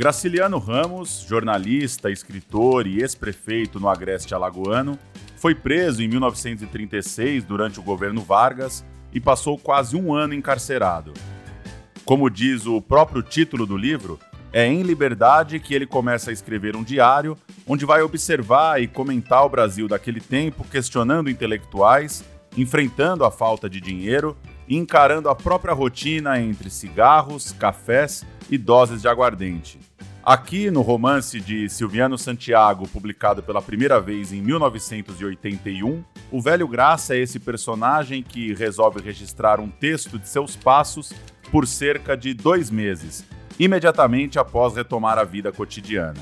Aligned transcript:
Graciliano 0.00 0.56
Ramos, 0.56 1.26
jornalista, 1.28 2.10
escritor 2.10 2.86
e 2.86 3.02
ex-prefeito 3.02 3.78
no 3.78 3.86
Agreste 3.86 4.34
Alagoano, 4.34 4.98
foi 5.36 5.54
preso 5.54 6.02
em 6.02 6.08
1936 6.08 7.44
durante 7.44 7.78
o 7.78 7.82
governo 7.82 8.22
Vargas 8.22 8.82
e 9.12 9.20
passou 9.20 9.58
quase 9.58 9.96
um 9.96 10.14
ano 10.14 10.32
encarcerado. 10.32 11.12
Como 12.02 12.30
diz 12.30 12.64
o 12.64 12.80
próprio 12.80 13.22
título 13.22 13.66
do 13.66 13.76
livro, 13.76 14.18
é 14.54 14.66
em 14.66 14.80
liberdade 14.80 15.60
que 15.60 15.74
ele 15.74 15.84
começa 15.84 16.30
a 16.30 16.32
escrever 16.32 16.74
um 16.76 16.82
diário 16.82 17.36
onde 17.66 17.84
vai 17.84 18.00
observar 18.00 18.80
e 18.80 18.88
comentar 18.88 19.44
o 19.44 19.50
Brasil 19.50 19.86
daquele 19.86 20.22
tempo, 20.22 20.64
questionando 20.64 21.28
intelectuais, 21.28 22.24
enfrentando 22.56 23.22
a 23.22 23.30
falta 23.30 23.68
de 23.68 23.82
dinheiro 23.82 24.34
encarando 24.76 25.28
a 25.28 25.34
própria 25.34 25.74
rotina 25.74 26.40
entre 26.40 26.70
cigarros, 26.70 27.50
cafés 27.52 28.24
e 28.48 28.56
doses 28.56 29.02
de 29.02 29.08
aguardente. 29.08 29.80
Aqui 30.22 30.70
no 30.70 30.82
romance 30.82 31.40
de 31.40 31.68
Silviano 31.68 32.16
Santiago, 32.16 32.86
publicado 32.86 33.42
pela 33.42 33.60
primeira 33.60 34.00
vez 34.00 34.32
em 34.32 34.40
1981, 34.40 36.04
o 36.30 36.40
velho 36.40 36.68
Graça 36.68 37.16
é 37.16 37.18
esse 37.18 37.40
personagem 37.40 38.22
que 38.22 38.52
resolve 38.54 39.00
registrar 39.00 39.58
um 39.58 39.68
texto 39.68 40.18
de 40.18 40.28
seus 40.28 40.54
passos 40.54 41.12
por 41.50 41.66
cerca 41.66 42.16
de 42.16 42.32
dois 42.32 42.70
meses, 42.70 43.24
imediatamente 43.58 44.38
após 44.38 44.76
retomar 44.76 45.18
a 45.18 45.24
vida 45.24 45.50
cotidiana. 45.50 46.20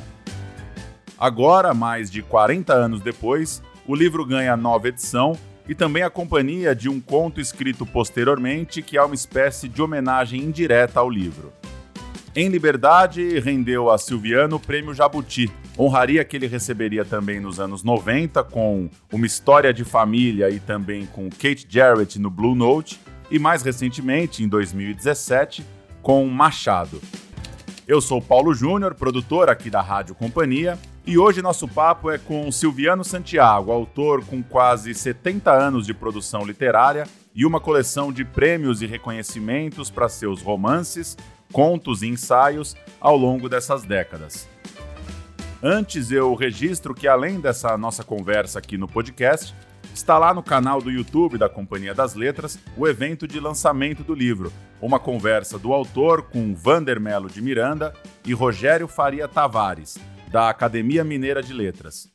Agora, 1.19 1.75
mais 1.75 2.11
de 2.11 2.23
40 2.23 2.73
anos 2.73 3.03
depois, 3.03 3.63
o 3.87 3.95
livro 3.95 4.25
ganha 4.25 4.57
nova 4.57 4.89
edição 4.89 5.37
e 5.69 5.75
também 5.75 6.03
a 6.03 6.11
companhia 6.11 6.75
de 6.75 6.89
um 6.89 7.01
conto 7.01 7.41
escrito 7.41 7.85
posteriormente 7.85 8.81
que 8.81 8.97
é 8.97 9.03
uma 9.03 9.15
espécie 9.15 9.69
de 9.69 9.83
homenagem 9.83 10.41
indireta 10.41 10.99
ao 10.99 11.11
livro. 11.11 11.53
Em 12.35 12.49
Liberdade, 12.49 13.39
rendeu 13.41 13.91
a 13.91 13.99
Silviano 13.99 14.57
o 14.57 14.61
prêmio 14.61 14.95
Jabuti, 14.95 15.51
honraria 15.79 16.25
que 16.25 16.37
ele 16.37 16.47
receberia 16.47 17.05
também 17.05 17.41
nos 17.41 17.59
anos 17.59 17.83
90 17.83 18.45
com 18.45 18.89
Uma 19.13 19.27
História 19.27 19.73
de 19.73 19.85
Família 19.85 20.49
e 20.49 20.61
também 20.61 21.05
com 21.07 21.29
Kate 21.29 21.67
Jarrett 21.69 22.19
no 22.19 22.31
Blue 22.31 22.55
Note, 22.55 23.01
e 23.31 23.39
mais 23.39 23.63
recentemente, 23.63 24.43
em 24.43 24.49
2017, 24.49 25.65
com 26.01 26.27
Machado. 26.27 27.01
Eu 27.87 28.01
sou 28.01 28.23
Paulo 28.23 28.55
Júnior, 28.55 28.95
produtor 28.95 29.51
aqui 29.51 29.69
da 29.69 29.81
Rádio 29.81 30.15
Companhia, 30.15 30.79
e 31.09 31.17
hoje 31.17 31.41
nosso 31.41 31.67
papo 31.67 32.11
é 32.11 32.19
com 32.19 32.53
Silviano 32.53 33.03
Santiago, 33.03 33.73
autor 33.73 34.23
com 34.27 34.43
quase 34.43 34.93
70 34.93 35.51
anos 35.51 35.87
de 35.87 35.95
produção 35.95 36.45
literária 36.45 37.05
e 37.35 37.47
uma 37.47 37.59
coleção 37.59 38.13
de 38.13 38.27
prêmios 38.27 38.83
e 38.83 38.87
reconhecimentos 38.87 39.91
para 39.91 40.07
seus 40.11 40.43
romances, 40.43 41.17
contos 41.51 42.03
e 42.03 42.09
ensaios 42.09 42.77
ao 43.01 43.17
longo 43.17 43.49
dessas 43.49 43.85
décadas. 43.85 44.47
Antes, 45.63 46.11
eu 46.11 46.35
registro 46.35 46.95
que, 46.95 47.09
além 47.09 47.41
dessa 47.41 47.79
nossa 47.79 48.05
conversa 48.05 48.59
aqui 48.59 48.77
no 48.77 48.87
podcast, 48.87 49.55
está 49.95 50.19
lá 50.19 50.35
no 50.35 50.43
canal 50.43 50.83
do 50.83 50.91
YouTube 50.91 51.39
da 51.39 51.49
Companhia 51.49 51.95
das 51.95 52.15
Letras 52.15 52.59
o 52.77 52.87
evento 52.87 53.27
de 53.27 53.41
lançamento 53.41 54.05
do 54.05 54.13
livro, 54.13 54.53
uma 54.79 55.01
conversa 55.01 55.59
do 55.59 55.73
autor 55.73 56.25
com 56.25 56.55
Vander 56.55 57.01
Melo 57.01 57.31
de 57.31 57.41
Miranda 57.41 57.95
e 58.27 58.35
Rogério 58.35 58.87
Faria 58.87 59.27
Tavares, 59.27 59.99
da 60.31 60.51
Academia 60.51 61.03
Mineira 61.03 61.43
de 61.43 61.53
Letras. 61.53 62.13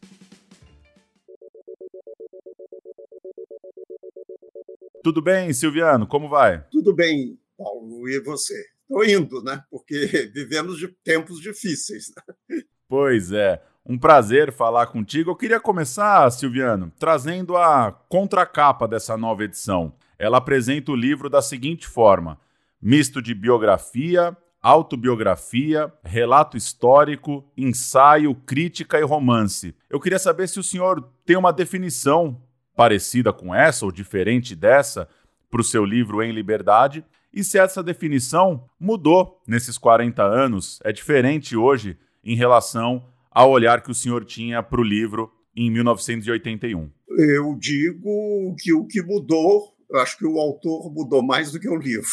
Tudo 5.04 5.22
bem, 5.22 5.52
Silviano? 5.52 6.08
Como 6.08 6.30
vai? 6.30 6.64
Tudo 6.72 6.94
bem, 6.94 7.38
Paulo. 7.58 8.08
E 8.08 8.22
você? 8.22 8.54
Estou 8.82 9.04
indo, 9.04 9.44
né? 9.44 9.62
Porque 9.70 10.30
vivemos 10.34 10.78
de 10.78 10.88
tempos 10.88 11.42
difíceis. 11.42 12.14
Né? 12.16 12.62
Pois 12.88 13.32
é. 13.32 13.62
Um 13.86 13.98
prazer 13.98 14.54
falar 14.54 14.88
contigo. 14.88 15.32
Eu 15.32 15.36
queria 15.36 15.60
começar, 15.60 16.30
Silviano, 16.32 16.90
trazendo 16.98 17.58
a 17.58 17.92
contracapa 18.08 18.88
dessa 18.88 19.18
nova 19.18 19.44
edição. 19.44 19.94
Ela 20.18 20.38
apresenta 20.38 20.92
o 20.92 20.96
livro 20.96 21.30
da 21.30 21.42
seguinte 21.42 21.86
forma: 21.86 22.40
misto 22.82 23.22
de 23.22 23.34
biografia, 23.34 24.38
autobiografia, 24.64 25.92
relato 26.04 26.56
histórico, 26.56 27.44
ensaio, 27.58 28.34
crítica 28.34 28.98
e 28.98 29.04
romance. 29.04 29.76
Eu 29.90 30.00
queria 30.00 30.18
saber 30.18 30.48
se 30.48 30.58
o 30.58 30.64
senhor 30.64 31.04
tem 31.26 31.36
uma 31.36 31.52
definição 31.52 32.42
parecida 32.74 33.34
com 33.34 33.54
essa 33.54 33.86
ou 33.86 33.92
diferente 33.92 34.56
dessa 34.56 35.08
para 35.52 35.60
o 35.62 35.64
seu 35.64 35.84
livro 35.84 36.24
Em 36.24 36.32
Liberdade 36.32 37.06
e 37.34 37.44
se 37.44 37.58
essa 37.58 37.84
definição 37.84 38.70
mudou 38.80 39.42
nesses 39.48 39.78
40 39.78 40.24
anos, 40.24 40.80
é 40.84 40.92
diferente 40.92 41.58
hoje 41.58 41.98
em 42.24 42.36
relação 42.36 43.06
ao 43.32 43.50
olhar 43.52 43.82
que 43.82 43.92
o 43.92 43.96
senhor 43.96 44.24
tinha 44.24 44.64
para 44.64 44.80
o 44.80 44.84
livro 44.84 45.32
em 45.56 45.70
1981. 45.72 46.90
Eu 47.10 47.56
digo 47.60 48.56
que 48.60 48.72
o 48.72 48.86
que 48.86 49.02
mudou, 49.02 49.74
eu 49.90 50.00
acho 50.00 50.18
que 50.18 50.26
o 50.26 50.40
autor 50.40 50.92
mudou 50.94 51.24
mais 51.24 51.52
do 51.52 51.60
que 51.60 51.68
o 51.68 51.76
livro. 51.76 52.08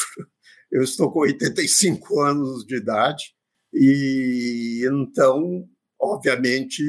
Eu 0.71 0.83
estou 0.83 1.11
com 1.11 1.21
85 1.21 2.21
anos 2.21 2.65
de 2.65 2.77
idade 2.77 3.35
e 3.73 4.87
então, 4.91 5.69
obviamente, 6.01 6.83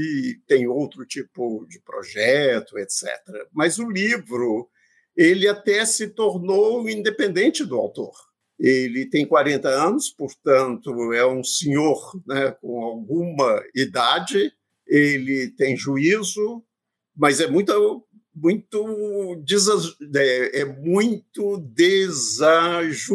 tem 0.47 0.67
outro 0.67 1.05
tipo 1.05 1.65
de 1.67 1.79
projeto, 1.81 2.77
etc. 2.77 3.07
Mas 3.53 3.79
o 3.79 3.89
livro 3.89 4.69
ele 5.15 5.47
até 5.47 5.85
se 5.85 6.07
tornou 6.07 6.89
independente 6.89 7.65
do 7.65 7.75
autor. 7.75 8.13
Ele 8.59 9.07
tem 9.07 9.25
40 9.25 9.67
anos, 9.67 10.09
portanto, 10.09 11.13
é 11.13 11.25
um 11.25 11.43
senhor 11.43 12.21
né, 12.27 12.51
com 12.61 12.83
alguma 12.83 13.61
idade, 13.75 14.53
ele 14.87 15.49
tem 15.57 15.75
juízo, 15.75 16.63
mas 17.15 17.39
é 17.39 17.47
muito 17.47 17.71
muito 18.33 19.43
é, 20.15 20.61
é 20.61 20.65
muito 20.65 21.57
desajuizado. 21.73 23.11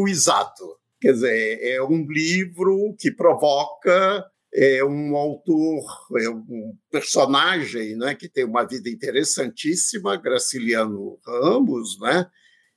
Quer 1.01 1.13
dizer, 1.13 1.59
é 1.63 1.83
um 1.83 2.07
livro 2.07 2.95
que 2.99 3.11
provoca 3.11 4.25
é 4.59 4.83
um 4.83 5.15
autor, 5.15 5.85
é 6.19 6.31
um 6.31 6.75
personagem 6.91 7.95
né, 7.95 8.15
que 8.15 8.27
tem 8.27 8.45
uma 8.45 8.65
vida 8.65 8.89
interessantíssima, 8.89 10.17
Graciliano 10.17 11.19
Ramos, 11.27 11.99
né? 12.01 12.27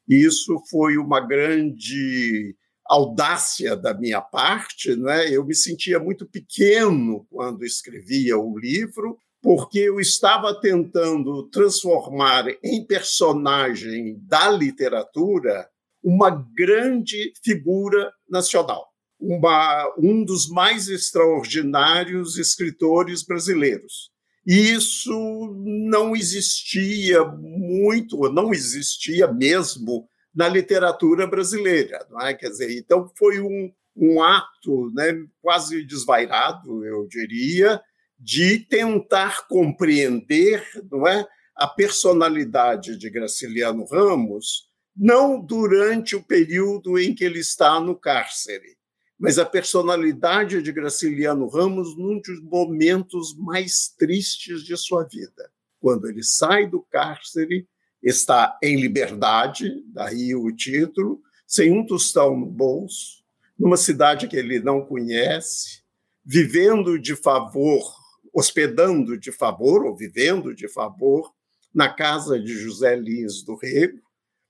Isso 0.05 0.61
foi 0.69 0.97
uma 0.97 1.25
grande 1.25 2.53
audácia 2.85 3.77
da 3.77 3.93
minha 3.93 4.19
parte, 4.19 4.93
né? 4.97 5.33
Eu 5.33 5.45
me 5.45 5.55
sentia 5.55 5.99
muito 5.99 6.27
pequeno 6.27 7.25
quando 7.29 7.63
escrevia 7.63 8.37
o 8.37 8.59
livro, 8.59 9.17
porque 9.41 9.79
eu 9.79 9.99
estava 9.99 10.59
tentando 10.59 11.43
transformar 11.49 12.45
em 12.63 12.85
personagem 12.85 14.19
da 14.23 14.49
literatura 14.49 15.69
uma 16.03 16.29
grande 16.29 17.33
figura 17.43 18.11
nacional 18.29 18.89
uma, 19.19 19.93
um 19.97 20.23
dos 20.23 20.47
mais 20.47 20.87
extraordinários 20.87 22.37
escritores 22.37 23.23
brasileiros. 23.23 24.11
Isso 24.45 25.53
não 25.63 26.15
existia 26.15 27.23
muito, 27.25 28.17
não 28.31 28.53
existia 28.53 29.31
mesmo 29.31 30.07
na 30.33 30.47
literatura 30.47 31.27
brasileira. 31.27 32.05
Não 32.09 32.21
é? 32.21 32.33
Quer 32.33 32.49
dizer, 32.49 32.77
então 32.77 33.11
foi 33.17 33.41
um, 33.41 33.71
um 33.95 34.23
ato 34.23 34.89
né, 34.93 35.13
quase 35.41 35.85
desvairado, 35.85 36.85
eu 36.85 37.05
diria, 37.07 37.81
de 38.19 38.59
tentar 38.59 39.47
compreender 39.47 40.65
não 40.91 41.07
é, 41.07 41.25
a 41.55 41.67
personalidade 41.67 42.97
de 42.97 43.09
Graciliano 43.09 43.85
Ramos, 43.85 44.69
não 44.95 45.39
durante 45.39 46.15
o 46.15 46.23
período 46.23 46.99
em 46.99 47.15
que 47.15 47.23
ele 47.23 47.39
está 47.39 47.79
no 47.79 47.95
cárcere, 47.95 48.77
mas 49.17 49.37
a 49.37 49.45
personalidade 49.45 50.61
de 50.61 50.71
Graciliano 50.71 51.47
Ramos 51.47 51.97
num 51.97 52.21
dos 52.21 52.41
momentos 52.41 53.35
mais 53.37 53.89
tristes 53.97 54.63
de 54.63 54.75
sua 54.77 55.03
vida. 55.03 55.51
Quando 55.79 56.07
ele 56.07 56.23
sai 56.23 56.67
do 56.67 56.81
cárcere, 56.81 57.67
está 58.01 58.57
em 58.63 58.79
liberdade, 58.79 59.83
daí 59.87 60.33
o 60.35 60.51
título, 60.53 61.21
sem 61.45 61.71
um 61.71 61.85
tostão 61.85 62.37
no 62.37 62.45
bolso, 62.45 63.23
numa 63.57 63.75
cidade 63.75 64.27
que 64.27 64.37
ele 64.37 64.59
não 64.59 64.85
conhece, 64.85 65.81
vivendo 66.25 66.97
de 66.97 67.15
favor, 67.15 67.98
hospedando 68.39 69.17
de 69.17 69.33
favor, 69.33 69.85
ou 69.85 69.95
vivendo 69.95 70.55
de 70.55 70.67
favor, 70.69 71.33
na 71.75 71.89
casa 71.89 72.39
de 72.39 72.57
José 72.57 72.95
Lins 72.95 73.43
do 73.43 73.55
Rego. 73.55 73.99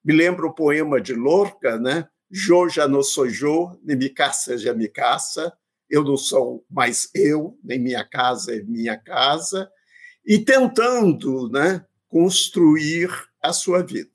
Me 0.05 0.13
lembra 0.13 0.45
o 0.45 0.53
poema 0.53 1.01
de 1.01 1.13
Lorca, 1.15 1.77
né? 1.79 2.07
Jo 2.29 2.69
já 2.69 2.87
não 2.87 3.01
sou 3.01 3.27
Jo, 3.27 3.79
nem 3.83 3.97
minha 3.97 4.13
casa 4.13 4.57
já 4.59 4.75
me 4.75 4.87
caça, 4.87 5.51
eu 5.89 6.03
não 6.03 6.15
sou 6.15 6.63
mais 6.69 7.09
eu, 7.15 7.57
nem 7.63 7.79
minha 7.79 8.07
casa 8.07 8.55
é 8.55 8.61
minha 8.61 8.95
casa, 8.95 9.67
e 10.23 10.37
tentando 10.37 11.49
né, 11.49 11.83
construir 12.07 13.09
a 13.41 13.51
sua 13.51 13.81
vida. 13.81 14.11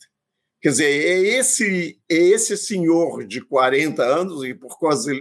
Quer 0.64 0.70
dizer, 0.70 0.84
é 0.86 1.18
esse, 1.38 2.00
é 2.10 2.14
esse 2.14 2.56
senhor 2.56 3.26
de 3.26 3.42
40 3.42 4.02
anos, 4.02 4.42
e 4.44 4.54
por 4.54 4.78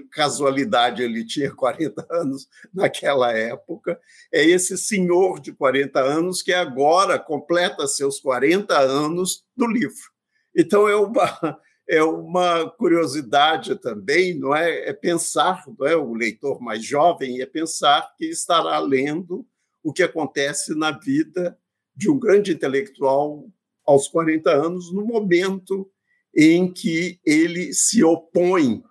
casualidade 0.09 1.03
ele 1.03 1.25
tinha 1.25 1.51
40 1.53 2.07
anos 2.09 2.47
naquela 2.73 3.29
época, 3.33 3.99
é 4.33 4.41
esse 4.41 4.77
senhor 4.77 5.41
de 5.41 5.51
40 5.51 5.99
anos 5.99 6.41
que 6.41 6.53
agora 6.53 7.19
completa 7.19 7.85
seus 7.87 8.21
40 8.21 8.73
anos 8.79 9.43
do 9.53 9.67
livro. 9.67 10.13
Então, 10.55 10.87
é 10.87 10.95
uma, 10.95 11.59
é 11.89 12.01
uma 12.01 12.69
curiosidade 12.69 13.75
também, 13.75 14.39
não 14.39 14.55
é? 14.55 14.87
É 14.87 14.93
pensar, 14.93 15.61
não 15.77 15.85
é? 15.85 15.93
O 15.93 16.13
leitor 16.13 16.61
mais 16.61 16.85
jovem 16.85 17.41
é 17.41 17.45
pensar 17.45 18.13
que 18.17 18.27
estará 18.27 18.79
lendo 18.79 19.45
o 19.83 19.91
que 19.91 20.03
acontece 20.03 20.73
na 20.73 20.91
vida 20.91 21.59
de 21.93 22.09
um 22.09 22.17
grande 22.17 22.53
intelectual 22.53 23.45
aos 23.85 24.07
40 24.07 24.49
anos, 24.49 24.93
no 24.93 25.05
momento 25.05 25.89
em 26.35 26.71
que 26.71 27.19
ele 27.25 27.73
se 27.73 28.03
opõe 28.03 28.83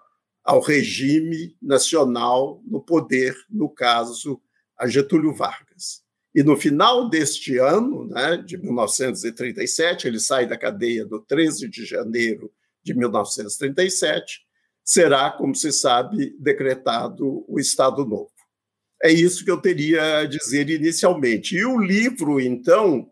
ao 0.45 0.61
regime 0.61 1.57
nacional 1.61 2.63
no 2.65 2.81
poder, 2.81 3.35
no 3.49 3.69
caso, 3.69 4.41
a 4.79 4.87
Getúlio 4.87 5.33
Vargas. 5.33 6.03
E 6.35 6.43
no 6.43 6.57
final 6.57 7.09
deste 7.11 7.59
ano, 7.59 8.07
né, 8.07 8.37
de 8.39 8.57
1937, 8.57 10.07
ele 10.07 10.19
sai 10.19 10.47
da 10.47 10.57
cadeia 10.57 11.05
do 11.05 11.21
13 11.21 11.69
de 11.69 11.85
janeiro 11.85 12.51
de 12.83 12.95
1937, 12.95 14.41
será, 14.85 15.31
como 15.31 15.55
se 15.55 15.71
sabe, 15.71 16.35
decretado 16.41 17.45
o 17.47 17.61
Estado 17.61 18.05
Novo. 18.05 18.33
É 19.03 19.13
isso 19.13 19.45
que 19.45 19.51
eu 19.51 19.61
teria 19.61 20.21
a 20.21 20.25
dizer 20.25 20.71
inicialmente. 20.71 21.57
E 21.57 21.65
o 21.65 21.79
livro, 21.79 22.41
então, 22.41 23.11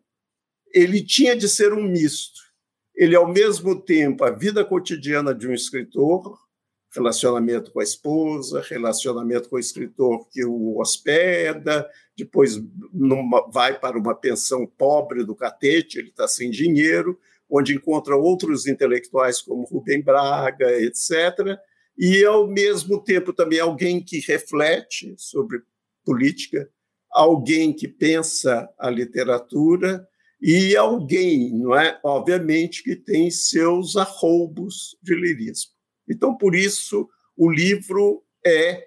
ele 0.72 1.02
tinha 1.02 1.37
de 1.37 1.49
ser 1.49 1.72
um 1.72 1.82
misto. 1.82 2.40
Ele, 2.94 3.17
ao 3.17 3.26
mesmo 3.26 3.81
tempo, 3.81 4.25
a 4.25 4.31
vida 4.31 4.64
cotidiana 4.64 5.34
de 5.34 5.49
um 5.49 5.55
escritor, 5.55 6.38
relacionamento 6.93 7.72
com 7.72 7.81
a 7.81 7.84
esposa, 7.84 8.61
relacionamento 8.61 9.49
com 9.49 9.56
o 9.56 9.61
escritor 9.61 10.28
que 10.28 10.44
o 10.44 10.78
hospeda, 10.78 11.88
depois 12.17 12.61
numa, 12.93 13.49
vai 13.50 13.78
para 13.78 13.99
uma 13.99 14.14
pensão 14.14 14.67
pobre 14.67 15.25
do 15.25 15.34
Catete, 15.34 15.99
ele 15.99 16.08
está 16.08 16.26
sem 16.26 16.50
dinheiro, 16.50 17.19
onde 17.49 17.75
encontra 17.75 18.16
outros 18.16 18.66
intelectuais 18.66 19.40
como 19.40 19.64
Rubem 19.64 20.02
Braga, 20.02 20.70
etc. 20.81 21.58
E, 21.96 22.25
ao 22.25 22.46
mesmo 22.46 23.02
tempo, 23.02 23.32
também 23.32 23.61
alguém 23.61 24.02
que 24.02 24.20
reflete 24.20 25.14
sobre 25.16 25.62
política, 26.05 26.69
alguém 27.11 27.73
que 27.73 27.88
pensa 27.88 28.69
a 28.78 28.90
literatura 28.90 30.06
e 30.40 30.75
alguém, 30.76 31.52
não 31.52 31.76
é? 31.76 31.98
Obviamente 32.02 32.82
que 32.82 32.96
tem 32.96 33.31
seus 33.31 33.96
arroubos 33.96 34.96
de 35.02 35.14
lirismo. 35.14 35.72
Então, 36.08 36.37
por 36.37 36.54
isso, 36.54 37.08
o 37.37 37.50
livro 37.50 38.22
é 38.44 38.84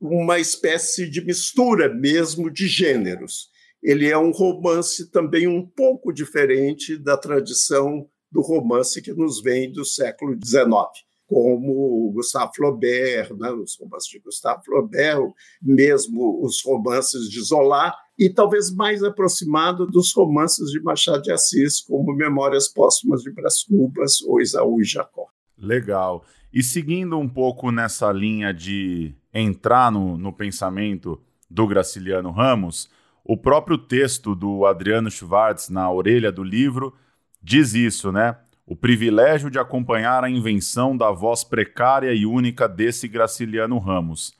uma 0.00 0.38
espécie 0.38 1.08
de 1.08 1.24
mistura 1.24 1.92
mesmo 1.92 2.50
de 2.50 2.66
gêneros. 2.66 3.48
Ele 3.82 4.08
é 4.08 4.18
um 4.18 4.30
romance 4.30 5.10
também 5.10 5.46
um 5.46 5.64
pouco 5.64 6.12
diferente 6.12 6.96
da 6.96 7.16
tradição 7.16 8.08
do 8.30 8.40
romance 8.40 9.00
que 9.00 9.12
nos 9.12 9.40
vem 9.40 9.72
do 9.72 9.84
século 9.84 10.34
XIX, 10.34 10.68
como 11.26 12.10
Gustave 12.12 12.52
Flaubert, 12.54 13.34
né? 13.36 13.50
os 13.50 13.78
romances 13.78 14.08
de 14.08 14.18
Gustave 14.18 14.64
Flaubert, 14.64 15.32
mesmo 15.62 16.44
os 16.44 16.62
romances 16.62 17.28
de 17.28 17.40
Zola, 17.40 17.94
e 18.18 18.28
talvez 18.28 18.74
mais 18.74 19.04
aproximado 19.04 19.86
dos 19.86 20.12
romances 20.12 20.70
de 20.70 20.80
Machado 20.82 21.22
de 21.22 21.30
Assis, 21.30 21.80
como 21.80 22.16
Memórias 22.16 22.66
Póstumas 22.66 23.22
de 23.22 23.30
Brás 23.30 23.62
Cubas 23.62 24.20
ou 24.22 24.40
Isaú 24.40 24.80
e 24.80 24.84
Jacó. 24.84 25.28
Legal. 25.56 26.24
E 26.52 26.62
seguindo 26.62 27.18
um 27.18 27.28
pouco 27.28 27.70
nessa 27.70 28.10
linha 28.10 28.52
de 28.52 29.14
entrar 29.32 29.92
no, 29.92 30.18
no 30.18 30.32
pensamento 30.32 31.20
do 31.48 31.66
Graciliano 31.66 32.30
Ramos, 32.32 32.90
o 33.24 33.36
próprio 33.36 33.78
texto 33.78 34.34
do 34.34 34.66
Adriano 34.66 35.10
Schwartz 35.10 35.68
na 35.68 35.90
orelha 35.90 36.32
do 36.32 36.42
livro 36.42 36.94
diz 37.42 37.74
isso, 37.74 38.10
né? 38.10 38.36
O 38.66 38.74
privilégio 38.74 39.50
de 39.50 39.58
acompanhar 39.58 40.24
a 40.24 40.30
invenção 40.30 40.96
da 40.96 41.10
voz 41.10 41.44
precária 41.44 42.12
e 42.12 42.26
única 42.26 42.68
desse 42.68 43.06
Graciliano 43.06 43.78
Ramos. 43.78 44.34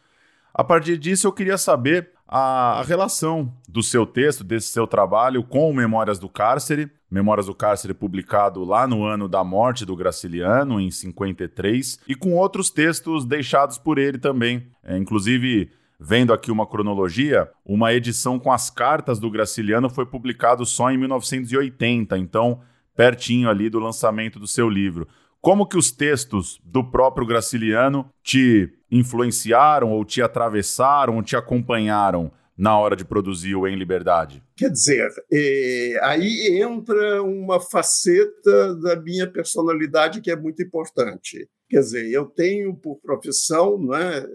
A 0.53 0.65
partir 0.65 0.99
disso, 0.99 1.27
eu 1.27 1.33
queria 1.33 1.57
saber 1.57 2.11
a, 2.29 2.83
relação 2.83 3.51
do 3.67 3.83
seu 3.83 4.05
texto, 4.05 4.45
desse 4.45 4.69
seu 4.69 4.87
trabalho 4.87 5.43
com 5.43 5.73
Memórias 5.73 6.19
do 6.19 6.29
Cárcere. 6.29 6.91
Memórias 7.11 7.47
do 7.47 7.55
Cárcere 7.55 7.95
publicado 7.95 8.63
lá 8.65 8.87
no 8.87 9.03
ano 9.05 9.27
da 9.27 9.43
morte 9.43 9.87
do 9.87 9.97
Graciliano, 9.97 10.79
em 10.79 10.91
53, 10.91 12.01
e 12.07 12.15
com 12.15 12.35
outros 12.35 12.69
textos 12.69 13.25
deixados 13.25 13.79
por 13.79 13.97
ele 13.97 14.19
também. 14.19 14.67
É, 14.85 14.99
inclusive, 14.99 15.71
vendo 15.99 16.35
aqui 16.35 16.51
uma 16.51 16.67
cronologia, 16.67 17.51
uma 17.65 17.95
edição 17.95 18.39
com 18.39 18.53
as 18.53 18.69
cartas 18.69 19.19
do 19.19 19.31
Graciliano 19.31 19.89
foi 19.89 20.05
publicado 20.05 20.67
só 20.67 20.91
em 20.91 20.99
1980, 20.99 22.19
então 22.19 22.61
pertinho 22.95 23.49
ali 23.49 23.71
do 23.71 23.79
lançamento 23.79 24.39
do 24.39 24.47
seu 24.47 24.69
livro. 24.69 25.09
Como 25.41 25.67
que 25.67 25.79
os 25.79 25.93
textos 25.93 26.61
do 26.65 26.89
próprio 26.91 27.27
Graciliano 27.27 28.09
te 28.23 28.71
influenciaram 28.91 29.93
ou 29.93 30.05
te 30.05 30.21
atravessaram 30.21 31.17
ou 31.17 31.23
te 31.23 31.37
acompanharam 31.37 32.33
na 32.57 32.77
hora 32.77 32.97
de 32.97 33.05
produzir 33.05 33.55
o 33.55 33.67
Em 33.67 33.77
Liberdade? 33.77 34.43
Quer 34.57 34.71
dizer, 34.71 35.09
é, 35.33 36.01
aí 36.03 36.61
entra 36.61 37.23
uma 37.23 37.61
faceta 37.61 38.75
da 38.77 39.01
minha 39.01 39.31
personalidade 39.31 40.21
que 40.21 40.31
é 40.31 40.37
muito 40.37 40.61
importante. 40.63 41.49
Quer 41.69 41.81
dizer, 41.81 42.11
eu 42.11 42.27
tenho 42.27 42.75
por 42.75 43.01
profissão 43.01 43.79
não 43.79 43.95
é, 43.95 44.27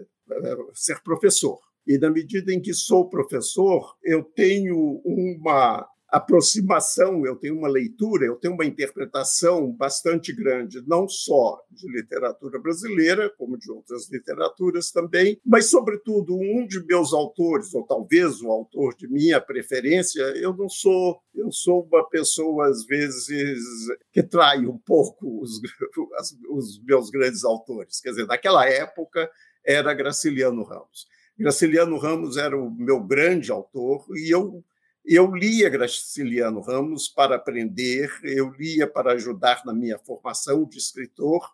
ser 0.72 1.02
professor. 1.02 1.58
E 1.86 1.98
na 1.98 2.10
medida 2.10 2.50
em 2.50 2.62
que 2.62 2.72
sou 2.72 3.10
professor, 3.10 3.94
eu 4.02 4.22
tenho 4.22 5.02
uma 5.04 5.86
aproximação, 6.14 7.26
eu 7.26 7.34
tenho 7.34 7.58
uma 7.58 7.68
leitura, 7.68 8.24
eu 8.24 8.36
tenho 8.36 8.54
uma 8.54 8.64
interpretação 8.64 9.72
bastante 9.72 10.32
grande, 10.32 10.80
não 10.86 11.08
só 11.08 11.60
de 11.68 11.90
literatura 11.90 12.60
brasileira, 12.60 13.28
como 13.36 13.58
de 13.58 13.68
outras 13.68 14.08
literaturas 14.08 14.92
também, 14.92 15.40
mas, 15.44 15.66
sobretudo, 15.66 16.36
um 16.36 16.64
de 16.68 16.84
meus 16.86 17.12
autores, 17.12 17.74
ou 17.74 17.84
talvez 17.84 18.40
o 18.40 18.48
autor 18.48 18.94
de 18.94 19.08
minha 19.08 19.40
preferência, 19.40 20.22
eu 20.36 20.56
não 20.56 20.68
sou, 20.68 21.18
eu 21.34 21.50
sou 21.50 21.82
uma 21.90 22.08
pessoa, 22.08 22.68
às 22.68 22.84
vezes, 22.86 23.26
que 24.12 24.22
trai 24.22 24.64
um 24.66 24.78
pouco 24.78 25.42
os, 25.42 25.60
os 26.48 26.80
meus 26.84 27.10
grandes 27.10 27.44
autores. 27.44 28.00
Quer 28.00 28.10
dizer, 28.10 28.26
naquela 28.26 28.68
época 28.68 29.28
era 29.66 29.92
Graciliano 29.92 30.62
Ramos. 30.62 31.08
Graciliano 31.36 31.98
Ramos 31.98 32.36
era 32.36 32.56
o 32.56 32.70
meu 32.70 33.02
grande 33.02 33.50
autor 33.50 34.04
e 34.14 34.32
eu 34.32 34.62
eu 35.04 35.34
lia 35.34 35.68
Graciliano 35.68 36.60
Ramos 36.60 37.08
para 37.08 37.36
aprender, 37.36 38.10
eu 38.22 38.50
lia 38.50 38.86
para 38.86 39.12
ajudar 39.12 39.62
na 39.64 39.72
minha 39.72 39.98
formação 39.98 40.64
de 40.64 40.78
escritor, 40.78 41.46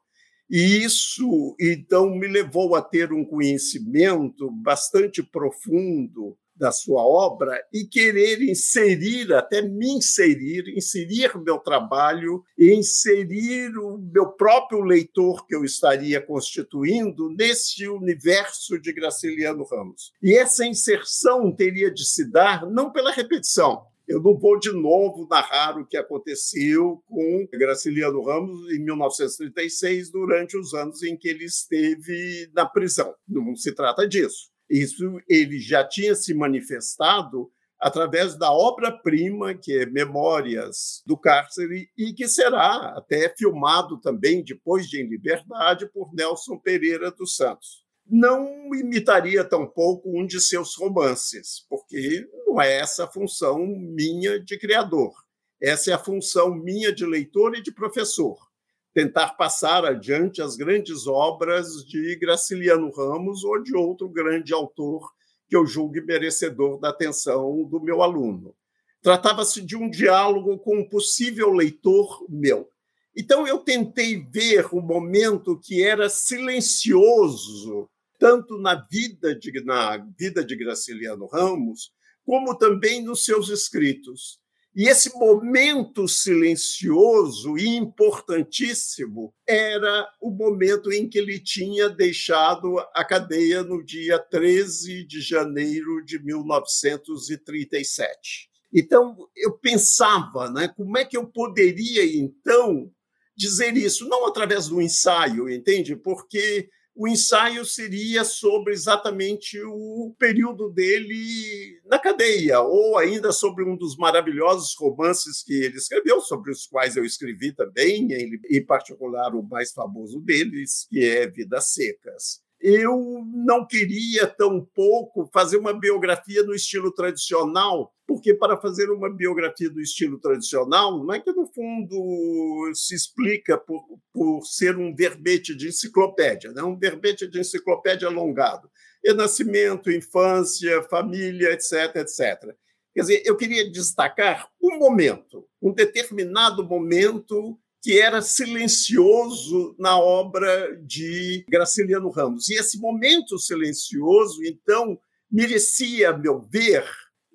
e 0.49 0.83
isso 0.83 1.57
então 1.61 2.11
me 2.11 2.27
levou 2.27 2.75
a 2.75 2.83
ter 2.83 3.13
um 3.13 3.25
conhecimento 3.25 4.51
bastante 4.51 5.23
profundo 5.23 6.37
da 6.61 6.71
sua 6.71 7.03
obra 7.03 7.59
e 7.73 7.85
querer 7.85 8.43
inserir, 8.43 9.33
até 9.33 9.63
me 9.63 9.97
inserir, 9.97 10.69
inserir 10.77 11.33
meu 11.39 11.59
trabalho 11.59 12.45
inserir 12.59 13.77
o 13.79 13.97
meu 13.97 14.27
próprio 14.33 14.83
leitor 14.83 15.47
que 15.47 15.57
eu 15.57 15.65
estaria 15.65 16.21
constituindo 16.21 17.31
nesse 17.31 17.89
universo 17.89 18.79
de 18.79 18.93
Graciliano 18.93 19.65
Ramos. 19.65 20.13
E 20.23 20.37
essa 20.37 20.67
inserção 20.67 21.51
teria 21.51 21.91
de 21.91 22.05
se 22.05 22.31
dar 22.31 22.71
não 22.71 22.93
pela 22.93 23.11
repetição, 23.11 23.87
eu 24.11 24.21
não 24.21 24.37
vou 24.37 24.59
de 24.59 24.73
novo 24.73 25.29
narrar 25.31 25.79
o 25.79 25.87
que 25.87 25.97
aconteceu 25.97 27.01
com 27.07 27.47
Graciliano 27.53 28.21
Ramos 28.25 28.69
em 28.73 28.81
1936, 28.81 30.11
durante 30.11 30.57
os 30.57 30.75
anos 30.75 31.05
em 31.05 31.17
que 31.17 31.29
ele 31.29 31.45
esteve 31.45 32.51
na 32.53 32.67
prisão. 32.67 33.15
Não 33.29 33.55
se 33.55 33.73
trata 33.73 34.09
disso. 34.09 34.50
Isso 34.71 35.21
ele 35.29 35.59
já 35.59 35.83
tinha 35.83 36.15
se 36.15 36.33
manifestado 36.33 37.51
através 37.81 38.39
da 38.39 38.53
obra-prima, 38.53 39.55
que 39.55 39.73
é 39.73 39.87
Memórias 39.87 41.03
do 41.07 41.17
Cárcere, 41.19 41.91
e 41.97 42.13
que 42.13 42.29
será 42.29 42.95
até 42.97 43.35
filmado 43.37 43.99
também, 44.01 44.45
depois 44.45 44.87
de 44.87 45.01
Em 45.01 45.09
Liberdade, 45.09 45.91
por 45.91 46.15
Nelson 46.15 46.59
Pereira 46.59 47.11
dos 47.11 47.35
Santos. 47.35 47.85
Não 48.07 48.47
imitaria 48.75 49.43
tampouco 49.45 50.11
um 50.15 50.27
de 50.27 50.41
seus 50.41 50.77
romances, 50.77 51.65
porque 51.69 52.29
não 52.47 52.61
é 52.61 52.79
essa 52.79 53.05
a 53.05 53.11
função 53.11 53.59
minha 53.67 54.39
de 54.39 54.59
criador. 54.59 55.13
Essa 55.61 55.91
é 55.91 55.95
a 55.95 55.99
função 55.99 56.55
minha 56.55 56.93
de 56.93 57.07
leitor 57.07 57.57
e 57.57 57.63
de 57.63 57.73
professor 57.73 58.50
tentar 58.93 59.35
passar 59.35 59.85
adiante 59.85 60.43
as 60.43 60.57
grandes 60.57 61.07
obras 61.07 61.85
de 61.85 62.17
Graciliano 62.17 62.91
Ramos 62.91 63.45
ou 63.45 63.63
de 63.63 63.77
outro 63.77 64.09
grande 64.09 64.53
autor 64.53 65.09
que 65.49 65.57
eu 65.57 65.67
julgue 65.67 66.01
merecedor 66.01 66.79
da 66.79 66.91
atenção 66.91 67.65
do 67.65 67.81
meu 67.81 68.03
aluno. 68.03 68.55
Tratava-se 69.03 69.63
de 69.63 69.77
um 69.77 69.89
diálogo 69.89 70.59
com 70.59 70.79
um 70.79 70.89
possível 70.89 71.51
leitor 71.51 72.25
meu. 72.29 72.69
Então, 73.17 73.47
eu 73.47 73.59
tentei 73.59 74.25
ver 74.25 74.67
o 74.73 74.81
momento 74.81 75.59
que 75.59 75.83
era 75.83 76.09
silencioso, 76.09 77.89
tanto 78.19 78.59
na 78.59 78.75
vida 78.75 79.35
de, 79.35 79.65
na 79.65 79.97
vida 80.17 80.45
de 80.45 80.55
Graciliano 80.55 81.27
Ramos, 81.27 81.93
como 82.25 82.57
também 82.57 83.03
nos 83.03 83.25
seus 83.25 83.49
escritos. 83.49 84.40
E 84.75 84.89
esse 84.89 85.15
momento 85.19 86.07
silencioso 86.07 87.59
e 87.59 87.67
importantíssimo 87.67 89.35
era 89.47 90.09
o 90.21 90.31
momento 90.31 90.93
em 90.93 91.09
que 91.09 91.19
ele 91.19 91.41
tinha 91.41 91.89
deixado 91.89 92.79
a 92.95 93.05
cadeia 93.05 93.65
no 93.65 93.85
dia 93.85 94.17
13 94.17 95.05
de 95.05 95.21
janeiro 95.21 96.05
de 96.05 96.23
1937. 96.23 98.49
Então, 98.73 99.29
eu 99.37 99.59
pensava, 99.59 100.49
né, 100.49 100.69
como 100.69 100.97
é 100.97 101.05
que 101.05 101.17
eu 101.17 101.27
poderia, 101.27 102.05
então, 102.05 102.89
dizer 103.37 103.77
isso? 103.77 104.09
Não 104.09 104.25
através 104.25 104.69
do 104.69 104.81
ensaio, 104.81 105.51
entende? 105.51 105.97
Porque 105.97 106.71
o 107.01 107.09
ensaio 107.09 107.65
seria 107.65 108.25
sobre 108.25 108.75
exatamente 108.75 109.59
o 109.65 110.15
período 110.19 110.69
dele 110.69 111.81
na 111.87 111.99
cadeia, 111.99 112.61
ou 112.61 112.99
ainda 112.99 113.33
sobre 113.33 113.65
um 113.65 113.75
dos 113.75 113.97
maravilhosos 113.97 114.77
romances 114.79 115.43
que 115.43 115.55
ele 115.55 115.79
escreveu, 115.79 116.21
sobre 116.21 116.51
os 116.51 116.67
quais 116.67 116.97
eu 116.97 117.05
escrevi 117.07 117.55
também, 117.55 118.07
em 118.51 118.67
particular 118.67 119.35
o 119.35 119.43
mais 119.43 119.73
famoso 119.73 120.21
deles, 120.21 120.87
que 120.91 121.03
é 121.03 121.27
Vidas 121.27 121.73
Secas 121.73 122.43
eu 122.61 123.25
não 123.33 123.67
queria 123.67 124.27
tão 124.27 124.65
pouco 124.75 125.29
fazer 125.33 125.57
uma 125.57 125.73
biografia 125.73 126.43
no 126.43 126.55
estilo 126.55 126.93
tradicional, 126.93 127.95
porque 128.07 128.35
para 128.35 128.61
fazer 128.61 128.91
uma 128.91 129.09
biografia 129.09 129.71
do 129.71 129.81
estilo 129.81 130.19
tradicional, 130.19 131.03
não 131.03 131.15
é 131.15 131.21
que 131.21 131.33
no 131.33 131.47
fundo 131.47 132.71
se 132.75 132.95
explica 132.95 133.57
por, 133.57 133.83
por 134.13 134.45
ser 134.45 134.77
um 134.77 134.95
verbete 134.95 135.55
de 135.55 135.69
enciclopédia, 135.69 136.53
né? 136.53 136.63
um 136.63 136.79
verbete 136.79 137.27
de 137.27 137.41
enciclopédia 137.41 138.09
alongado. 138.09 138.71
É 139.03 139.15
nascimento, 139.15 139.91
infância, 139.91 140.83
família, 140.83 141.53
etc, 141.53 141.97
etc. 141.97 142.55
Quer 142.93 143.01
dizer, 143.01 143.23
eu 143.25 143.37
queria 143.37 143.71
destacar 143.71 144.51
um 144.63 144.79
momento, 144.79 145.47
um 145.63 145.73
determinado 145.73 146.63
momento 146.63 147.59
que 147.83 147.99
era 147.99 148.21
silencioso 148.21 149.75
na 149.79 149.99
obra 149.99 150.77
de 150.83 151.45
Graciliano 151.49 152.11
Ramos. 152.11 152.49
E 152.49 152.55
esse 152.55 152.79
momento 152.79 153.39
silencioso, 153.39 154.45
então, 154.45 154.99
merecia, 155.31 156.11
a 156.11 156.17
meu 156.17 156.41
ver, 156.41 156.85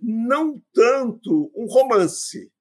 não 0.01 0.61
tanto 0.73 1.51
um 1.55 1.65
romance, 1.65 2.51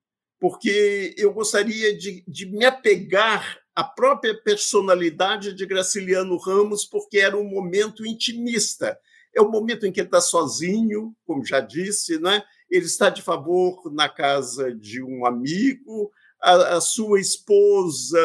porque 0.40 1.14
eu 1.18 1.32
gostaria 1.32 1.96
de, 1.96 2.24
de 2.26 2.46
me 2.46 2.64
apegar 2.64 3.58
à 3.74 3.84
própria 3.84 4.34
personalidade 4.42 5.52
de 5.52 5.66
Graciliano 5.66 6.36
Ramos, 6.38 6.84
porque 6.84 7.18
era 7.18 7.36
um 7.36 7.44
momento 7.44 8.06
intimista. 8.06 8.98
É 9.34 9.42
o 9.42 9.50
momento 9.50 9.84
em 9.84 9.92
que 9.92 10.00
ele 10.00 10.08
está 10.08 10.20
sozinho, 10.20 11.14
como 11.26 11.44
já 11.44 11.60
disse, 11.60 12.18
né? 12.18 12.42
ele 12.70 12.86
está 12.86 13.08
de 13.08 13.22
favor 13.22 13.92
na 13.92 14.08
casa 14.08 14.74
de 14.74 15.02
um 15.02 15.26
amigo, 15.26 16.10
a, 16.44 16.76
a, 16.76 16.80
sua 16.80 17.18
esposa, 17.18 18.20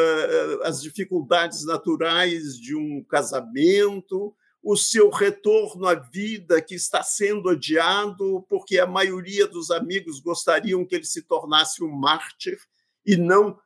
as 0.64 0.82
dificuldades 0.82 1.64
naturais 1.64 2.54
de 2.58 2.76
um 2.76 3.02
casamento, 3.02 4.34
o 4.62 4.76
seu 4.76 5.08
retorno 5.08 5.86
à 5.86 5.94
vida 5.94 6.60
que 6.60 6.74
está 6.74 7.02
sendo 7.02 7.48
adiado, 7.48 8.44
porque 8.46 8.78
a 8.78 8.86
maioria 8.86 9.46
dos 9.46 9.70
amigos 9.70 10.20
gostariam 10.20 10.84
que 10.84 10.96
ele 10.96 11.06
se 11.06 11.22
tornasse 11.22 11.82
um 11.82 11.88
mártir 11.88 12.58
e 13.06 13.16
não 13.16 13.58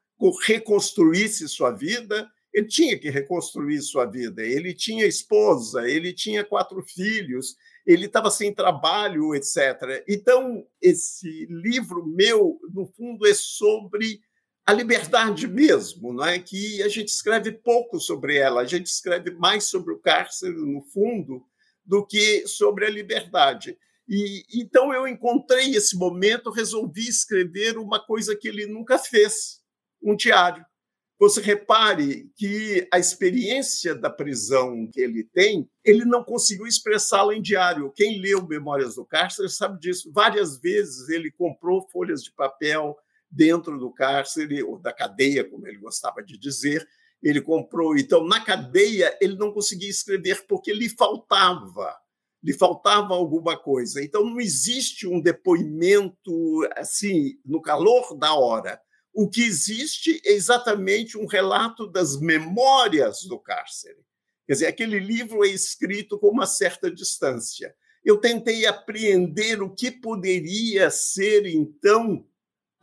reconstruísse 0.47 1.49
sua 1.49 1.73
vida. 1.73 2.31
Ele 2.53 2.69
tinha 2.69 2.97
que 2.97 3.11
reconstruir 3.11 3.83
sua 3.83 4.07
vida. 4.07 4.41
Ele 4.41 4.73
tinha 4.73 5.05
esposa, 5.05 5.91
ele 5.91 6.13
tinha 6.13 6.45
quatro 6.45 6.81
filhos, 6.85 7.57
ele 7.85 8.07
estava 8.07 8.31
sem 8.31 8.55
trabalho, 8.55 9.35
etc. 9.35 10.05
Então, 10.09 10.65
esse 10.81 11.45
livro 11.51 12.07
meu, 12.07 12.61
no 12.73 12.87
fundo, 12.87 13.27
é 13.27 13.35
sobre 13.35 14.21
a 14.67 14.73
liberdade 14.73 15.47
mesmo, 15.47 16.13
não 16.13 16.25
é? 16.25 16.39
Que 16.39 16.83
a 16.83 16.89
gente 16.89 17.09
escreve 17.09 17.53
pouco 17.53 18.01
sobre 18.01 18.37
ela, 18.37 18.63
a 18.63 18.65
gente 18.65 18.87
escreve 18.87 19.31
mais 19.33 19.65
sobre 19.65 19.93
o 19.93 19.99
cárcere 19.99 20.55
no 20.55 20.83
fundo 20.83 21.45
do 21.85 22.05
que 22.07 22.47
sobre 22.47 22.87
a 22.87 22.91
liberdade. 22.91 23.77
E 24.09 24.45
então 24.55 24.93
eu 24.93 25.07
encontrei 25.07 25.75
esse 25.75 25.97
momento, 25.97 26.51
resolvi 26.51 27.09
escrever 27.09 27.79
uma 27.79 28.05
coisa 28.05 28.37
que 28.37 28.49
ele 28.49 28.67
nunca 28.67 28.99
fez, 28.99 29.61
um 30.03 30.17
diário. 30.17 30.65
Você 31.19 31.41
repare 31.41 32.31
que 32.37 32.89
a 32.93 32.99
experiência 32.99 33.95
da 33.95 34.11
prisão 34.11 34.89
que 34.93 35.01
ele 35.01 35.25
tem, 35.25 35.69
ele 35.85 36.05
não 36.05 36.25
conseguiu 36.25 36.67
expressá-la 36.67 37.35
em 37.35 37.41
diário. 37.41 37.93
Quem 37.95 38.21
leu 38.21 38.47
Memórias 38.47 38.97
do 38.97 39.07
Cárcere 39.07 39.49
sabe 39.49 39.79
disso. 39.79 40.11
Várias 40.13 40.59
vezes 40.61 41.09
ele 41.09 41.31
comprou 41.31 41.89
folhas 41.89 42.23
de 42.23 42.33
papel, 42.33 42.99
dentro 43.35 43.79
do 43.79 43.91
cárcere, 43.91 44.63
ou 44.63 44.79
da 44.79 44.93
cadeia, 44.93 45.45
como 45.45 45.67
ele 45.67 45.79
gostava 45.79 46.23
de 46.23 46.39
dizer. 46.39 46.87
Ele 47.23 47.41
comprou. 47.41 47.97
Então, 47.97 48.25
na 48.25 48.41
cadeia, 48.41 49.17
ele 49.21 49.37
não 49.37 49.53
conseguia 49.53 49.91
escrever 49.91 50.47
porque 50.47 50.73
lhe 50.73 50.89
faltava. 50.89 51.97
Lhe 52.43 52.53
faltava 52.53 53.15
alguma 53.15 53.57
coisa. 53.57 54.03
Então, 54.03 54.25
não 54.25 54.41
existe 54.41 55.07
um 55.07 55.21
depoimento 55.21 56.61
assim, 56.77 57.39
no 57.45 57.61
calor 57.61 58.17
da 58.17 58.35
hora. 58.35 58.81
O 59.13 59.29
que 59.29 59.43
existe 59.43 60.21
é 60.25 60.33
exatamente 60.33 61.17
um 61.17 61.27
relato 61.27 61.87
das 61.87 62.21
memórias 62.21 63.23
do 63.25 63.39
cárcere. 63.39 63.99
Quer 64.47 64.53
dizer, 64.53 64.67
aquele 64.67 64.99
livro 64.99 65.45
é 65.45 65.49
escrito 65.49 66.19
com 66.19 66.29
uma 66.29 66.47
certa 66.47 66.91
distância. 66.91 67.75
Eu 68.05 68.19
tentei 68.19 68.67
apreender 68.67 69.63
o 69.63 69.75
que 69.75 69.91
poderia 69.91 70.91
ser, 70.91 71.47
então, 71.47 72.27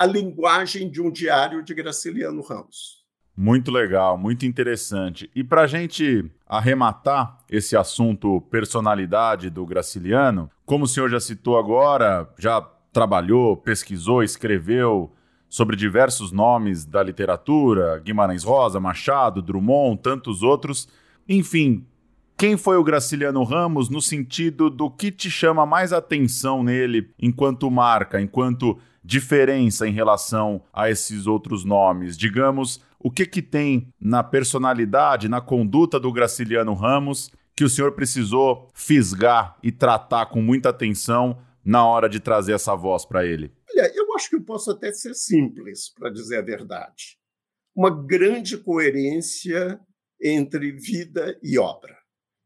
a 0.01 0.05
linguagem 0.07 0.89
de 0.89 0.99
um 0.99 1.11
diário 1.11 1.61
de 1.61 1.75
Graciliano 1.75 2.41
Ramos. 2.41 3.05
Muito 3.37 3.69
legal, 3.69 4.17
muito 4.17 4.47
interessante. 4.47 5.29
E 5.35 5.43
para 5.43 5.61
a 5.61 5.67
gente 5.67 6.25
arrematar 6.47 7.37
esse 7.47 7.77
assunto 7.77 8.41
personalidade 8.49 9.51
do 9.51 9.63
Graciliano, 9.63 10.49
como 10.65 10.85
o 10.85 10.87
senhor 10.87 11.07
já 11.07 11.19
citou 11.19 11.55
agora, 11.55 12.27
já 12.39 12.61
trabalhou, 12.91 13.55
pesquisou, 13.55 14.23
escreveu 14.23 15.11
sobre 15.47 15.75
diversos 15.75 16.31
nomes 16.31 16.83
da 16.83 17.03
literatura, 17.03 17.99
Guimarães 17.99 18.43
Rosa, 18.43 18.79
Machado, 18.79 19.39
Drummond, 19.39 20.01
tantos 20.01 20.41
outros. 20.41 20.89
Enfim, 21.29 21.85
quem 22.35 22.57
foi 22.57 22.75
o 22.75 22.83
Graciliano 22.83 23.43
Ramos 23.43 23.87
no 23.87 24.01
sentido 24.01 24.67
do 24.67 24.89
que 24.89 25.11
te 25.11 25.29
chama 25.29 25.63
mais 25.63 25.93
atenção 25.93 26.63
nele 26.63 27.11
enquanto 27.19 27.69
marca, 27.69 28.19
enquanto 28.19 28.79
diferença 29.03 29.87
em 29.87 29.91
relação 29.91 30.63
a 30.73 30.89
esses 30.89 31.27
outros 31.27 31.65
nomes? 31.65 32.17
Digamos, 32.17 32.81
o 32.99 33.09
que, 33.09 33.25
que 33.25 33.41
tem 33.41 33.87
na 33.99 34.23
personalidade, 34.23 35.27
na 35.27 35.41
conduta 35.41 35.99
do 35.99 36.11
Graciliano 36.11 36.73
Ramos 36.73 37.31
que 37.55 37.63
o 37.63 37.69
senhor 37.69 37.91
precisou 37.93 38.69
fisgar 38.73 39.57
e 39.61 39.71
tratar 39.71 40.27
com 40.27 40.41
muita 40.41 40.69
atenção 40.69 41.37
na 41.63 41.85
hora 41.85 42.09
de 42.09 42.19
trazer 42.19 42.53
essa 42.53 42.75
voz 42.75 43.05
para 43.05 43.25
ele? 43.25 43.51
Olha, 43.69 43.91
eu 43.93 44.13
acho 44.15 44.29
que 44.29 44.35
eu 44.35 44.43
posso 44.43 44.71
até 44.71 44.91
ser 44.91 45.13
simples, 45.13 45.89
para 45.93 46.09
dizer 46.09 46.39
a 46.39 46.41
verdade. 46.41 47.17
Uma 47.75 47.89
grande 47.89 48.57
coerência 48.57 49.79
entre 50.21 50.71
vida 50.71 51.37
e 51.41 51.57
obra. 51.57 51.97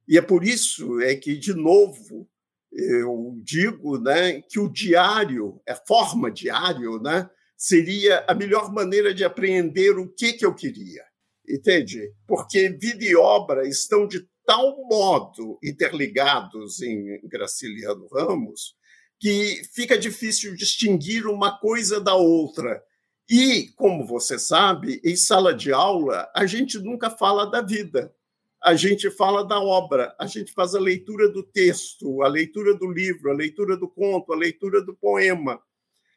E 0.08 0.18
é 0.18 0.22
por 0.22 0.44
isso 0.44 1.02
é 1.02 1.16
que, 1.16 1.38
de 1.38 1.54
novo, 1.54 2.30
eu 2.76 3.40
digo 3.42 3.98
né, 3.98 4.42
que 4.42 4.60
o 4.60 4.70
diário, 4.70 5.62
a 5.68 5.76
forma 5.76 6.30
diário, 6.30 7.02
né, 7.02 7.30
seria 7.58 8.26
a 8.28 8.34
melhor 8.34 8.72
maneira 8.72 9.14
de 9.14 9.24
apreender 9.24 9.98
o 9.98 10.10
que, 10.10 10.34
que 10.34 10.46
eu 10.46 10.54
queria. 10.54 11.04
Entende? 11.48 12.12
Porque 12.28 12.70
vida 12.70 13.06
e 13.06 13.16
obra 13.16 13.68
estão 13.68 14.08
de 14.08 14.28
tal 14.46 14.86
modo 14.88 15.58
interligados 15.64 16.82
em 16.82 17.20
Graciliano 17.28 18.08
Ramos 18.08 18.76
que 19.20 19.62
fica 19.74 19.98
difícil 19.98 20.56
distinguir 20.56 21.26
uma 21.26 21.58
coisa 21.58 22.02
da 22.02 22.16
outra. 22.16 22.84
E, 23.30 23.70
como 23.76 24.06
você 24.06 24.38
sabe, 24.38 25.02
em 25.04 25.16
sala 25.16 25.54
de 25.54 25.72
aula, 25.72 26.30
a 26.36 26.46
gente 26.46 26.78
nunca 26.80 27.10
fala 27.10 27.50
da 27.50 27.62
vida 27.62 28.14
a 28.66 28.74
gente 28.74 29.12
fala 29.12 29.46
da 29.46 29.60
obra, 29.60 30.16
a 30.20 30.26
gente 30.26 30.52
faz 30.52 30.74
a 30.74 30.80
leitura 30.80 31.30
do 31.30 31.44
texto, 31.44 32.24
a 32.24 32.28
leitura 32.28 32.74
do 32.74 32.92
livro, 32.92 33.30
a 33.30 33.34
leitura 33.34 33.78
do 33.78 33.88
conto, 33.88 34.34
a 34.34 34.36
leitura 34.36 34.82
do 34.82 34.96
poema. 34.96 35.62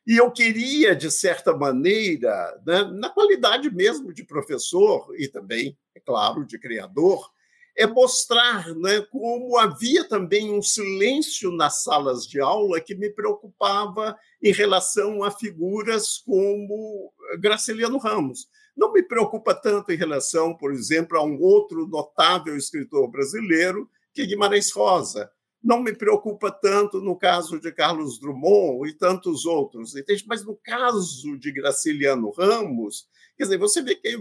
E 0.07 0.17
eu 0.17 0.31
queria, 0.31 0.97
de 0.97 1.11
certa 1.11 1.55
maneira, 1.55 2.59
né, 2.67 2.85
na 2.85 3.11
qualidade 3.11 3.71
mesmo 3.71 4.14
de 4.14 4.25
professor 4.25 5.14
e 5.19 5.28
também, 5.28 5.76
é 5.95 6.00
claro, 6.00 6.47
de 6.47 6.59
criador, 6.59 7.31
é 7.76 7.87
mostrar 7.87 8.75
né, 8.76 9.02
como 9.11 9.59
havia 9.59 10.09
também 10.09 10.50
um 10.50 10.62
silêncio 10.62 11.52
nas 11.52 11.83
salas 11.83 12.26
de 12.26 12.40
aula 12.40 12.81
que 12.81 12.95
me 12.95 13.11
preocupava 13.11 14.17
em 14.43 14.52
relação 14.52 15.23
a 15.23 15.31
figuras 15.31 16.17
como 16.25 17.12
Graciliano 17.38 17.99
Ramos. 17.99 18.49
Não 18.78 18.92
me 18.92 19.02
preocupa 19.02 19.52
tanto 19.56 19.90
em 19.90 19.97
relação, 19.97 20.56
por 20.56 20.73
exemplo, 20.73 21.18
a 21.18 21.25
um 21.25 21.37
outro 21.42 21.85
notável 21.88 22.56
escritor 22.56 23.11
brasileiro, 23.11 23.90
que 24.14 24.23
é 24.23 24.26
Guimarães 24.26 24.70
Rosa. 24.70 25.28
Não 25.61 25.82
me 25.82 25.92
preocupa 25.92 26.52
tanto 26.52 27.00
no 27.00 27.18
caso 27.18 27.61
de 27.61 27.73
Carlos 27.73 28.20
Drummond 28.20 28.88
e 28.88 28.94
tantos 28.94 29.44
outros, 29.44 29.97
entende? 29.97 30.25
Mas 30.28 30.44
no 30.44 30.54
caso 30.54 31.37
de 31.37 31.50
Graciliano 31.50 32.30
Ramos, 32.30 33.08
quer 33.37 33.42
dizer, 33.42 33.58
você 33.58 33.82
vê 33.82 33.97
que 33.97 34.16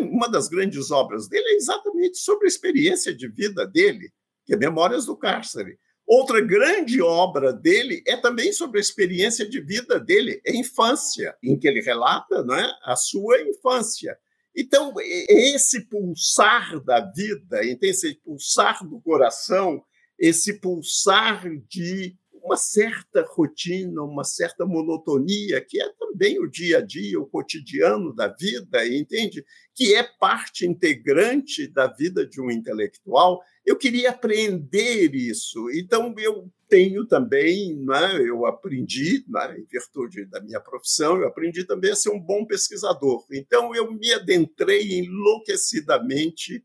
uma 0.00 0.26
das 0.26 0.48
grandes 0.48 0.90
obras 0.90 1.28
dele 1.28 1.48
é 1.48 1.56
exatamente 1.56 2.16
sobre 2.16 2.46
a 2.46 2.48
experiência 2.48 3.14
de 3.14 3.28
vida 3.28 3.66
dele, 3.66 4.10
que 4.46 4.54
é 4.54 4.56
Memórias 4.56 5.04
do 5.04 5.14
Cárcere. 5.14 5.78
Outra 6.06 6.40
grande 6.40 7.00
obra 7.00 7.52
dele 7.52 8.02
é 8.06 8.16
também 8.16 8.52
sobre 8.52 8.78
a 8.78 8.80
experiência 8.80 9.48
de 9.48 9.60
vida 9.60 9.98
dele, 9.98 10.40
a 10.46 10.50
infância, 10.50 11.36
em 11.42 11.58
que 11.58 11.66
ele 11.66 11.80
relata 11.80 12.42
não 12.42 12.54
é, 12.54 12.70
a 12.84 12.96
sua 12.96 13.40
infância. 13.40 14.18
Então, 14.54 14.92
esse 15.00 15.88
pulsar 15.88 16.78
da 16.84 17.00
vida, 17.00 17.60
esse 17.80 18.14
pulsar 18.16 18.86
do 18.86 19.00
coração, 19.00 19.82
esse 20.18 20.60
pulsar 20.60 21.48
de 21.68 22.16
uma 22.42 22.56
certa 22.56 23.24
rotina, 23.28 24.02
uma 24.02 24.24
certa 24.24 24.66
monotonia, 24.66 25.60
que 25.60 25.80
é 25.80 25.88
também 25.98 26.40
o 26.40 26.46
dia 26.46 26.78
a 26.78 26.80
dia, 26.80 27.20
o 27.20 27.26
cotidiano 27.26 28.14
da 28.14 28.28
vida, 28.28 28.86
entende? 28.86 29.44
Que 29.74 29.94
é 29.94 30.02
parte 30.02 30.66
integrante 30.66 31.66
da 31.66 31.86
vida 31.86 32.26
de 32.26 32.40
um 32.40 32.50
intelectual. 32.50 33.40
Eu 33.64 33.76
queria 33.76 34.10
aprender 34.10 35.14
isso. 35.14 35.70
Então, 35.70 36.14
eu 36.18 36.50
tenho 36.68 37.06
também, 37.06 37.76
né, 37.76 38.20
eu 38.26 38.44
aprendi, 38.46 39.24
né, 39.28 39.56
em 39.58 39.64
virtude 39.70 40.24
da 40.24 40.40
minha 40.40 40.60
profissão, 40.60 41.18
eu 41.18 41.28
aprendi 41.28 41.64
também 41.64 41.92
a 41.92 41.96
ser 41.96 42.10
um 42.10 42.20
bom 42.20 42.44
pesquisador. 42.44 43.24
Então, 43.30 43.74
eu 43.74 43.92
me 43.92 44.12
adentrei 44.12 44.98
enlouquecidamente 44.98 46.64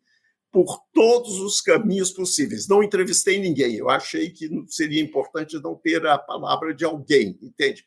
por 0.52 0.82
todos 0.94 1.40
os 1.40 1.62
caminhos 1.62 2.12
possíveis. 2.12 2.68
Não 2.68 2.82
entrevistei 2.82 3.40
ninguém. 3.40 3.76
Eu 3.76 3.90
achei 3.90 4.30
que 4.30 4.50
seria 4.68 5.02
importante 5.02 5.62
não 5.62 5.76
ter 5.76 6.06
a 6.06 6.18
palavra 6.18 6.74
de 6.74 6.86
alguém, 6.86 7.38
entende? 7.42 7.86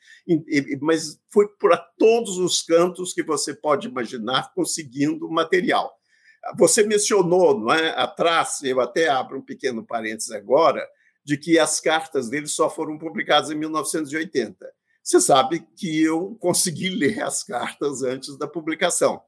Mas 0.81 1.19
fui 1.31 1.47
por 1.59 1.77
todos 1.99 2.39
os 2.39 2.63
cantos 2.63 3.13
que 3.13 3.23
você 3.23 3.55
pode 3.55 3.89
imaginar 3.89 4.53
conseguindo 4.55 5.29
material. 5.31 5.91
Você 6.57 6.83
mencionou, 6.83 7.59
não 7.59 7.73
é, 7.73 7.91
atrás, 7.91 8.63
eu 8.63 8.81
até 8.81 9.09
abro 9.09 9.39
um 9.39 9.43
pequeno 9.43 9.85
parênteses 9.85 10.31
agora, 10.31 10.87
de 11.25 11.37
que 11.37 11.59
as 11.59 11.81
cartas 11.81 12.31
dele 12.31 12.47
só 12.47 12.71
foram 12.71 12.99
publicadas 12.99 13.51
em 13.51 13.55
1980. 13.55 14.67
Você 15.03 15.21
sabe 15.21 15.67
que 15.77 16.03
eu 16.03 16.37
consegui 16.41 16.89
ler 16.97 17.23
as 17.23 17.43
cartas 17.43 18.03
antes 18.03 18.39
da 18.39 18.47
publicação. 18.47 19.21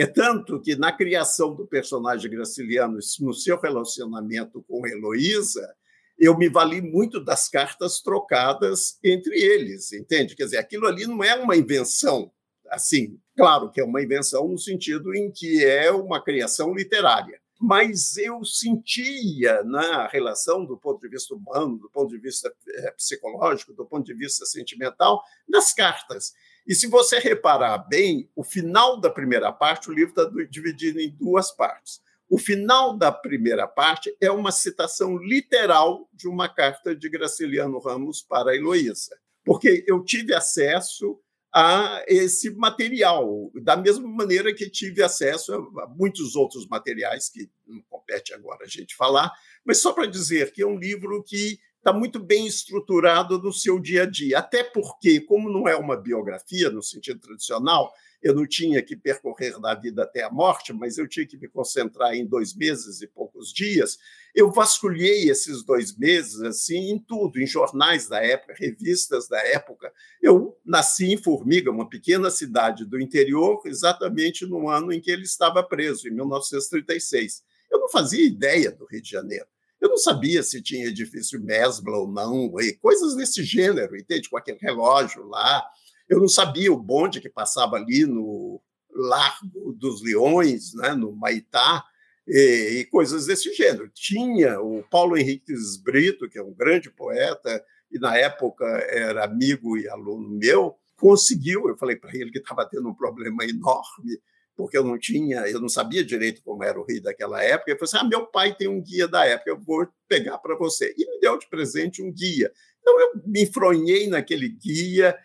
É 0.00 0.06
tanto 0.06 0.58
que 0.58 0.76
na 0.76 0.90
criação 0.90 1.54
do 1.54 1.66
personagem 1.66 2.30
Graciliano, 2.30 2.98
no 3.20 3.34
seu 3.34 3.60
relacionamento 3.60 4.64
com 4.66 4.86
Heloísa, 4.86 5.76
eu 6.18 6.38
me 6.38 6.48
vali 6.48 6.80
muito 6.80 7.22
das 7.22 7.50
cartas 7.50 8.00
trocadas 8.00 8.98
entre 9.04 9.38
eles, 9.38 9.92
entende? 9.92 10.34
Quer 10.34 10.44
dizer, 10.44 10.56
aquilo 10.56 10.86
ali 10.86 11.06
não 11.06 11.22
é 11.22 11.34
uma 11.34 11.54
invenção, 11.54 12.32
assim, 12.70 13.20
claro 13.36 13.70
que 13.70 13.78
é 13.78 13.84
uma 13.84 14.00
invenção 14.00 14.48
no 14.48 14.56
sentido 14.56 15.14
em 15.14 15.30
que 15.30 15.62
é 15.62 15.90
uma 15.90 16.24
criação 16.24 16.72
literária, 16.72 17.38
mas 17.60 18.16
eu 18.16 18.42
sentia 18.42 19.62
na 19.64 20.06
relação 20.06 20.64
do 20.64 20.78
ponto 20.78 21.02
de 21.02 21.10
vista 21.10 21.34
humano, 21.34 21.76
do 21.76 21.90
ponto 21.90 22.08
de 22.08 22.18
vista 22.18 22.50
eh, 22.68 22.90
psicológico, 22.92 23.74
do 23.74 23.84
ponto 23.84 24.06
de 24.06 24.14
vista 24.14 24.46
sentimental, 24.46 25.22
nas 25.46 25.74
cartas. 25.74 26.32
E 26.66 26.74
se 26.74 26.86
você 26.86 27.18
reparar 27.18 27.78
bem, 27.78 28.30
o 28.34 28.44
final 28.44 29.00
da 29.00 29.10
primeira 29.10 29.52
parte, 29.52 29.90
o 29.90 29.92
livro 29.92 30.10
está 30.10 30.30
dividido 30.48 31.00
em 31.00 31.10
duas 31.10 31.50
partes. 31.50 32.00
O 32.28 32.38
final 32.38 32.96
da 32.96 33.10
primeira 33.10 33.66
parte 33.66 34.16
é 34.20 34.30
uma 34.30 34.52
citação 34.52 35.16
literal 35.18 36.08
de 36.12 36.28
uma 36.28 36.48
carta 36.48 36.94
de 36.94 37.08
Graciliano 37.08 37.80
Ramos 37.80 38.22
para 38.22 38.52
a 38.52 38.56
Heloísa, 38.56 39.18
porque 39.44 39.84
eu 39.88 40.04
tive 40.04 40.32
acesso 40.32 41.18
a 41.52 42.04
esse 42.06 42.50
material, 42.50 43.50
da 43.62 43.76
mesma 43.76 44.06
maneira 44.06 44.54
que 44.54 44.70
tive 44.70 45.02
acesso 45.02 45.52
a 45.52 45.88
muitos 45.88 46.36
outros 46.36 46.68
materiais 46.68 47.28
que 47.28 47.50
não 47.66 47.82
compete 47.90 48.32
agora 48.32 48.64
a 48.64 48.68
gente 48.68 48.94
falar, 48.94 49.32
mas 49.64 49.82
só 49.82 49.92
para 49.92 50.06
dizer 50.06 50.52
que 50.52 50.62
é 50.62 50.66
um 50.66 50.78
livro 50.78 51.24
que 51.24 51.58
está 51.80 51.92
muito 51.94 52.20
bem 52.20 52.46
estruturado 52.46 53.40
no 53.40 53.52
seu 53.52 53.80
dia 53.80 54.02
a 54.02 54.06
dia. 54.06 54.38
Até 54.38 54.62
porque, 54.62 55.20
como 55.20 55.50
não 55.50 55.66
é 55.66 55.74
uma 55.74 55.96
biografia 55.96 56.70
no 56.70 56.82
sentido 56.82 57.18
tradicional, 57.18 57.90
eu 58.22 58.34
não 58.34 58.46
tinha 58.46 58.82
que 58.82 58.94
percorrer 58.94 59.58
da 59.58 59.74
vida 59.74 60.02
até 60.02 60.22
a 60.22 60.30
morte, 60.30 60.74
mas 60.74 60.98
eu 60.98 61.08
tinha 61.08 61.26
que 61.26 61.38
me 61.38 61.48
concentrar 61.48 62.14
em 62.14 62.26
dois 62.26 62.54
meses 62.54 63.00
e 63.00 63.06
poucos 63.06 63.50
dias. 63.50 63.98
Eu 64.34 64.52
vasculhei 64.52 65.30
esses 65.30 65.64
dois 65.64 65.96
meses 65.96 66.42
assim 66.42 66.90
em 66.90 66.98
tudo, 66.98 67.40
em 67.40 67.46
jornais 67.46 68.08
da 68.08 68.22
época, 68.22 68.54
revistas 68.58 69.26
da 69.26 69.38
época. 69.38 69.90
Eu 70.20 70.54
nasci 70.62 71.10
em 71.10 71.16
Formiga, 71.16 71.70
uma 71.70 71.88
pequena 71.88 72.30
cidade 72.30 72.84
do 72.84 73.00
interior, 73.00 73.62
exatamente 73.64 74.44
no 74.44 74.68
ano 74.68 74.92
em 74.92 75.00
que 75.00 75.10
ele 75.10 75.24
estava 75.24 75.62
preso, 75.62 76.06
em 76.06 76.10
1936. 76.10 77.42
Eu 77.70 77.80
não 77.80 77.88
fazia 77.88 78.26
ideia 78.26 78.70
do 78.70 78.84
Rio 78.84 79.00
de 79.00 79.10
Janeiro. 79.10 79.46
Eu 79.80 79.88
não 79.88 79.96
sabia 79.96 80.42
se 80.42 80.62
tinha 80.62 80.88
edifício 80.88 81.40
Mesbla 81.40 81.96
ou 81.96 82.10
não, 82.10 82.52
e 82.60 82.72
coisas 82.74 83.16
desse 83.16 83.42
gênero, 83.42 83.96
entende? 83.96 84.28
Com 84.28 84.36
aquele 84.36 84.58
relógio 84.58 85.26
lá. 85.26 85.64
Eu 86.08 86.20
não 86.20 86.28
sabia 86.28 86.72
o 86.72 86.82
bonde 86.82 87.20
que 87.20 87.30
passava 87.30 87.76
ali 87.76 88.04
no 88.04 88.60
Largo 88.92 89.72
dos 89.72 90.02
Leões, 90.02 90.74
né, 90.74 90.92
no 90.92 91.12
Maitá, 91.12 91.84
e, 92.26 92.80
e 92.80 92.84
coisas 92.86 93.26
desse 93.26 93.52
gênero. 93.54 93.88
Tinha 93.88 94.60
o 94.60 94.82
Paulo 94.90 95.16
Henriques 95.16 95.76
Brito, 95.76 96.28
que 96.28 96.38
é 96.38 96.42
um 96.42 96.52
grande 96.52 96.90
poeta, 96.90 97.64
e 97.90 97.98
na 97.98 98.16
época 98.16 98.64
era 98.88 99.24
amigo 99.24 99.78
e 99.78 99.88
aluno 99.88 100.28
meu, 100.28 100.76
conseguiu, 100.96 101.68
eu 101.68 101.76
falei 101.76 101.96
para 101.96 102.14
ele 102.14 102.30
que 102.30 102.38
estava 102.38 102.68
tendo 102.68 102.88
um 102.88 102.94
problema 102.94 103.44
enorme 103.44 104.20
porque 104.60 104.76
eu 104.76 104.84
não 104.84 104.98
tinha, 104.98 105.48
eu 105.48 105.58
não 105.58 105.70
sabia 105.70 106.04
direito 106.04 106.42
como 106.42 106.62
era 106.62 106.78
o 106.78 106.84
Rio 106.84 107.02
daquela 107.02 107.42
época. 107.42 107.70
Ele 107.70 107.78
falou 107.78 107.88
assim: 107.88 107.96
ah, 107.96 108.08
meu 108.08 108.26
pai 108.26 108.54
tem 108.54 108.68
um 108.68 108.82
guia 108.82 109.08
da 109.08 109.24
época, 109.24 109.50
eu 109.50 109.58
vou 109.58 109.88
pegar 110.06 110.36
para 110.36 110.54
você. 110.54 110.94
E 110.98 111.10
me 111.10 111.18
deu 111.18 111.38
de 111.38 111.48
presente 111.48 112.02
um 112.02 112.12
guia. 112.12 112.52
Então 112.78 113.00
eu 113.00 113.22
me 113.24 113.44
enfronhei 113.44 114.06
naquele 114.06 114.50
guia, 114.50 115.16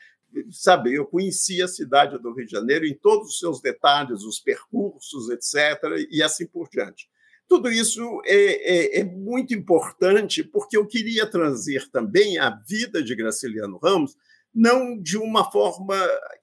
sabe? 0.52 0.94
Eu 0.94 1.06
conheci 1.06 1.62
a 1.62 1.68
cidade 1.68 2.18
do 2.18 2.34
Rio 2.34 2.46
de 2.46 2.52
Janeiro 2.54 2.86
em 2.86 2.94
todos 2.94 3.28
os 3.28 3.40
seus 3.40 3.60
detalhes, 3.60 4.24
os 4.24 4.40
percursos, 4.40 5.30
etc., 5.30 6.08
e 6.10 6.24
assim 6.24 6.48
por 6.48 6.70
diante. 6.70 7.10
Tudo 7.46 7.70
isso 7.70 8.22
é, 8.26 8.36
é, 8.36 9.00
é, 9.02 9.04
muito 9.04 9.54
importante 9.54 10.46
porque 10.46 10.78
eu 10.78 10.88
queria 10.88 11.28
trazer 11.28 11.90
também 11.92 12.40
a 12.40 12.50
vida 12.50 13.04
de 13.04 13.14
Graciliano 13.14 13.78
Ramos 13.84 14.16
não 14.56 14.98
de 14.98 15.18
uma 15.18 15.52
forma 15.52 15.96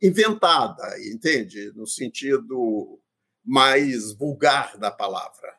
inventada, 0.02 0.82
entende? 1.10 1.72
No 1.74 1.86
sentido 1.86 3.00
mais 3.42 4.12
vulgar 4.12 4.76
da 4.76 4.90
palavra. 4.90 5.56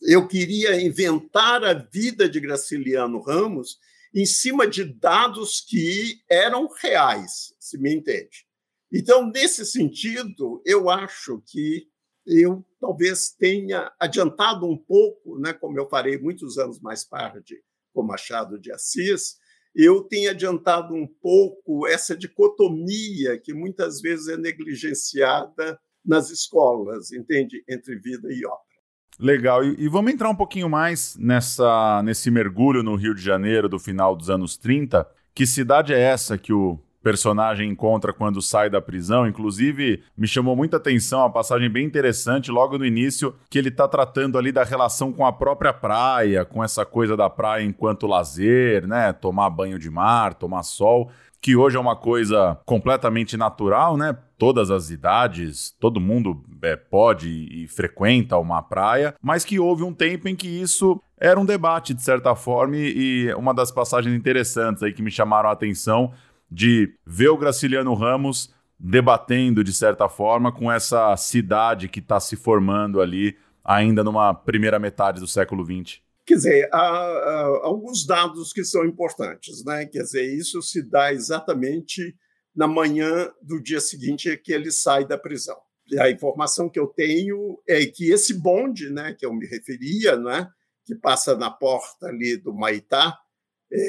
Eu 0.00 0.28
queria 0.28 0.80
inventar 0.80 1.64
a 1.64 1.74
vida 1.74 2.28
de 2.28 2.40
Graciliano 2.40 3.20
Ramos 3.20 3.78
em 4.14 4.24
cima 4.24 4.66
de 4.66 4.84
dados 4.84 5.60
que 5.60 6.22
eram 6.30 6.68
reais, 6.80 7.54
se 7.58 7.78
me 7.78 7.92
entende. 7.92 8.46
Então, 8.92 9.26
nesse 9.26 9.64
sentido, 9.64 10.62
eu 10.64 10.88
acho 10.88 11.42
que 11.46 11.88
eu 12.26 12.64
talvez 12.80 13.30
tenha 13.30 13.90
adiantado 13.98 14.66
um 14.66 14.76
pouco, 14.76 15.38
né, 15.38 15.52
como 15.52 15.78
eu 15.78 15.88
farei 15.88 16.18
muitos 16.18 16.58
anos 16.58 16.80
mais 16.80 17.04
tarde 17.04 17.62
com 17.92 18.02
Machado 18.02 18.58
de 18.58 18.70
Assis, 18.70 19.38
eu 19.74 20.02
tenho 20.02 20.30
adiantado 20.30 20.94
um 20.94 21.06
pouco 21.06 21.86
essa 21.86 22.16
dicotomia 22.16 23.38
que 23.38 23.54
muitas 23.54 24.00
vezes 24.00 24.28
é 24.28 24.36
negligenciada 24.36 25.78
nas 26.04 26.30
escolas, 26.30 27.12
entende? 27.12 27.62
Entre 27.68 27.96
vida 27.98 28.28
e 28.30 28.44
obra. 28.44 28.72
Legal. 29.18 29.64
E, 29.64 29.84
e, 29.84 29.88
vamos 29.88 30.12
entrar 30.12 30.28
um 30.28 30.34
pouquinho 30.34 30.68
mais 30.68 31.16
nessa, 31.16 32.02
nesse 32.02 32.30
mergulho 32.30 32.82
no 32.82 32.96
Rio 32.96 33.14
de 33.14 33.22
Janeiro 33.22 33.68
do 33.68 33.78
final 33.78 34.16
dos 34.16 34.28
anos 34.28 34.56
30. 34.56 35.06
Que 35.34 35.46
cidade 35.46 35.94
é 35.94 36.00
essa 36.00 36.36
que 36.36 36.52
o 36.52 36.78
personagem 37.02 37.68
encontra 37.68 38.12
quando 38.12 38.40
sai 38.40 38.70
da 38.70 38.80
prisão. 38.80 39.26
Inclusive, 39.26 40.02
me 40.16 40.26
chamou 40.26 40.56
muita 40.56 40.76
atenção 40.76 41.20
uma 41.20 41.30
passagem 41.30 41.68
bem 41.68 41.84
interessante 41.84 42.50
logo 42.50 42.78
no 42.78 42.86
início, 42.86 43.34
que 43.50 43.58
ele 43.58 43.68
está 43.68 43.88
tratando 43.88 44.38
ali 44.38 44.52
da 44.52 44.64
relação 44.64 45.12
com 45.12 45.26
a 45.26 45.32
própria 45.32 45.72
praia, 45.72 46.44
com 46.44 46.62
essa 46.62 46.84
coisa 46.84 47.16
da 47.16 47.28
praia 47.28 47.64
enquanto 47.64 48.06
lazer, 48.06 48.86
né? 48.86 49.12
Tomar 49.12 49.50
banho 49.50 49.78
de 49.78 49.90
mar, 49.90 50.34
tomar 50.34 50.62
sol 50.62 51.10
que 51.42 51.56
hoje 51.56 51.76
é 51.76 51.80
uma 51.80 51.96
coisa 51.96 52.56
completamente 52.64 53.36
natural, 53.36 53.96
né? 53.96 54.16
Todas 54.38 54.70
as 54.70 54.90
idades, 54.90 55.74
todo 55.80 56.00
mundo 56.00 56.40
é, 56.62 56.76
pode 56.76 57.28
e 57.28 57.66
frequenta 57.66 58.38
uma 58.38 58.62
praia, 58.62 59.12
mas 59.20 59.44
que 59.44 59.58
houve 59.58 59.82
um 59.82 59.92
tempo 59.92 60.28
em 60.28 60.36
que 60.36 60.46
isso 60.46 61.02
era 61.18 61.38
um 61.38 61.44
debate, 61.44 61.94
de 61.94 62.02
certa 62.02 62.36
forma, 62.36 62.76
e 62.76 63.34
uma 63.34 63.52
das 63.52 63.72
passagens 63.72 64.14
interessantes 64.14 64.84
aí 64.84 64.92
que 64.92 65.02
me 65.02 65.10
chamaram 65.10 65.48
a 65.48 65.52
atenção 65.52 66.12
de 66.52 66.94
ver 67.06 67.28
o 67.28 67.36
Graciliano 67.36 67.94
Ramos 67.94 68.52
debatendo, 68.78 69.64
de 69.64 69.72
certa 69.72 70.08
forma, 70.08 70.52
com 70.52 70.70
essa 70.70 71.16
cidade 71.16 71.88
que 71.88 72.00
está 72.00 72.20
se 72.20 72.36
formando 72.36 73.00
ali 73.00 73.36
ainda 73.64 74.02
numa 74.02 74.34
primeira 74.34 74.78
metade 74.78 75.20
do 75.20 75.26
século 75.26 75.64
XX? 75.64 76.00
Quer 76.26 76.34
dizer, 76.34 76.68
há, 76.72 76.78
há, 76.78 77.44
alguns 77.62 78.06
dados 78.06 78.52
que 78.52 78.64
são 78.64 78.84
importantes, 78.84 79.64
né? 79.64 79.86
Quer 79.86 80.02
dizer, 80.02 80.34
isso 80.34 80.60
se 80.62 80.82
dá 80.82 81.12
exatamente 81.12 82.14
na 82.54 82.66
manhã 82.66 83.30
do 83.40 83.60
dia 83.60 83.80
seguinte 83.80 84.36
que 84.36 84.52
ele 84.52 84.70
sai 84.70 85.06
da 85.06 85.16
prisão. 85.16 85.56
E 85.90 85.98
a 85.98 86.10
informação 86.10 86.68
que 86.68 86.78
eu 86.78 86.86
tenho 86.86 87.58
é 87.68 87.84
que 87.86 88.10
esse 88.10 88.34
bonde, 88.34 88.90
né, 88.90 89.14
que 89.18 89.26
eu 89.26 89.32
me 89.32 89.46
referia, 89.46 90.16
né, 90.16 90.48
que 90.84 90.94
passa 90.94 91.36
na 91.36 91.50
porta 91.50 92.06
ali 92.06 92.36
do 92.36 92.54
Maitá, 92.54 93.18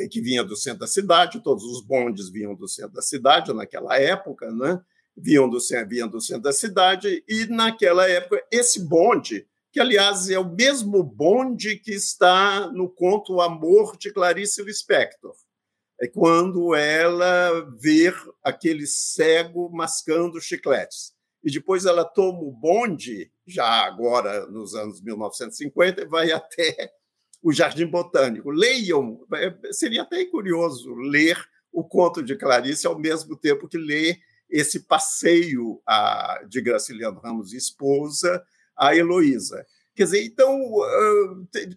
que 0.10 0.22
vinha 0.22 0.44
do 0.44 0.56
centro 0.56 0.80
da 0.80 0.88
cidade, 0.88 1.44
todos 1.44 1.64
os 1.64 1.86
bondes 1.86 2.30
vinham 2.30 2.56
do 2.56 2.68
centro 2.68 2.94
da 2.94 3.02
cidade 3.02 3.54
naquela 3.54 3.98
época, 3.98 4.52
né? 4.52 4.82
vinham, 5.16 5.50
do, 5.50 5.58
vinham 5.88 6.08
do 6.08 6.20
centro 6.20 6.44
da 6.44 6.52
cidade, 6.52 7.24
e 7.28 7.46
naquela 7.46 8.10
época, 8.10 8.44
esse 8.52 8.80
bonde, 8.80 9.48
que 9.72 9.80
aliás 9.80 10.30
é 10.30 10.38
o 10.38 10.50
mesmo 10.50 11.04
bonde 11.04 11.78
que 11.78 11.92
está 11.92 12.72
no 12.72 12.90
conto 12.90 13.36
O 13.36 13.42
Amor 13.42 13.98
de 13.98 14.12
Clarice 14.12 14.64
Lispector, 14.64 15.36
é 16.02 16.08
quando 16.08 16.76
ela 16.76 17.62
vê 17.80 18.14
aquele 18.44 18.86
cego 18.86 19.70
mascando 19.70 20.42
chicletes. 20.42 21.14
E 21.44 21.52
depois 21.52 21.86
ela 21.86 22.06
toma 22.06 22.40
o 22.40 22.52
bonde, 22.52 23.32
já 23.46 23.86
agora 23.86 24.48
nos 24.48 24.74
anos 24.76 25.02
1950, 25.02 26.02
e 26.02 26.06
vai 26.06 26.32
até 26.32 26.92
o 27.44 27.52
Jardim 27.52 27.86
Botânico. 27.86 28.50
Leiam, 28.50 29.20
é, 29.34 29.54
seria 29.74 30.04
até 30.04 30.24
curioso 30.26 30.96
ler 30.96 31.38
o 31.72 31.84
conto 31.84 32.24
de 32.24 32.38
Clarice 32.38 32.88
ao 32.88 32.98
mesmo 32.98 33.36
tempo 33.36 33.68
que 33.68 33.78
ler 33.78 34.18
esse 34.50 34.82
passeio 34.82 35.82
a, 35.86 36.44
de 36.48 36.62
Graciliano 36.62 37.20
Ramos 37.20 37.52
e 37.52 37.58
esposa 37.58 38.42
a 38.78 38.96
Heloísa. 38.96 39.66
Quer 39.96 40.06
dizer, 40.06 40.24
então 40.24 40.60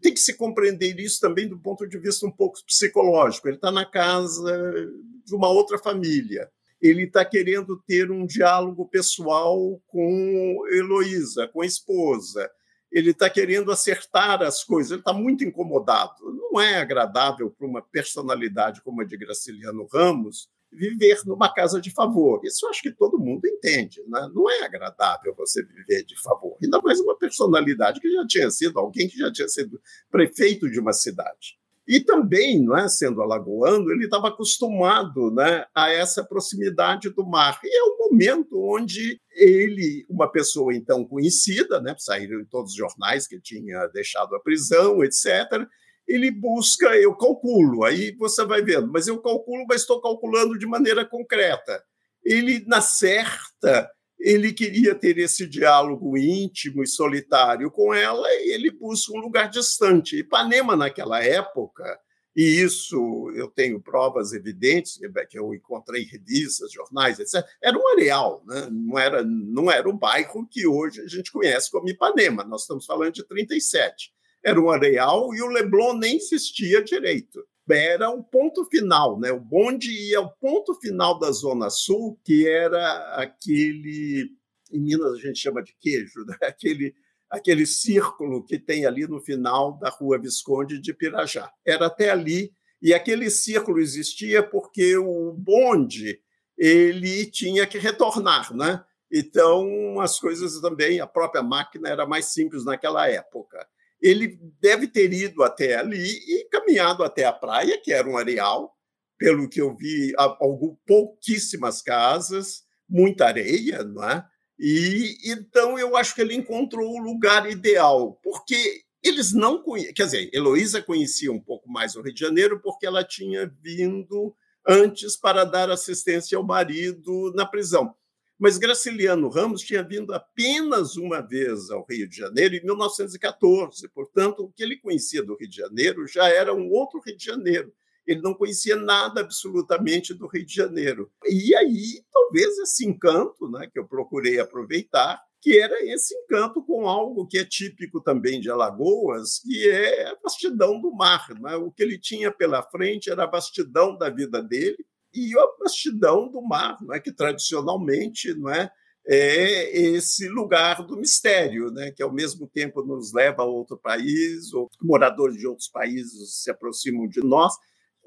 tem 0.01 0.15
que 0.15 0.21
se 0.21 0.35
compreender 0.35 0.99
isso 0.99 1.21
também 1.21 1.49
do 1.49 1.59
ponto 1.59 1.87
de 1.87 1.99
vista 1.99 2.27
um 2.27 2.31
pouco 2.31 2.59
psicológico. 2.65 3.49
Ele 3.49 3.57
está 3.57 3.71
na 3.71 3.85
casa 3.85 4.91
de 5.25 5.35
uma 5.35 5.49
outra 5.49 5.77
família. 5.79 6.51
Ele 6.81 7.05
está 7.05 7.25
querendo 7.25 7.83
ter 7.87 8.11
um 8.11 8.25
diálogo 8.25 8.89
pessoal 8.89 9.81
com 9.87 10.63
Heloísa, 10.71 11.49
com 11.49 11.61
a 11.61 11.67
esposa 11.67 12.51
ele 12.91 13.11
está 13.11 13.29
querendo 13.29 13.71
acertar 13.71 14.43
as 14.43 14.65
coisas, 14.65 14.93
ele 14.93 15.01
está 15.01 15.13
muito 15.13 15.45
incomodado. 15.45 16.15
Não 16.23 16.61
é 16.61 16.77
agradável 16.77 17.51
para 17.51 17.67
uma 17.67 17.83
personalidade 17.83 18.83
como 18.83 19.01
a 19.01 19.05
de 19.05 19.17
Graciliano 19.17 19.87
Ramos 19.93 20.49
viver 20.73 21.19
numa 21.25 21.53
casa 21.53 21.81
de 21.81 21.91
favor. 21.91 22.41
Isso 22.45 22.67
acho 22.69 22.83
que 22.83 22.93
todo 22.93 23.19
mundo 23.19 23.47
entende. 23.47 24.03
Né? 24.07 24.31
Não 24.35 24.51
é 24.51 24.65
agradável 24.65 25.35
você 25.35 25.63
viver 25.65 26.05
de 26.05 26.21
favor, 26.21 26.57
ainda 26.63 26.81
mais 26.81 27.01
uma 27.01 27.17
personalidade 27.17 28.01
que 28.01 28.11
já 28.11 28.27
tinha 28.27 28.51
sido 28.51 28.79
alguém 28.79 29.09
que 29.09 29.19
já 29.19 29.33
tinha 29.33 29.49
sido 29.49 29.81
prefeito 30.11 30.71
de 30.71 30.79
uma 30.79 30.93
cidade. 30.93 31.59
E 31.87 32.01
também, 32.01 32.61
não 32.61 32.77
é, 32.77 32.89
sendo 32.89 33.23
alagoano, 33.23 33.91
ele 33.93 34.05
estava 34.05 34.29
acostumado 34.29 35.31
né, 35.31 35.65
a 35.73 35.89
essa 35.91 36.25
proximidade 36.25 37.11
do 37.11 37.25
mar. 37.25 37.61
E 37.63 37.79
é 37.79 37.85
um 37.85 38.11
momento 38.11 38.61
onde 38.61 39.21
ele, 39.31 40.05
uma 40.11 40.31
pessoa 40.31 40.75
então 40.75 41.05
conhecida, 41.05 41.81
né, 41.81 41.95
saíram 41.97 42.41
em 42.41 42.45
todos 42.45 42.73
os 42.73 42.77
jornais 42.77 43.29
que 43.29 43.41
tinha 43.41 43.87
deixado 43.89 44.35
a 44.35 44.41
prisão, 44.41 45.05
etc., 45.05 45.67
ele 46.09 46.31
busca, 46.31 46.95
eu 46.97 47.15
calculo, 47.17 47.85
aí 47.85 48.15
você 48.17 48.45
vai 48.45 48.63
vendo, 48.63 48.91
mas 48.93 49.09
eu 49.09 49.21
calculo, 49.21 49.65
mas 49.69 49.81
estou 49.81 50.01
calculando 50.01 50.57
de 50.57 50.65
maneira 50.65 51.05
concreta. 51.05 51.83
Ele, 52.25 52.65
na 52.67 52.81
certa, 52.81 53.91
ele 54.19 54.53
queria 54.53 54.95
ter 54.95 55.19
esse 55.19 55.47
diálogo 55.47 56.17
íntimo 56.17 56.83
e 56.83 56.87
solitário 56.87 57.71
com 57.71 57.93
ela 57.93 58.27
e 58.29 58.53
ele 58.53 58.71
busca 58.71 59.13
um 59.13 59.21
lugar 59.21 59.49
distante. 59.49 60.19
Ipanema, 60.19 60.75
naquela 60.75 61.23
época, 61.23 61.99
e 62.35 62.43
isso 62.43 63.31
eu 63.35 63.49
tenho 63.49 63.81
provas 63.81 64.33
evidentes, 64.33 64.99
que 65.31 65.39
eu 65.39 65.55
encontrei 65.55 66.03
em 66.03 66.07
revistas, 66.07 66.73
jornais, 66.73 67.19
etc., 67.19 67.45
era 67.63 67.79
um 67.79 67.89
areal, 67.89 68.43
né? 68.47 68.69
não, 68.71 68.99
era, 68.99 69.25
não 69.25 69.71
era 69.71 69.89
um 69.89 69.97
bairro 69.97 70.47
que 70.47 70.67
hoje 70.67 71.01
a 71.01 71.07
gente 71.07 71.33
conhece 71.33 71.71
como 71.71 71.89
Ipanema, 71.89 72.45
nós 72.45 72.63
estamos 72.63 72.85
falando 72.85 73.13
de 73.13 73.27
37. 73.27 74.13
Era 74.45 74.61
um 74.61 74.71
areal 74.71 75.35
e 75.35 75.43
o 75.43 75.49
Leblon 75.49 75.95
nem 75.95 76.17
existia 76.17 76.83
direito 76.83 77.43
era 77.75 78.11
o 78.11 78.23
ponto 78.23 78.65
final, 78.67 79.19
né? 79.19 79.33
O 79.33 79.41
bonde 79.41 79.91
ia 79.91 80.19
ao 80.19 80.31
ponto 80.37 80.75
final 80.75 81.19
da 81.19 81.31
Zona 81.31 81.71
Sul, 81.71 82.19
que 82.25 82.47
era 82.47 83.17
aquele. 83.17 84.31
Em 84.73 84.81
Minas 84.81 85.15
a 85.15 85.19
gente 85.19 85.39
chama 85.39 85.63
de 85.63 85.75
queijo, 85.81 86.25
né? 86.27 86.37
aquele, 86.43 86.95
aquele 87.31 87.67
círculo 87.67 88.45
que 88.45 88.59
tem 88.59 88.87
ali 88.87 89.07
no 89.07 89.21
final 89.21 89.79
da 89.79 89.89
Rua 89.89 90.19
Visconde 90.19 90.81
de 90.81 90.93
Pirajá. 90.93 91.51
Era 91.65 91.87
até 91.87 92.11
ali, 92.11 92.53
e 92.81 92.95
aquele 92.95 93.31
círculo 93.31 93.79
existia 93.79 94.43
porque 94.43 94.97
o 94.97 95.33
bonde 95.33 96.21
ele 96.57 97.27
tinha 97.27 97.67
que 97.67 97.79
retornar, 97.79 98.55
né? 98.55 98.85
Então, 99.13 100.01
as 100.01 100.19
coisas 100.19 100.61
também, 100.61 101.01
a 101.01 101.07
própria 101.07 101.43
máquina 101.43 101.89
era 101.89 102.07
mais 102.07 102.27
simples 102.27 102.65
naquela 102.65 103.09
época 103.09 103.67
ele 104.01 104.39
deve 104.61 104.87
ter 104.87 105.13
ido 105.13 105.43
até 105.43 105.77
ali 105.77 106.11
e 106.11 106.49
caminhado 106.51 107.03
até 107.03 107.25
a 107.25 107.33
praia, 107.33 107.81
que 107.83 107.93
era 107.93 108.09
um 108.09 108.17
areal, 108.17 108.75
pelo 109.19 109.49
que 109.49 109.61
eu 109.61 109.75
vi, 109.75 110.13
algum, 110.17 110.77
pouquíssimas 110.87 111.81
casas, 111.81 112.65
muita 112.89 113.27
areia, 113.27 113.83
não 113.83 114.05
é? 114.09 114.25
E 114.59 115.17
então 115.25 115.79
eu 115.79 115.97
acho 115.97 116.15
que 116.15 116.21
ele 116.21 116.35
encontrou 116.35 116.95
o 116.95 117.03
lugar 117.03 117.51
ideal, 117.51 118.19
porque 118.23 118.83
eles 119.03 119.33
não 119.33 119.63
conheciam, 119.63 119.95
quer 119.95 120.05
dizer, 120.05 120.31
Heloísa 120.33 120.83
conhecia 120.83 121.31
um 121.31 121.41
pouco 121.41 121.71
mais 121.71 121.95
o 121.95 122.03
Rio 122.03 122.15
de 122.15 122.21
Janeiro 122.21 122.61
porque 122.61 122.87
ela 122.87 123.05
tinha 123.05 123.51
vindo 123.63 124.35
antes 124.67 125.17
para 125.17 125.45
dar 125.45 125.71
assistência 125.71 126.37
ao 126.37 126.45
marido 126.45 127.33
na 127.35 127.47
prisão. 127.47 127.95
Mas 128.39 128.59
Graciliano 128.59 129.29
Ramos 129.29 129.63
tinha 129.63 129.83
vindo 129.83 130.13
apenas 130.13 130.97
uma 130.97 131.23
vez 131.23 131.71
ao 131.71 131.87
Rio 131.89 132.07
de 132.07 132.17
Janeiro 132.17 132.55
em 132.55 132.63
1914, 132.63 133.89
portanto, 133.89 134.45
o 134.45 134.53
que 134.53 134.63
ele 134.63 134.77
conhecia 134.77 135.23
do 135.23 135.37
Rio 135.37 135.49
de 135.49 135.57
Janeiro 135.57 136.07
já 136.07 136.29
era 136.29 136.55
um 136.55 136.71
outro 136.71 137.01
Rio 137.01 137.17
de 137.17 137.25
Janeiro. 137.25 137.73
Ele 138.07 138.21
não 138.21 138.35
conhecia 138.35 138.77
nada 138.77 139.23
absolutamente 139.23 140.13
do 140.13 140.27
Rio 140.27 140.45
de 140.45 140.55
Janeiro. 140.55 141.11
E 141.25 141.55
aí, 141.57 142.05
talvez 142.13 142.59
esse 142.59 142.87
encanto, 142.87 143.51
né, 143.51 143.69
que 143.73 143.79
eu 143.79 143.87
procurei 143.87 144.39
aproveitar, 144.39 145.21
que 145.41 145.59
era 145.59 145.77
esse 145.85 146.15
encanto 146.15 146.63
com 146.63 146.89
algo 146.89 147.27
que 147.27 147.39
é 147.39 147.45
típico 147.45 148.01
também 148.01 148.41
de 148.41 148.51
Alagoas, 148.51 149.41
que 149.41 149.69
é 149.69 150.09
a 150.09 150.17
vastidão 150.23 150.81
do 150.81 150.93
mar. 150.93 151.27
Né? 151.41 151.57
O 151.57 151.71
que 151.71 151.83
ele 151.83 151.99
tinha 151.99 152.31
pela 152.31 152.63
frente 152.63 153.11
era 153.11 153.25
a 153.25 153.31
vastidão 153.31 153.97
da 153.97 154.11
vida 154.11 154.43
dele, 154.43 154.85
e 155.17 155.39
a 155.39 155.47
vastidão 155.59 156.31
do 156.31 156.43
mar, 156.43 156.77
não 156.83 156.95
é 156.95 157.01
que 157.01 157.13
tradicionalmente 157.13 158.35
não 158.35 158.51
é, 158.51 158.71
é 159.07 159.79
esse 159.79 160.29
lugar 160.29 160.87
do 160.87 160.97
mistério, 160.97 161.71
né, 161.71 161.91
que 161.91 162.03
ao 162.03 162.13
mesmo 162.13 162.47
tempo 162.47 162.83
nos 162.83 163.13
leva 163.13 163.43
a 163.43 163.47
outro 163.47 163.79
país, 163.79 164.53
ou 164.53 164.69
moradores 164.83 165.39
de 165.39 165.47
outros 165.47 165.69
países 165.69 166.43
se 166.43 166.51
aproximam 166.51 167.09
de 167.09 167.21
nós, 167.21 167.55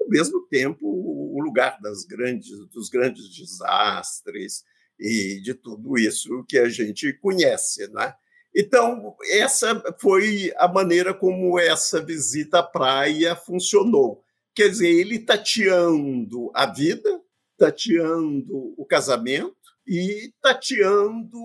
ao 0.00 0.08
mesmo 0.08 0.46
tempo 0.48 0.86
o 0.86 1.40
lugar 1.42 1.78
das 1.80 2.04
grandes, 2.04 2.50
dos 2.68 2.88
grandes 2.88 3.28
desastres 3.36 4.64
e 4.98 5.40
de 5.42 5.54
tudo 5.54 5.98
isso 5.98 6.44
que 6.48 6.58
a 6.58 6.68
gente 6.68 7.12
conhece, 7.14 7.88
né? 7.92 8.14
Então, 8.54 9.14
essa 9.30 9.80
foi 10.00 10.52
a 10.56 10.66
maneira 10.66 11.14
como 11.14 11.58
essa 11.58 12.04
visita 12.04 12.58
à 12.58 12.62
praia 12.62 13.36
funcionou. 13.36 14.24
Quer 14.54 14.68
dizer, 14.68 14.88
ele 14.88 15.18
tateando 15.18 16.50
a 16.54 16.66
vida, 16.66 17.20
tateando 17.56 18.74
o 18.76 18.84
casamento 18.86 19.56
e 19.86 20.32
tateando 20.40 21.38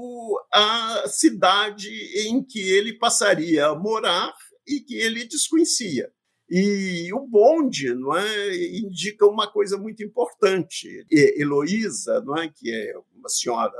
a 0.52 1.04
cidade 1.08 1.90
em 2.28 2.44
que 2.44 2.60
ele 2.60 2.98
passaria 2.98 3.68
a 3.68 3.76
morar 3.76 4.34
e 4.68 4.80
que 4.80 4.96
ele 4.96 5.26
desconhecia. 5.26 6.12
E 6.50 7.12
o 7.12 7.26
bonde 7.28 7.94
não 7.96 8.16
é, 8.16 8.56
indica 8.78 9.26
uma 9.26 9.52
coisa 9.52 9.78
muito 9.78 10.04
importante. 10.04 11.06
Heloísa, 11.10 12.22
não 12.22 12.38
é, 12.38 12.48
que 12.48 12.72
é 12.72 12.94
uma 13.16 13.30
senhora 13.30 13.74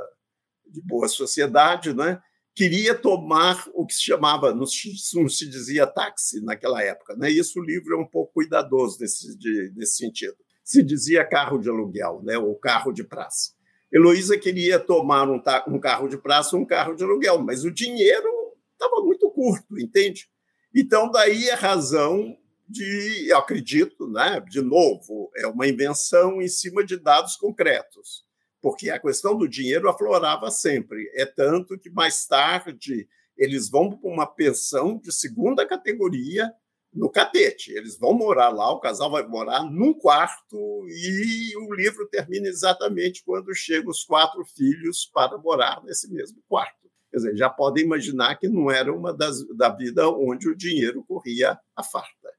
de 0.66 0.80
boa 0.82 1.06
sociedade, 1.06 1.94
não 1.94 2.04
é, 2.04 2.20
queria 2.56 2.94
tomar 2.94 3.68
o 3.74 3.84
que 3.84 3.92
se 3.92 4.02
chamava, 4.02 4.54
não 4.54 4.64
se 4.64 5.46
dizia 5.46 5.86
táxi 5.86 6.42
naquela 6.42 6.82
época. 6.82 7.14
Né? 7.14 7.30
Isso 7.30 7.60
o 7.60 7.62
livro 7.62 7.94
é 7.94 7.98
um 7.98 8.06
pouco 8.06 8.32
cuidadoso 8.32 8.96
nesse, 8.98 9.36
de, 9.36 9.72
nesse 9.76 9.96
sentido. 9.98 10.34
Se 10.64 10.82
dizia 10.82 11.22
carro 11.22 11.58
de 11.58 11.68
aluguel, 11.68 12.22
né? 12.24 12.38
ou 12.38 12.56
carro 12.56 12.92
de 12.92 13.04
praça. 13.04 13.52
Heloísa 13.92 14.38
queria 14.38 14.80
tomar 14.80 15.28
um, 15.28 15.40
um 15.68 15.78
carro 15.78 16.08
de 16.08 16.16
praça 16.16 16.56
um 16.56 16.64
carro 16.64 16.96
de 16.96 17.04
aluguel, 17.04 17.38
mas 17.42 17.62
o 17.62 17.70
dinheiro 17.70 18.28
estava 18.72 19.02
muito 19.02 19.30
curto, 19.30 19.78
entende? 19.78 20.26
Então, 20.74 21.10
daí 21.10 21.50
a 21.50 21.56
razão 21.56 22.36
de, 22.66 23.30
acredito, 23.34 24.08
né? 24.08 24.42
de 24.48 24.62
novo, 24.62 25.30
é 25.36 25.46
uma 25.46 25.68
invenção 25.68 26.40
em 26.40 26.48
cima 26.48 26.82
de 26.82 26.96
dados 26.96 27.36
concretos 27.36 28.25
porque 28.66 28.90
a 28.90 28.98
questão 28.98 29.38
do 29.38 29.46
dinheiro 29.46 29.88
aflorava 29.88 30.50
sempre. 30.50 31.08
É 31.14 31.24
tanto 31.24 31.78
que 31.78 31.88
mais 31.88 32.26
tarde 32.26 33.08
eles 33.36 33.70
vão 33.70 33.96
para 33.96 34.10
uma 34.10 34.26
pensão 34.26 34.98
de 34.98 35.14
segunda 35.14 35.64
categoria 35.64 36.52
no 36.92 37.08
Catete. 37.08 37.70
Eles 37.70 37.96
vão 37.96 38.12
morar 38.12 38.48
lá, 38.48 38.68
o 38.72 38.80
casal 38.80 39.08
vai 39.08 39.24
morar 39.24 39.62
num 39.62 39.94
quarto 39.94 40.84
e 40.88 41.56
o 41.58 41.72
livro 41.74 42.08
termina 42.08 42.48
exatamente 42.48 43.22
quando 43.24 43.54
chegam 43.54 43.88
os 43.88 44.02
quatro 44.02 44.44
filhos 44.44 45.08
para 45.14 45.38
morar 45.38 45.80
nesse 45.84 46.12
mesmo 46.12 46.42
quarto. 46.48 46.90
Quer 47.12 47.18
dizer, 47.18 47.36
já 47.36 47.48
podem 47.48 47.84
imaginar 47.84 48.34
que 48.34 48.48
não 48.48 48.68
era 48.68 48.92
uma 48.92 49.14
das 49.14 49.46
da 49.56 49.68
vida 49.68 50.08
onde 50.08 50.48
o 50.48 50.56
dinheiro 50.56 51.04
corria 51.04 51.56
a 51.76 51.84
farta. 51.84 52.32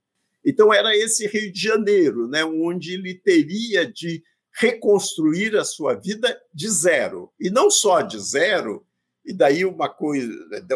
Então 0.45 0.73
era 0.73 0.93
esse 0.93 1.25
Rio 1.25 1.53
de 1.53 1.61
Janeiro, 1.61 2.27
né, 2.27 2.43
onde 2.43 2.95
ele 2.95 3.15
teria 3.15 3.89
de 3.89 4.21
reconstruir 4.59 5.55
a 5.55 5.63
sua 5.63 5.93
vida 5.93 6.41
de 6.51 6.67
zero. 6.67 7.31
E 7.39 7.49
não 7.49 7.69
só 7.69 8.01
de 8.01 8.19
zero, 8.19 8.85
e 9.23 9.31
daí 9.31 9.63
uma 9.63 9.87
coisa, 9.87 10.31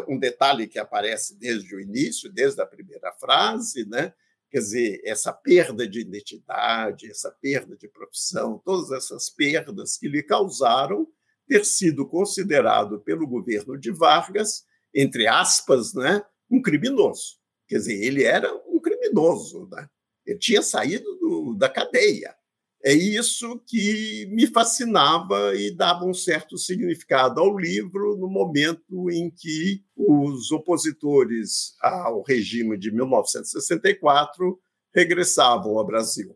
um 0.08 0.20
detalhe 0.20 0.68
que 0.68 0.78
aparece 0.78 1.38
desde 1.40 1.76
o 1.76 1.80
início, 1.80 2.32
desde 2.32 2.62
a 2.62 2.66
primeira 2.66 3.12
frase, 3.14 3.88
né? 3.90 4.14
Quer 4.52 4.60
dizer, 4.60 5.02
essa 5.04 5.34
perda 5.34 5.88
de 5.88 6.02
identidade, 6.02 7.10
essa 7.10 7.32
perda 7.32 7.76
de 7.76 7.88
profissão, 7.88 8.62
todas 8.64 8.92
essas 8.92 9.30
perdas 9.30 9.98
que 9.98 10.08
lhe 10.08 10.22
causaram 10.22 11.08
ter 11.48 11.66
sido 11.66 12.06
considerado 12.06 13.00
pelo 13.00 13.26
governo 13.26 13.78
de 13.80 13.92
Vargas, 13.92 14.66
entre 14.94 15.26
aspas, 15.26 15.94
né, 15.94 16.24
um 16.50 16.62
criminoso. 16.62 17.38
Quer 17.68 17.78
dizer, 17.78 18.04
ele 18.04 18.26
era 18.26 18.54
um 18.68 18.80
criminoso, 18.80 19.68
né? 19.72 19.90
Ele 20.26 20.38
tinha 20.38 20.62
saído 20.62 21.16
do, 21.16 21.56
da 21.56 21.70
cadeia. 21.70 22.36
É 22.84 22.94
isso 22.94 23.62
que 23.68 24.28
me 24.32 24.48
fascinava 24.48 25.56
e 25.56 25.70
dava 25.70 26.04
um 26.04 26.16
certo 26.16 26.58
significado 26.58 27.40
ao 27.40 27.56
livro 27.56 28.18
no 28.18 28.28
momento 28.28 29.12
em 29.12 29.30
que 29.30 29.84
os 29.96 30.52
opositores 30.52 31.76
ao 31.80 32.24
regime 32.24 32.76
de 32.80 32.92
1964 32.92 34.60
regressavam 34.96 35.78
ao 35.78 35.86
Brasil. 35.86 36.36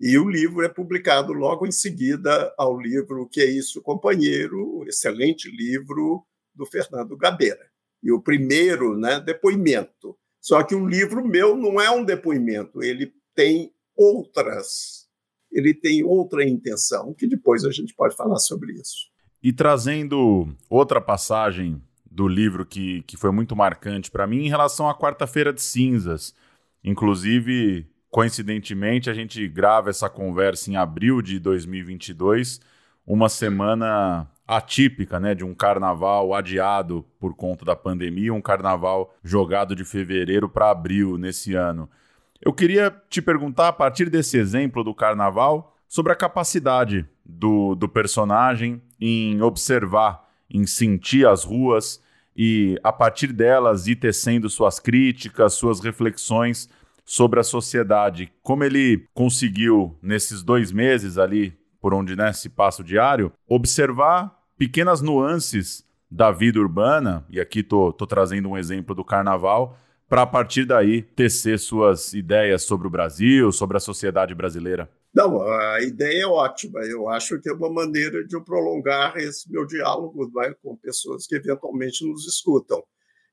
E 0.00 0.18
o 0.18 0.28
livro 0.28 0.64
é 0.64 0.68
publicado 0.68 1.32
logo 1.32 1.64
em 1.64 1.70
seguida 1.70 2.52
ao 2.58 2.76
livro 2.76 3.28
Que 3.28 3.42
é 3.42 3.46
Isso, 3.46 3.80
Companheiro, 3.80 4.84
excelente 4.88 5.48
livro 5.48 6.26
do 6.52 6.66
Fernando 6.66 7.16
Gabeira. 7.16 7.70
E 8.02 8.10
o 8.10 8.20
primeiro, 8.20 8.98
né, 8.98 9.20
depoimento. 9.20 10.18
Só 10.40 10.62
que 10.64 10.74
o 10.74 10.86
livro 10.86 11.24
meu 11.26 11.56
não 11.56 11.80
é 11.80 11.88
um 11.88 12.04
depoimento, 12.04 12.82
ele 12.82 13.14
tem 13.34 13.72
outras 13.96 15.03
ele 15.54 15.72
tem 15.72 16.02
outra 16.02 16.46
intenção, 16.46 17.14
que 17.14 17.26
depois 17.26 17.64
a 17.64 17.70
gente 17.70 17.94
pode 17.94 18.16
falar 18.16 18.38
sobre 18.38 18.72
isso. 18.72 19.08
E 19.42 19.52
trazendo 19.52 20.48
outra 20.68 21.00
passagem 21.00 21.80
do 22.10 22.28
livro 22.28 22.66
que, 22.66 23.02
que 23.02 23.16
foi 23.16 23.30
muito 23.30 23.56
marcante 23.56 24.10
para 24.10 24.26
mim 24.26 24.44
em 24.44 24.48
relação 24.48 24.88
à 24.88 24.94
Quarta-feira 24.94 25.52
de 25.52 25.62
Cinzas. 25.62 26.34
Inclusive, 26.82 27.86
coincidentemente, 28.10 29.10
a 29.10 29.14
gente 29.14 29.46
grava 29.48 29.90
essa 29.90 30.08
conversa 30.08 30.70
em 30.70 30.76
abril 30.76 31.20
de 31.20 31.38
2022, 31.38 32.60
uma 33.06 33.28
semana 33.28 34.30
atípica, 34.46 35.18
né, 35.18 35.34
de 35.34 35.44
um 35.44 35.54
carnaval 35.54 36.34
adiado 36.34 37.04
por 37.18 37.34
conta 37.34 37.64
da 37.64 37.74
pandemia, 37.74 38.32
um 38.32 38.42
carnaval 38.42 39.14
jogado 39.22 39.74
de 39.74 39.84
fevereiro 39.84 40.48
para 40.48 40.70
abril 40.70 41.16
nesse 41.16 41.54
ano. 41.54 41.88
Eu 42.40 42.52
queria 42.52 42.94
te 43.08 43.22
perguntar, 43.22 43.68
a 43.68 43.72
partir 43.72 44.10
desse 44.10 44.36
exemplo 44.36 44.84
do 44.84 44.94
carnaval, 44.94 45.76
sobre 45.88 46.12
a 46.12 46.16
capacidade 46.16 47.06
do, 47.24 47.74
do 47.74 47.88
personagem 47.88 48.82
em 49.00 49.40
observar, 49.40 50.28
em 50.50 50.66
sentir 50.66 51.26
as 51.26 51.44
ruas 51.44 52.02
e, 52.36 52.78
a 52.82 52.92
partir 52.92 53.32
delas, 53.32 53.86
ir 53.86 53.96
tecendo 53.96 54.50
suas 54.50 54.78
críticas, 54.78 55.54
suas 55.54 55.80
reflexões 55.80 56.68
sobre 57.04 57.38
a 57.38 57.44
sociedade. 57.44 58.32
Como 58.42 58.64
ele 58.64 59.06
conseguiu, 59.14 59.96
nesses 60.02 60.42
dois 60.42 60.72
meses 60.72 61.18
ali, 61.18 61.56
por 61.80 61.94
onde 61.94 62.16
né, 62.16 62.32
se 62.32 62.48
passa 62.48 62.82
o 62.82 62.84
diário, 62.84 63.32
observar 63.46 64.34
pequenas 64.56 65.00
nuances 65.00 65.84
da 66.10 66.30
vida 66.30 66.58
urbana, 66.58 67.26
e 67.28 67.40
aqui 67.40 67.60
estou 67.60 67.92
trazendo 67.92 68.48
um 68.48 68.56
exemplo 68.56 68.94
do 68.94 69.04
carnaval, 69.04 69.78
para 70.14 70.22
a 70.22 70.26
partir 70.28 70.64
daí 70.64 71.02
tecer 71.02 71.58
suas 71.58 72.12
ideias 72.12 72.62
sobre 72.62 72.86
o 72.86 72.90
Brasil, 72.90 73.50
sobre 73.50 73.76
a 73.76 73.80
sociedade 73.80 74.32
brasileira? 74.32 74.88
Não, 75.12 75.42
a 75.42 75.80
ideia 75.80 76.22
é 76.22 76.26
ótima. 76.26 76.78
Eu 76.82 77.08
acho 77.08 77.40
que 77.40 77.48
é 77.48 77.52
uma 77.52 77.68
maneira 77.68 78.24
de 78.24 78.36
eu 78.36 78.44
prolongar 78.44 79.16
esse 79.16 79.50
meu 79.50 79.66
diálogo 79.66 80.30
vai, 80.30 80.54
com 80.62 80.76
pessoas 80.76 81.26
que 81.26 81.34
eventualmente 81.34 82.06
nos 82.06 82.28
escutam. 82.28 82.80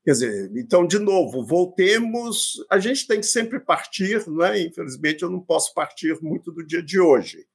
Quer 0.04 0.10
dizer, 0.10 0.50
então, 0.56 0.84
de 0.84 0.98
novo, 0.98 1.46
voltemos. 1.46 2.54
A 2.68 2.80
gente 2.80 3.06
tem 3.06 3.20
que 3.20 3.26
sempre 3.26 3.60
partir, 3.60 4.28
não 4.28 4.44
é? 4.44 4.60
Infelizmente, 4.60 5.22
eu 5.22 5.30
não 5.30 5.38
posso 5.38 5.72
partir 5.74 6.20
muito 6.20 6.50
do 6.50 6.66
dia 6.66 6.82
de 6.82 6.98
hoje, 6.98 7.46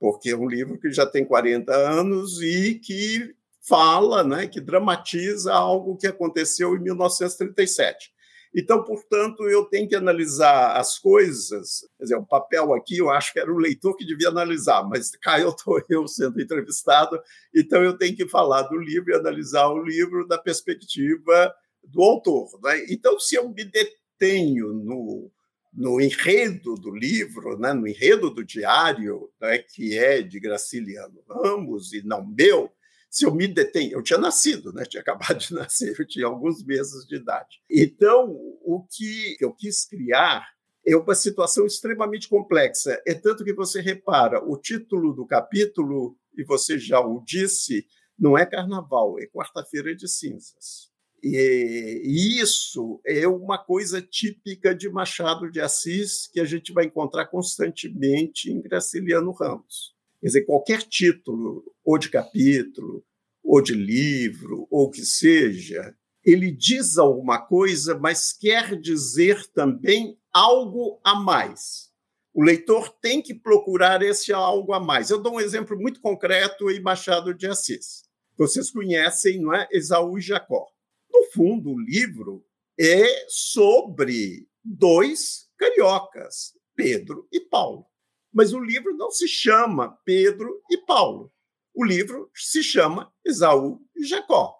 porque 0.00 0.30
é 0.30 0.36
um 0.36 0.48
livro 0.48 0.76
que 0.76 0.90
já 0.90 1.06
tem 1.06 1.24
40 1.24 1.72
anos 1.72 2.42
e 2.42 2.80
que 2.80 3.32
fala, 3.60 4.24
né, 4.24 4.48
que 4.48 4.60
dramatiza 4.60 5.54
algo 5.54 5.96
que 5.96 6.08
aconteceu 6.08 6.74
em 6.74 6.80
1937. 6.80 8.10
Então, 8.54 8.84
portanto, 8.84 9.48
eu 9.48 9.64
tenho 9.64 9.88
que 9.88 9.94
analisar 9.94 10.76
as 10.76 10.98
coisas. 10.98 11.86
Quer 11.96 12.04
dizer, 12.04 12.16
o 12.16 12.26
papel 12.26 12.74
aqui 12.74 12.98
eu 12.98 13.10
acho 13.10 13.32
que 13.32 13.40
era 13.40 13.52
o 13.52 13.58
leitor 13.58 13.96
que 13.96 14.04
devia 14.04 14.28
analisar, 14.28 14.86
mas 14.86 15.10
cá 15.16 15.40
eu 15.40 15.50
estou 15.50 15.82
eu 15.88 16.06
sendo 16.06 16.40
entrevistado, 16.40 17.18
então 17.54 17.82
eu 17.82 17.96
tenho 17.96 18.14
que 18.14 18.28
falar 18.28 18.62
do 18.62 18.76
livro 18.76 19.10
e 19.10 19.16
analisar 19.16 19.68
o 19.68 19.82
livro 19.82 20.26
da 20.26 20.38
perspectiva 20.38 21.54
do 21.82 22.02
autor. 22.02 22.48
Né? 22.62 22.86
Então, 22.90 23.18
se 23.18 23.36
eu 23.36 23.48
me 23.48 23.64
detenho 23.64 24.72
no, 24.74 25.30
no 25.72 26.00
enredo 26.00 26.74
do 26.74 26.94
livro, 26.94 27.58
né, 27.58 27.72
no 27.72 27.88
enredo 27.88 28.30
do 28.30 28.44
diário, 28.44 29.30
né, 29.40 29.58
que 29.58 29.96
é 29.96 30.20
de 30.20 30.38
Graciliano 30.38 31.22
Ramos 31.26 31.92
e 31.94 32.02
não 32.06 32.24
meu, 32.24 32.70
se 33.12 33.26
eu 33.26 33.34
me 33.34 33.46
detenho, 33.46 33.92
eu 33.92 34.02
tinha 34.02 34.18
nascido, 34.18 34.72
né? 34.72 34.86
tinha 34.86 35.02
acabado 35.02 35.36
de 35.36 35.52
nascer, 35.54 35.94
eu 35.98 36.06
tinha 36.06 36.26
alguns 36.26 36.64
meses 36.64 37.06
de 37.06 37.16
idade. 37.16 37.60
Então, 37.70 38.34
o 38.62 38.86
que 38.90 39.36
eu 39.38 39.52
quis 39.52 39.84
criar 39.84 40.48
é 40.86 40.96
uma 40.96 41.14
situação 41.14 41.66
extremamente 41.66 42.26
complexa. 42.26 42.98
É 43.06 43.12
tanto 43.12 43.44
que 43.44 43.52
você 43.52 43.82
repara, 43.82 44.42
o 44.42 44.56
título 44.56 45.12
do 45.12 45.26
capítulo, 45.26 46.16
e 46.36 46.42
você 46.42 46.78
já 46.78 47.00
o 47.00 47.22
disse, 47.22 47.84
não 48.18 48.36
é 48.36 48.46
carnaval, 48.46 49.18
é 49.18 49.26
quarta-feira 49.26 49.94
de 49.94 50.08
cinzas. 50.08 50.90
E 51.22 52.40
isso 52.40 52.98
é 53.06 53.28
uma 53.28 53.58
coisa 53.58 54.00
típica 54.00 54.74
de 54.74 54.88
Machado 54.88 55.50
de 55.50 55.60
Assis 55.60 56.28
que 56.32 56.40
a 56.40 56.46
gente 56.46 56.72
vai 56.72 56.86
encontrar 56.86 57.26
constantemente 57.26 58.50
em 58.50 58.60
Graciliano 58.60 59.30
Ramos. 59.32 59.91
Quer 60.22 60.28
dizer, 60.28 60.46
qualquer 60.46 60.82
título, 60.84 61.64
ou 61.84 61.98
de 61.98 62.08
capítulo, 62.08 63.04
ou 63.42 63.60
de 63.60 63.74
livro, 63.74 64.68
ou 64.70 64.88
que 64.88 65.04
seja, 65.04 65.92
ele 66.24 66.52
diz 66.52 66.96
alguma 66.96 67.40
coisa, 67.44 67.98
mas 67.98 68.32
quer 68.32 68.80
dizer 68.80 69.44
também 69.48 70.16
algo 70.32 71.00
a 71.02 71.16
mais. 71.16 71.90
O 72.32 72.40
leitor 72.40 72.88
tem 73.00 73.20
que 73.20 73.34
procurar 73.34 74.00
esse 74.00 74.32
algo 74.32 74.72
a 74.72 74.78
mais. 74.78 75.10
Eu 75.10 75.20
dou 75.20 75.34
um 75.34 75.40
exemplo 75.40 75.76
muito 75.76 76.00
concreto 76.00 76.70
em 76.70 76.80
Machado 76.80 77.34
de 77.34 77.48
Assis. 77.48 78.04
Vocês 78.38 78.70
conhecem, 78.70 79.40
não 79.40 79.52
é? 79.52 79.66
Esaú 79.72 80.16
e 80.18 80.20
Jacó. 80.20 80.68
No 81.12 81.32
fundo, 81.32 81.72
o 81.72 81.80
livro 81.80 82.46
é 82.78 83.26
sobre 83.28 84.46
dois 84.64 85.48
cariocas, 85.58 86.54
Pedro 86.76 87.26
e 87.32 87.40
Paulo. 87.40 87.91
Mas 88.32 88.52
o 88.52 88.60
livro 88.60 88.96
não 88.96 89.10
se 89.10 89.28
chama 89.28 89.98
Pedro 90.04 90.62
e 90.70 90.78
Paulo. 90.78 91.32
O 91.74 91.84
livro 91.84 92.30
se 92.34 92.62
chama 92.62 93.12
Esaú 93.24 93.80
e 93.96 94.04
Jacó. 94.04 94.56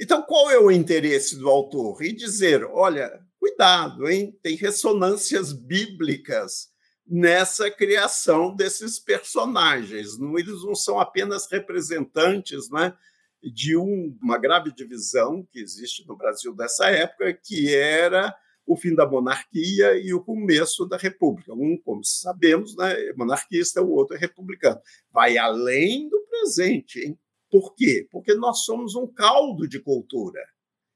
Então, 0.00 0.22
qual 0.22 0.50
é 0.50 0.58
o 0.58 0.70
interesse 0.70 1.36
do 1.36 1.48
autor? 1.48 2.02
E 2.02 2.12
dizer, 2.12 2.64
olha, 2.64 3.20
cuidado, 3.38 4.08
hein? 4.08 4.36
tem 4.42 4.56
ressonâncias 4.56 5.52
bíblicas 5.52 6.68
nessa 7.06 7.70
criação 7.70 8.54
desses 8.54 8.98
personagens. 8.98 10.18
Eles 10.18 10.64
não 10.64 10.74
são 10.74 10.98
apenas 10.98 11.46
representantes 11.50 12.70
né, 12.70 12.96
de 13.42 13.76
um, 13.76 14.16
uma 14.22 14.38
grave 14.38 14.72
divisão 14.72 15.46
que 15.50 15.60
existe 15.60 16.06
no 16.06 16.16
Brasil 16.16 16.54
dessa 16.54 16.86
época, 16.90 17.32
que 17.34 17.74
era 17.74 18.34
o 18.66 18.76
fim 18.76 18.94
da 18.94 19.08
monarquia 19.08 19.98
e 19.98 20.12
o 20.14 20.22
começo 20.22 20.86
da 20.86 20.96
república. 20.96 21.52
Um, 21.52 21.76
como 21.84 22.02
sabemos, 22.04 22.76
né, 22.76 22.92
é 23.08 23.14
monarquista, 23.14 23.82
o 23.82 23.90
outro 23.90 24.16
é 24.16 24.18
republicano. 24.18 24.80
Vai 25.12 25.36
além 25.36 26.08
do 26.08 26.20
presente. 26.28 27.00
Hein? 27.00 27.18
Por 27.50 27.74
quê? 27.74 28.08
Porque 28.10 28.34
nós 28.34 28.64
somos 28.64 28.94
um 28.94 29.06
caldo 29.06 29.68
de 29.68 29.78
cultura. 29.78 30.40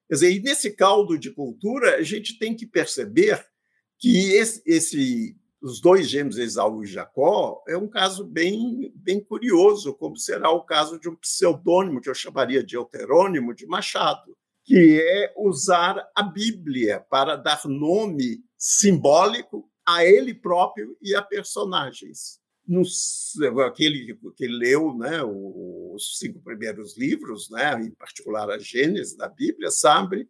Quer 0.09 0.15
dizer, 0.15 0.33
e 0.33 0.41
nesse 0.41 0.71
caldo 0.71 1.19
de 1.19 1.31
cultura, 1.31 1.97
a 1.97 2.03
gente 2.03 2.39
tem 2.39 2.57
que 2.57 2.67
perceber 2.67 3.45
que 3.99 4.33
esse, 4.33 4.63
esse 4.65 5.37
os 5.61 5.81
dois 5.81 6.09
gêmeos 6.09 6.39
Esaú 6.39 6.85
e 6.85 6.87
Jacó 6.87 7.63
é 7.67 7.77
um 7.77 7.89
caso 7.89 8.25
bem, 8.25 8.93
bem 8.95 9.21
curioso, 9.21 9.95
como 9.95 10.17
será 10.17 10.51
o 10.51 10.65
caso 10.65 10.99
de 10.99 11.09
um 11.09 11.17
pseudônimo 11.17 12.01
que 12.01 12.09
eu 12.09 12.15
chamaria 12.15 12.63
de 12.63 12.79
heterônimo 12.79 13.55
de 13.55 13.67
Machado, 13.67 14.37
que 14.69 15.01
é 15.01 15.33
usar 15.35 16.07
a 16.15 16.23
Bíblia 16.23 17.01
para 17.09 17.37
dar 17.37 17.63
nome 17.65 18.45
simbólico 18.59 19.67
a 19.87 20.05
ele 20.05 20.35
próprio 20.35 20.95
e 21.01 21.15
a 21.15 21.23
personagens. 21.23 22.39
Nos, 22.67 23.33
aquele 23.67 24.15
que 24.37 24.47
leu 24.47 24.95
né, 24.95 25.23
os 25.25 26.19
cinco 26.19 26.43
primeiros 26.43 26.99
livros, 26.99 27.49
né, 27.49 27.81
em 27.81 27.91
particular 27.93 28.51
a 28.51 28.59
Gênesis 28.59 29.17
da 29.17 29.27
Bíblia, 29.27 29.71
sabe 29.71 30.29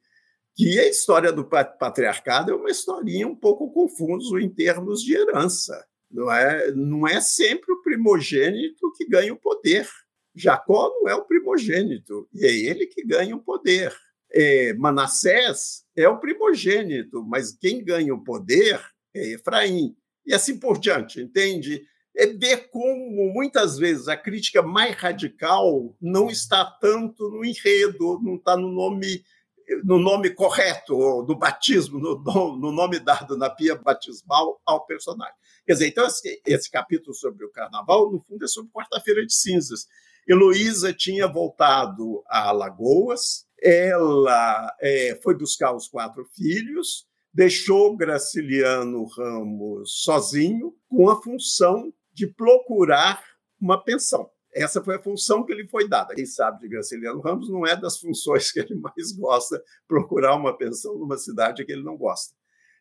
que 0.55 0.79
a 0.79 0.89
história 0.89 1.33
do 1.33 1.45
patriarcado 1.45 2.53
é 2.53 2.55
uma 2.55 2.71
historinha 2.71 3.27
um 3.27 3.35
pouco 3.35 3.73
confusa 3.73 4.41
em 4.41 4.49
termos 4.49 5.03
de 5.03 5.17
herança. 5.17 5.85
Não 6.09 6.33
é, 6.33 6.71
não 6.71 7.09
é 7.09 7.21
sempre 7.21 7.73
o 7.73 7.83
primogênito 7.83 8.93
que 8.97 9.05
ganha 9.09 9.35
o 9.35 9.41
poder. 9.41 9.89
Jacó 10.33 10.95
não 11.01 11.09
é 11.09 11.15
o 11.17 11.25
primogênito, 11.25 12.29
e 12.33 12.47
é 12.47 12.53
ele 12.53 12.87
que 12.87 13.05
ganha 13.05 13.35
o 13.35 13.43
poder. 13.43 13.93
É, 14.33 14.75
Manassés 14.75 15.85
é 15.97 16.09
o 16.09 16.19
primogênito, 16.19 17.25
mas 17.25 17.53
quem 17.53 17.83
ganha 17.85 18.15
o 18.15 18.23
poder 18.23 18.81
é 19.15 19.33
Efraim. 19.33 19.97
E 20.27 20.35
assim 20.35 20.59
por 20.59 20.79
diante, 20.79 21.21
entende? 21.21 21.83
É 22.17 22.27
ver 22.27 22.69
como, 22.71 23.33
muitas 23.33 23.79
vezes, 23.79 24.09
a 24.09 24.17
crítica 24.17 24.63
mais 24.63 24.95
radical 24.95 25.97
não 26.01 26.29
está 26.29 26.65
tanto 26.65 27.31
no 27.31 27.45
enredo, 27.45 28.21
não 28.23 28.37
está 28.37 28.57
no 28.57 28.71
nome 28.71 29.25
no 29.85 29.99
nome 29.99 30.31
correto 30.31 31.23
do 31.25 31.37
batismo, 31.37 31.99
no, 31.99 32.57
no, 32.57 32.73
nome 32.73 32.99
dado 32.99 33.37
na 33.37 33.51
pia 33.51 33.77
batismal 33.77 34.61
ao 34.65 34.87
personagem. 34.87 35.35
Quer 35.67 35.75
dizer, 35.75 35.89
então 35.89 36.07
esse, 36.07 36.41
esse 36.47 36.71
capítulo 36.71 37.15
sobre 37.15 37.45
o 37.45 37.51
carnaval, 37.51 38.11
no 38.11 38.21
fundo, 38.21 38.45
é 38.45 38.49
sobre 38.49 38.71
quarta-feira 38.73 39.25
de 39.27 39.35
cinzas. 39.35 39.87
Heloísa 40.27 40.93
tinha 40.93 41.27
voltado 41.27 42.23
a 42.27 42.49
Alagoas, 42.49 43.47
ela 43.63 44.77
é, 44.81 45.19
foi 45.23 45.37
buscar 45.37 45.75
os 45.75 45.89
quatro 45.89 46.25
filhos, 46.35 47.07
deixou 47.33 47.97
Graciliano 47.97 49.05
Ramos 49.05 50.03
sozinho, 50.03 50.75
com 50.89 51.09
a 51.09 51.21
função 51.21 51.93
de 52.13 52.27
procurar 52.27 53.23
uma 53.61 53.83
pensão. 53.83 54.31
Essa 54.53 54.83
foi 54.83 54.97
a 54.97 55.03
função 55.03 55.45
que 55.45 55.55
lhe 55.55 55.69
foi 55.69 55.89
dada. 55.89 56.15
Quem 56.15 56.27
sabe 56.27 56.61
de 56.61 56.69
Graciliano 56.69 57.21
Ramos 57.21 57.51
não 57.51 57.67
é 57.67 57.77
das 57.77 57.99
funções 57.99 58.51
que 58.51 58.61
ele 58.61 58.75
mais 58.77 59.13
gosta, 59.13 59.63
procurar 59.87 60.35
uma 60.35 60.57
pensão 60.57 60.99
numa 60.99 61.17
cidade 61.17 61.65
que 61.65 61.73
ele 61.73 61.85
não 61.85 61.97
gosta. 61.97 62.35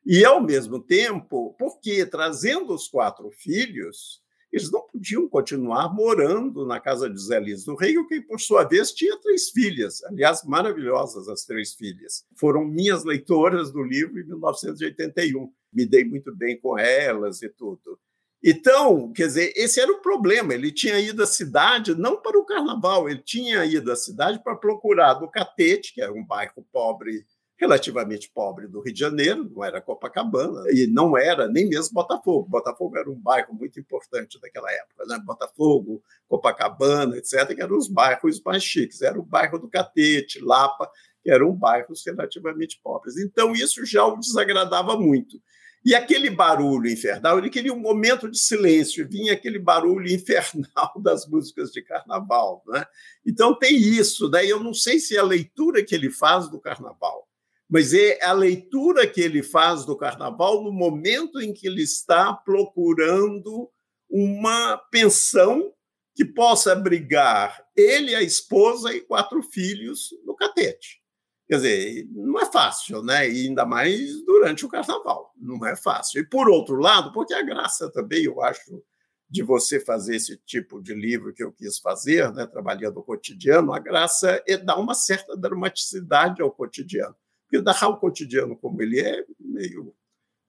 E, 0.06 0.24
ao 0.24 0.42
mesmo 0.42 0.82
tempo, 0.82 1.54
porque 1.60 2.06
trazendo 2.06 2.74
os 2.74 2.88
quatro 2.88 3.30
filhos, 3.32 4.22
eles 4.52 4.72
não 4.72 4.82
podiam 4.82 5.28
continuar 5.28 5.94
morando 5.94 6.66
na 6.66 6.80
casa 6.80 7.10
de 7.10 7.20
Zé 7.20 7.40
Liz 7.40 7.66
do 7.66 7.76
Rei, 7.76 7.96
que, 8.06 8.22
por 8.22 8.40
sua 8.40 8.64
vez, 8.64 8.92
tinha 8.92 9.18
três 9.20 9.50
filhas, 9.50 10.04
aliás, 10.04 10.44
maravilhosas 10.44 11.28
as 11.28 11.44
três 11.44 11.74
filhas. 11.74 12.26
Foram 12.36 12.66
minhas 12.66 13.04
leitoras 13.04 13.72
do 13.72 13.84
livro 13.84 14.20
em 14.20 14.26
1981. 14.26 15.52
Me 15.74 15.86
dei 15.86 16.04
muito 16.06 16.34
bem 16.36 16.60
com 16.60 16.78
elas 16.78 17.42
e 17.42 17.50
tudo. 17.50 18.00
Então, 18.44 19.12
quer 19.12 19.28
dizer, 19.28 19.54
esse 19.56 19.80
era 19.80 19.92
o 19.92 20.02
problema. 20.02 20.54
Ele 20.54 20.72
tinha 20.72 21.00
ido 21.00 21.24
à 21.24 21.26
cidade 21.26 21.96
não 21.96 22.22
para 22.22 22.38
o 22.38 22.46
carnaval, 22.46 23.10
ele 23.10 23.22
tinha 23.22 23.66
ido 23.66 23.92
à 23.92 23.96
cidade 23.96 24.42
para 24.44 24.56
procurar 24.56 25.16
do 25.16 25.30
Catete, 25.30 25.94
que 25.94 26.02
era 26.02 26.14
um 26.14 26.26
bairro 26.26 26.66
pobre, 26.72 27.26
relativamente 27.58 28.30
pobre 28.34 28.68
do 28.68 28.82
Rio 28.82 28.94
de 28.94 29.00
Janeiro, 29.00 29.50
não 29.50 29.64
era 29.64 29.82
Copacabana, 29.82 30.64
e 30.72 30.88
não 30.88 31.18
era 31.18 31.48
nem 31.48 31.68
mesmo 31.68 31.94
Botafogo. 31.94 32.48
Botafogo 32.48 32.98
era 32.98 33.10
um 33.10 33.16
bairro 33.16 33.54
muito 33.54 33.80
importante 33.80 34.40
daquela 34.40 34.72
época, 34.72 35.06
né? 35.08 35.20
Botafogo, 35.26 36.02
Copacabana, 36.28 37.18
etc., 37.18 37.56
que 37.56 37.62
eram 37.62 37.78
os 37.78 37.88
bairros 37.88 38.42
mais 38.44 38.64
chiques. 38.64 39.02
Era 39.02 39.20
o 39.20 39.24
bairro 39.24 39.58
do 39.58 39.68
Catete, 39.68 40.40
Lapa, 40.40 40.90
que 41.24 41.32
eram 41.32 41.52
bairros 41.52 42.04
relativamente 42.06 42.80
pobres. 42.84 43.18
Então, 43.18 43.54
isso 43.54 43.86
já 43.86 44.06
o 44.06 44.18
desagradava 44.18 44.96
muito. 44.96 45.42
E 45.88 45.96
aquele 45.96 46.30
barulho 46.30 46.90
infernal, 46.90 47.38
ele 47.38 47.50
queria 47.50 47.74
um 47.74 47.80
momento 47.80 48.30
de 48.30 48.38
silêncio, 48.38 49.08
vinha 49.08 49.34
aquele 49.34 49.58
barulho 49.58 50.12
infernal 50.12 50.92
das 51.02 51.26
músicas 51.28 51.72
de 51.72 51.82
carnaval. 51.82 52.64
Né? 52.68 52.86
Então 53.26 53.58
tem 53.58 53.78
isso. 53.78 54.28
Daí 54.28 54.50
eu 54.50 54.62
não 54.62 54.74
sei 54.74 55.00
se 55.00 55.16
é 55.16 55.20
a 55.20 55.24
leitura 55.24 55.84
que 55.84 55.96
ele 55.96 56.12
faz 56.12 56.50
do 56.50 56.60
carnaval, 56.60 57.27
mas 57.70 57.94
é 57.94 58.24
a 58.24 58.32
leitura 58.32 59.08
que 59.08 59.22
ele 59.22 59.44
faz 59.44 59.86
do 59.86 59.98
carnaval 59.98 60.64
no 60.64 60.72
momento 60.72 61.42
em 61.42 61.54
que 61.54 61.68
ele 61.68 61.84
está 61.84 62.34
procurando 62.34 63.70
uma 64.10 64.78
pensão 64.90 65.74
que 66.16 66.26
possa 66.26 66.72
abrigar 66.72 67.64
ele, 67.76 68.16
a 68.16 68.24
esposa 68.24 68.94
e 68.94 69.02
quatro 69.02 69.44
filhos 69.44 70.10
no 70.26 70.36
catete. 70.36 71.02
Quer 71.48 71.56
dizer, 71.58 72.08
não 72.12 72.40
é 72.40 72.46
fácil, 72.46 73.04
né? 73.04 73.30
E 73.30 73.48
ainda 73.48 73.66
mais 73.66 74.26
durante 74.26 74.66
o 74.66 74.70
carnaval, 74.70 75.32
não 75.38 75.66
é 75.66 75.76
fácil. 75.76 76.22
E 76.22 76.26
por 76.26 76.50
outro 76.50 76.76
lado, 76.76 77.12
porque 77.14 77.34
a 77.34 77.42
graça 77.42 77.90
também, 77.92 78.24
eu 78.24 78.42
acho, 78.42 78.84
de 79.30 79.44
você 79.44 79.80
fazer 79.80 80.16
esse 80.16 80.38
tipo 80.38 80.82
de 80.82 80.94
livro 80.94 81.34
que 81.34 81.44
eu 81.44 81.52
quis 81.52 81.80
fazer, 81.80 82.32
né, 82.34 82.46
trabalhando 82.46 83.00
o 83.00 83.04
cotidiano, 83.04 83.74
a 83.74 83.80
graça 83.80 84.42
é 84.48 84.58
dar 84.58 84.78
uma 84.78 84.94
certa 84.94 85.36
dramaticidade 85.36 86.42
ao 86.42 86.52
cotidiano. 86.52 87.16
Porque 87.50 87.64
narrar 87.64 87.90
o 87.90 87.98
cotidiano 87.98 88.58
como 88.58 88.82
ele 88.82 89.00
é 89.00 89.24
meio, 89.40 89.96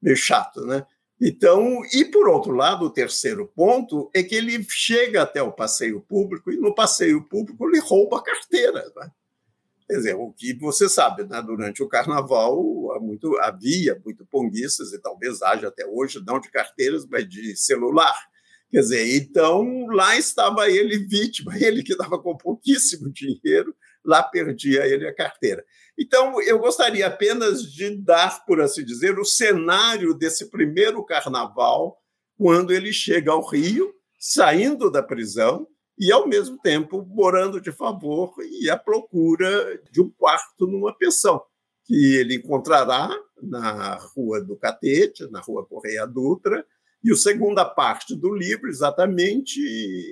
meio 0.03 0.17
chato, 0.17 0.65
né? 0.67 0.85
Então, 1.21 1.81
e 1.93 2.05
por 2.05 2.29
outro 2.29 2.53
lado, 2.53 2.85
o 2.87 2.91
terceiro 2.91 3.47
ponto 3.47 4.09
é 4.15 4.23
que 4.23 4.37
ele 4.37 4.65
chega 4.69 5.23
até 5.23 5.43
o 5.43 5.53
passeio 5.53 6.01
público 6.01 6.51
e 6.53 6.57
no 6.57 6.75
passeio 6.75 7.23
público 7.25 7.69
ele 7.69 7.81
rouba 7.81 8.19
a 8.19 8.23
carteira. 8.23 8.93
Né? 8.97 9.11
Quer 9.89 9.97
dizer, 9.97 10.15
o 10.15 10.33
que 10.33 10.55
você 10.55 10.89
sabe, 10.89 11.25
né? 11.25 11.43
durante 11.43 11.83
o 11.83 11.89
carnaval 11.89 12.57
muito, 13.01 13.37
havia 13.39 14.01
muito 14.05 14.25
ponguistas, 14.27 14.93
e 14.93 15.01
talvez 15.01 15.43
haja 15.43 15.69
até 15.69 15.85
hoje, 15.87 16.23
não 16.25 16.39
de 16.39 16.51
carteiras, 16.51 17.05
mas 17.05 17.29
de 17.29 17.57
celular. 17.57 18.17
Quer 18.71 18.81
dizer, 18.81 19.17
então 19.17 19.87
lá 19.87 20.17
estava 20.17 20.71
ele 20.71 20.99
vítima, 20.99 21.53
ele 21.59 21.83
que 21.83 21.93
estava 21.93 22.19
com 22.23 22.37
pouquíssimo 22.37 23.11
dinheiro, 23.11 23.75
lá 24.09 24.23
perdia 24.23 24.87
ele 24.87 25.07
a 25.07 25.15
carteira. 25.15 25.63
Então, 25.99 26.41
eu 26.41 26.59
gostaria 26.59 27.07
apenas 27.07 27.63
de 27.63 27.95
dar, 27.95 28.43
por 28.47 28.59
assim 28.59 28.83
dizer, 28.83 29.19
o 29.19 29.25
cenário 29.25 30.15
desse 30.15 30.51
primeiro 30.51 31.05
carnaval, 31.05 31.99
quando 32.39 32.73
ele 32.73 32.91
chega 32.91 33.31
ao 33.31 33.47
Rio, 33.47 33.93
saindo 34.19 34.91
da 34.91 35.03
prisão, 35.03 35.69
e, 35.99 36.11
ao 36.11 36.27
mesmo 36.27 36.57
tempo, 36.59 37.05
morando 37.05 37.61
de 37.61 37.71
favor 37.71 38.33
e 38.61 38.71
à 38.71 38.79
procura 38.79 39.79
de 39.91 40.01
um 40.01 40.09
quarto 40.09 40.67
numa 40.67 40.97
pensão, 40.97 41.43
que 41.85 42.17
ele 42.17 42.37
encontrará 42.37 43.11
na 43.43 43.95
Rua 43.97 44.41
do 44.41 44.57
Catete, 44.57 45.31
na 45.31 45.41
Rua 45.41 45.67
Correia 45.67 46.07
Dutra, 46.07 46.65
e 47.05 47.13
a 47.13 47.17
segunda 47.17 47.65
parte 47.65 48.17
do 48.17 48.35
livro, 48.35 48.71
exatamente 48.71 49.61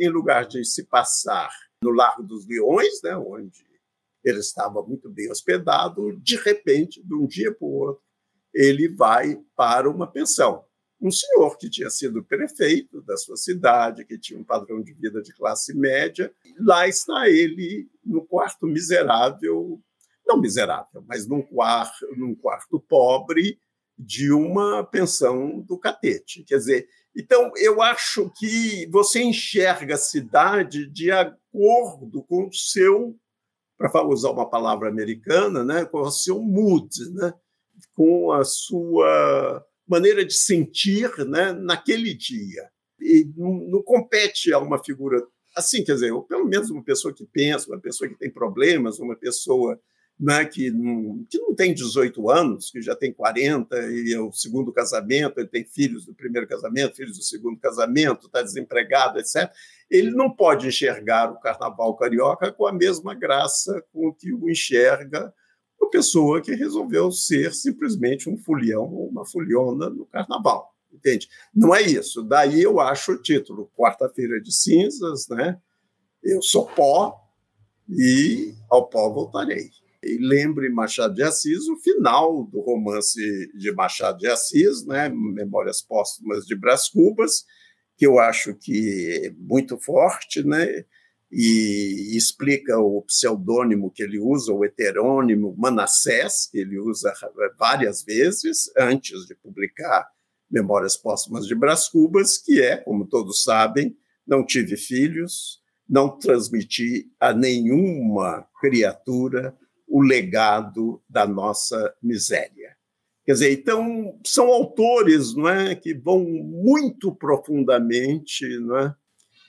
em 0.01 0.09
lugar 0.11 0.47
de 0.47 0.65
se 0.65 0.85
passar 0.85 1.49
no 1.83 1.91
Largo 1.91 2.23
dos 2.23 2.47
Leões, 2.47 3.01
né, 3.03 3.17
onde 3.17 3.65
ele 4.27 4.41
estava 4.41 4.83
muito 4.83 5.09
bem 5.09 5.31
hospedado, 5.31 6.19
de 6.21 6.37
repente, 6.37 7.03
de 7.03 7.15
um 7.15 7.27
dia 7.27 7.55
para 7.55 7.67
o 7.67 7.71
outro, 7.71 8.03
ele 8.53 8.89
vai 8.89 9.41
para 9.55 9.89
uma 9.89 10.07
pensão 10.07 10.67
um 11.01 11.11
senhor 11.11 11.57
que 11.59 11.69
tinha 11.69 11.91
sido 11.91 12.25
prefeito 12.25 13.03
da 13.03 13.17
sua 13.17 13.37
cidade, 13.37 14.05
que 14.05 14.19
tinha 14.19 14.39
um 14.39 14.45
padrão 14.45 14.83
de 14.83 14.93
vida 14.95 15.21
de 15.23 15.33
classe 15.35 15.75
média. 15.75 16.33
Lá 16.59 16.89
está 16.89 17.29
ele 17.29 17.89
no 18.05 18.25
quarto 18.25 18.67
miserável, 18.67 19.81
não 20.27 20.41
miserável, 20.41 21.05
mas 21.07 21.27
num 21.27 21.43
quarto, 21.43 22.07
num 22.17 22.35
quarto 22.35 22.81
pobre 22.81 23.59
de 23.99 24.33
uma 24.33 24.85
pensão 24.85 25.61
do 25.61 25.79
catete. 25.79 26.45
Quer 26.45 26.59
dizer, 26.59 26.89
então 27.15 27.53
eu 27.57 27.81
acho 27.81 28.31
que 28.37 28.87
você 28.91 29.23
enxerga 29.23 29.95
a 29.95 29.99
cidade 29.99 30.87
de 30.87 31.11
acordo 31.11 32.23
com 32.25 32.49
o 32.49 32.53
seu, 32.53 33.17
para 33.77 34.07
usar 34.07 34.31
uma 34.31 34.49
palavra 34.49 34.89
americana, 34.89 35.65
né, 35.65 35.85
com 35.85 36.01
o 36.01 36.11
seu 36.11 36.41
mood, 36.41 36.89
né, 37.13 37.33
com 37.95 38.33
a 38.33 38.45
sua 38.45 39.65
maneira 39.87 40.25
de 40.25 40.35
sentir 40.35 41.11
né, 41.27 41.53
naquele 41.53 42.15
dia. 42.15 42.69
E 43.01 43.31
não, 43.37 43.55
não, 43.69 43.83
compete 43.83 44.53
a 44.53 44.59
uma 44.59 44.83
figura 44.83 45.23
assim, 45.55 45.85
quer 45.85 45.95
dizer, 45.95 46.13
ou 46.13 46.23
pelo 46.23 46.47
menos 46.47 46.71
uma 46.71 46.83
pessoa 46.83 47.15
que 47.15 47.27
pensa, 47.27 47.71
uma 47.71 47.81
pessoa 47.81 48.09
que 48.09 48.19
tem 48.19 48.31
problemas, 48.31 48.99
uma 48.99 49.17
pessoa 49.17 49.79
né, 50.19 50.45
que, 50.47 50.71
não, 50.71 51.25
que 51.29 51.39
não 51.39 51.55
tem 51.55 51.75
18 51.75 52.31
anos, 52.31 52.71
que 52.71 52.81
já 52.81 52.97
tem 52.97 53.13
40 53.13 53.77
e 53.91 54.15
é 54.15 54.21
o 54.21 54.33
segundo 54.33 54.73
casamento, 54.73 55.39
ele 55.39 55.49
tem 55.49 55.65
filhos 55.65 56.07
do 56.07 56.15
primeiro 56.15 56.49
casamento, 56.49 56.97
filhos 56.97 57.19
do 57.19 57.23
segundo 57.23 57.59
casamento, 57.61 58.27
está 58.27 58.43
desempregado, 58.43 59.19
etc. 59.19 59.51
Ele 59.91 60.11
não 60.11 60.31
pode 60.31 60.67
enxergar 60.67 61.31
o 61.31 61.39
carnaval 61.39 61.95
carioca 61.97 62.51
com 62.51 62.67
a 62.67 62.73
mesma 62.73 63.15
graça 63.15 63.85
com 63.93 64.13
que 64.13 64.33
o 64.33 64.49
enxerga 64.49 65.33
uma 65.79 65.91
pessoa 65.91 66.41
que 66.41 66.55
resolveu 66.55 67.13
ser 67.13 67.55
simplesmente 67.55 68.31
um 68.31 68.39
fulião 68.39 68.85
ou 68.85 69.09
uma 69.09 69.27
fuliona 69.27 69.91
no 69.91 70.07
carnaval. 70.07 70.75
entende? 70.91 71.29
Não 71.55 71.75
é 71.75 71.83
isso. 71.83 72.23
Daí 72.23 72.63
eu 72.63 72.81
acho 72.81 73.13
o 73.13 73.23
título, 73.23 73.71
Quarta-feira 73.77 74.41
de 74.41 74.51
Cinzas, 74.51 75.29
né? 75.29 75.61
Eu 76.23 76.41
sou 76.41 76.67
pó 76.67 77.21
e 77.89 78.55
ao 78.71 78.89
pó 78.89 79.13
voltarei. 79.13 79.71
E 80.07 80.19
lembre 80.21 80.69
Machado 80.71 81.15
de 81.15 81.23
Assis 81.23 81.69
o 81.69 81.77
final 81.77 82.45
do 82.45 82.61
romance 82.61 83.21
de 83.55 83.73
Machado 83.73 84.19
de 84.19 84.29
Assis, 84.29 84.87
né? 84.87 85.09
Memórias 85.09 85.83
Póstumas 85.83 86.47
de 86.47 86.55
Brás 86.55 86.89
Cubas, 86.89 87.45
que 87.97 88.07
eu 88.07 88.19
acho 88.19 88.55
que 88.55 89.23
é 89.25 89.31
muito 89.39 89.77
forte, 89.79 90.43
né? 90.45 90.85
e 91.31 92.17
explica 92.17 92.79
o 92.79 93.03
pseudônimo 93.03 93.91
que 93.91 94.03
ele 94.03 94.19
usa, 94.19 94.53
o 94.53 94.65
heterônimo 94.65 95.55
Manassés, 95.59 96.49
que 96.51 96.59
ele 96.59 96.79
usa 96.79 97.13
várias 97.59 98.03
vezes 98.03 98.71
antes 98.77 99.27
de 99.27 99.35
publicar 99.35 100.09
Memórias 100.51 100.97
Póstumas 100.97 101.47
de 101.47 101.55
Brás 101.55 101.89
Cubas, 101.89 102.39
que 102.39 102.63
é, 102.63 102.77
como 102.77 103.07
todos 103.07 103.43
sabem, 103.43 103.97
não 104.27 104.47
tive 104.47 104.77
filhos, 104.77 105.61
não 105.89 106.17
transmiti 106.17 107.11
a 107.19 107.33
nenhuma 107.33 108.47
criatura 108.61 109.57
o 109.89 110.03
legado 110.03 111.03
da 111.09 111.27
nossa 111.27 111.95
miséria. 112.03 112.77
Quer 113.25 113.33
dizer, 113.33 113.53
então 113.53 114.19
são 114.25 114.47
autores, 114.47 115.35
não 115.35 115.49
é, 115.49 115.75
que 115.75 115.93
vão 115.93 116.23
muito 116.25 117.13
profundamente, 117.15 118.47
não 118.61 118.79
é, 118.79 118.95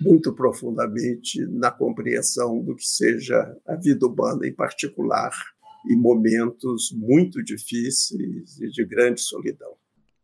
muito 0.01 0.33
profundamente 0.33 1.45
na 1.45 1.69
compreensão 1.69 2.59
do 2.63 2.75
que 2.75 2.85
seja 2.85 3.55
a 3.67 3.75
vida 3.75 4.07
humana 4.07 4.47
em 4.47 4.53
particular, 4.53 5.31
em 5.89 5.95
momentos 5.95 6.91
muito 6.91 7.43
difíceis 7.43 8.59
e 8.59 8.69
de 8.69 8.85
grande 8.85 9.21
solidão. 9.21 9.76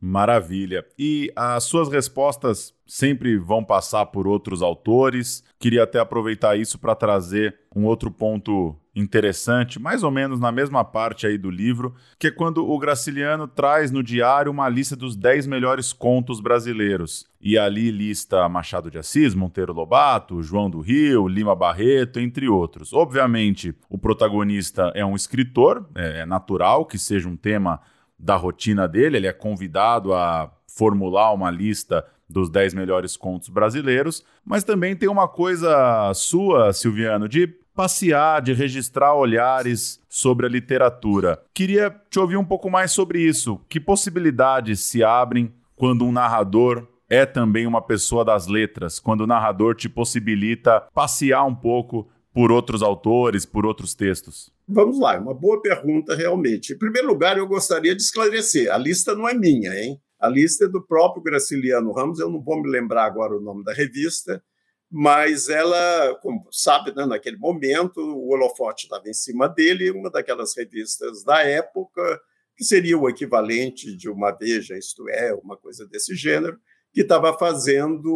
Maravilha. 0.06 0.86
E 1.00 1.32
as 1.34 1.64
suas 1.64 1.88
respostas 1.88 2.74
sempre 2.86 3.38
vão 3.38 3.64
passar 3.64 4.08
por 4.08 4.28
outros 4.28 4.62
autores. 4.62 5.46
Queria 5.58 5.84
até 5.84 5.98
aproveitar 5.98 6.58
isso 6.58 6.78
para 6.78 6.94
trazer 6.94 7.56
um 7.74 7.86
outro 7.86 8.12
ponto 8.12 8.76
interessante, 8.94 9.82
mais 9.82 10.04
ou 10.04 10.12
menos 10.12 10.42
na 10.42 10.52
mesma 10.52 10.84
parte 10.84 11.26
aí 11.26 11.38
do 11.38 11.50
livro, 11.50 11.96
que 12.20 12.28
é 12.28 12.32
quando 12.32 12.70
o 12.70 12.78
Graciliano 12.78 13.48
traz 13.48 13.92
no 13.92 14.04
diário 14.04 14.52
uma 14.52 14.68
lista 14.68 14.94
dos 14.94 15.16
10 15.16 15.48
melhores 15.48 15.94
contos 15.94 16.42
brasileiros. 16.42 17.26
E 17.40 17.58
ali 17.58 17.90
lista 17.90 18.50
Machado 18.50 18.92
de 18.92 18.98
Assis, 18.98 19.34
Monteiro 19.34 19.72
Lobato, 19.72 20.44
João 20.44 20.70
do 20.70 20.82
Rio, 20.82 21.30
Lima 21.30 21.56
Barreto, 21.56 22.20
entre 22.20 22.50
outros. 22.50 22.92
Obviamente, 22.92 23.74
o 23.90 23.98
protagonista 23.98 24.92
é 24.94 25.06
um 25.06 25.16
escritor, 25.16 25.90
é 25.96 26.26
natural 26.26 26.86
que 26.86 27.00
seja 27.00 27.30
um 27.30 27.38
tema 27.38 27.80
da 28.24 28.38
rotina 28.38 28.88
dele, 28.88 29.18
ele 29.18 29.28
é 29.28 29.34
convidado 29.34 30.14
a 30.14 30.50
formular 30.66 31.34
uma 31.34 31.52
lista 31.52 32.06
dos 32.30 32.50
10 32.50 32.74
melhores 32.74 33.18
contos 33.18 33.50
brasileiros, 33.50 34.24
mas 34.46 34.64
também 34.64 34.96
tem 34.96 35.10
uma 35.10 35.28
coisa 35.28 36.12
sua, 36.16 36.72
Silviano, 36.72 37.28
de 37.28 37.48
passear, 37.76 38.42
de 38.42 38.54
registrar 38.54 39.14
olhares 39.14 40.00
sobre 40.08 40.46
a 40.46 40.50
literatura. 40.50 41.44
Queria 41.54 41.94
te 42.10 42.18
ouvir 42.18 42.38
um 42.38 42.46
pouco 42.46 42.70
mais 42.70 42.92
sobre 42.92 43.20
isso. 43.20 43.60
Que 43.68 43.80
possibilidades 43.80 44.80
se 44.80 45.04
abrem 45.04 45.54
quando 45.76 46.06
um 46.06 46.12
narrador 46.12 46.88
é 47.10 47.26
também 47.26 47.68
uma 47.68 47.82
pessoa 47.82 48.24
das 48.24 48.48
letras, 48.48 49.00
quando 49.00 49.22
o 49.22 49.28
narrador 49.28 49.76
te 49.76 49.90
possibilita 49.90 50.82
passear 50.94 51.44
um 51.44 51.54
pouco 51.54 52.08
por 52.34 52.52
outros 52.52 52.82
autores, 52.82 53.46
por 53.46 53.66
outros 53.66 53.94
textos? 53.94 54.52
Vamos 54.68 55.00
lá, 55.00 55.16
é 55.16 55.20
uma 55.20 55.34
boa 55.34 55.62
pergunta 55.62 56.16
realmente. 56.16 56.74
Em 56.74 56.78
primeiro 56.78 57.08
lugar, 57.08 57.38
eu 57.38 57.48
gostaria 57.48 57.96
de 57.96 58.02
esclarecer: 58.02 58.74
a 58.74 58.78
lista 58.78 59.14
não 59.14 59.30
é 59.30 59.34
minha, 59.34 59.72
hein? 59.74 60.02
A 60.20 60.28
lista 60.30 60.66
é 60.66 60.68
do 60.70 60.82
próprio 60.82 61.22
Graciliano 61.22 61.92
Ramos, 61.92 62.20
eu 62.20 62.30
não 62.30 62.42
vou 62.42 62.62
me 62.62 62.70
lembrar 62.70 63.06
agora 63.06 63.36
o 63.36 63.42
nome 63.42 63.64
da 63.64 63.74
revista, 63.74 64.42
mas 64.90 65.50
ela, 65.50 66.16
como 66.22 66.48
sabe, 66.50 66.96
né, 66.96 67.06
naquele 67.06 67.36
momento 67.38 68.00
o 68.00 68.30
holofote 68.32 68.86
estava 68.86 69.10
em 69.10 69.14
cima 69.14 69.50
dele, 69.50 69.92
uma 69.92 70.10
daquelas 70.10 70.56
revistas 70.56 71.24
da 71.24 71.44
época, 71.44 72.22
que 72.56 72.64
seria 72.64 72.98
o 72.98 73.10
equivalente 73.10 73.98
de 73.98 74.10
uma 74.10 74.32
Veja, 74.32 74.78
isto 74.78 75.10
é, 75.10 75.34
uma 75.34 75.58
coisa 75.58 75.86
desse 75.88 76.16
gênero, 76.16 76.58
que 76.94 77.02
estava 77.02 77.36
fazendo 77.38 78.12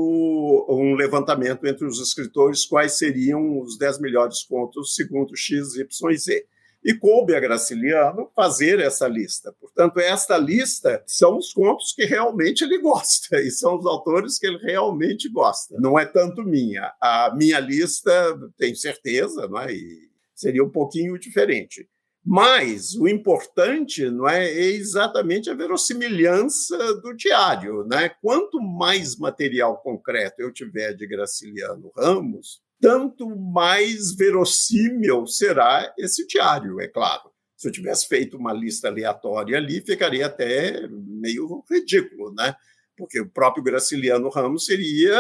um 0.70 0.94
levantamento 0.94 1.66
entre 1.66 1.86
os 1.86 2.00
escritores 2.00 2.64
quais 2.64 2.94
seriam 2.94 3.60
os 3.60 3.76
dez 3.78 4.00
melhores 4.00 4.44
contos 4.44 4.94
segundo 4.94 5.36
X, 5.36 5.76
Y 5.76 6.12
e 6.12 6.18
Z. 6.18 6.46
E 6.86 6.94
coube 6.94 7.36
a 7.36 7.40
Graciliano 7.40 8.30
fazer 8.36 8.80
essa 8.80 9.08
lista. 9.08 9.52
Portanto, 9.60 10.00
esta 10.00 10.38
lista 10.38 11.04
são 11.08 11.38
os 11.38 11.52
contos 11.52 11.92
que 11.92 12.06
realmente 12.06 12.64
ele 12.64 12.78
gosta 12.78 13.42
e 13.42 13.50
são 13.50 13.78
os 13.78 13.86
autores 13.86 14.38
que 14.38 14.46
ele 14.46 14.60
realmente 14.60 15.28
gosta. 15.28 15.76
Não 15.80 15.98
é 15.98 16.06
tanto 16.06 16.44
minha. 16.44 16.94
A 17.02 17.34
minha 17.36 17.60
lista, 17.60 18.12
tenho 18.58 18.76
certeza, 18.76 19.48
não 19.48 19.60
é? 19.60 19.74
e 19.74 20.08
seria 20.36 20.64
um 20.64 20.70
pouquinho 20.70 21.18
diferente. 21.18 21.90
Mas 22.30 22.94
o 22.94 23.08
importante 23.08 24.10
não 24.10 24.28
é, 24.28 24.46
é 24.52 24.66
exatamente 24.66 25.50
a 25.50 25.54
verossimilhança 25.54 26.78
do 26.96 27.16
diário. 27.16 27.86
Né? 27.86 28.10
Quanto 28.22 28.60
mais 28.60 29.16
material 29.16 29.82
concreto 29.82 30.42
eu 30.42 30.52
tiver 30.52 30.94
de 30.94 31.08
Graciliano 31.08 31.90
Ramos, 31.96 32.62
tanto 32.82 33.34
mais 33.34 34.14
verossímil 34.14 35.26
será 35.26 35.94
esse 35.98 36.28
diário, 36.28 36.82
é 36.82 36.88
claro. 36.90 37.32
Se 37.56 37.70
eu 37.70 37.72
tivesse 37.72 38.08
feito 38.10 38.36
uma 38.36 38.52
lista 38.52 38.90
aleatória 38.90 39.58
ali, 39.58 39.80
ficaria 39.80 40.26
até 40.26 40.86
meio 40.90 41.64
ridículo, 41.72 42.34
né? 42.36 42.54
Porque 42.98 43.22
o 43.22 43.30
próprio 43.30 43.64
Graciliano 43.64 44.28
Ramos 44.30 44.66
seria, 44.66 45.18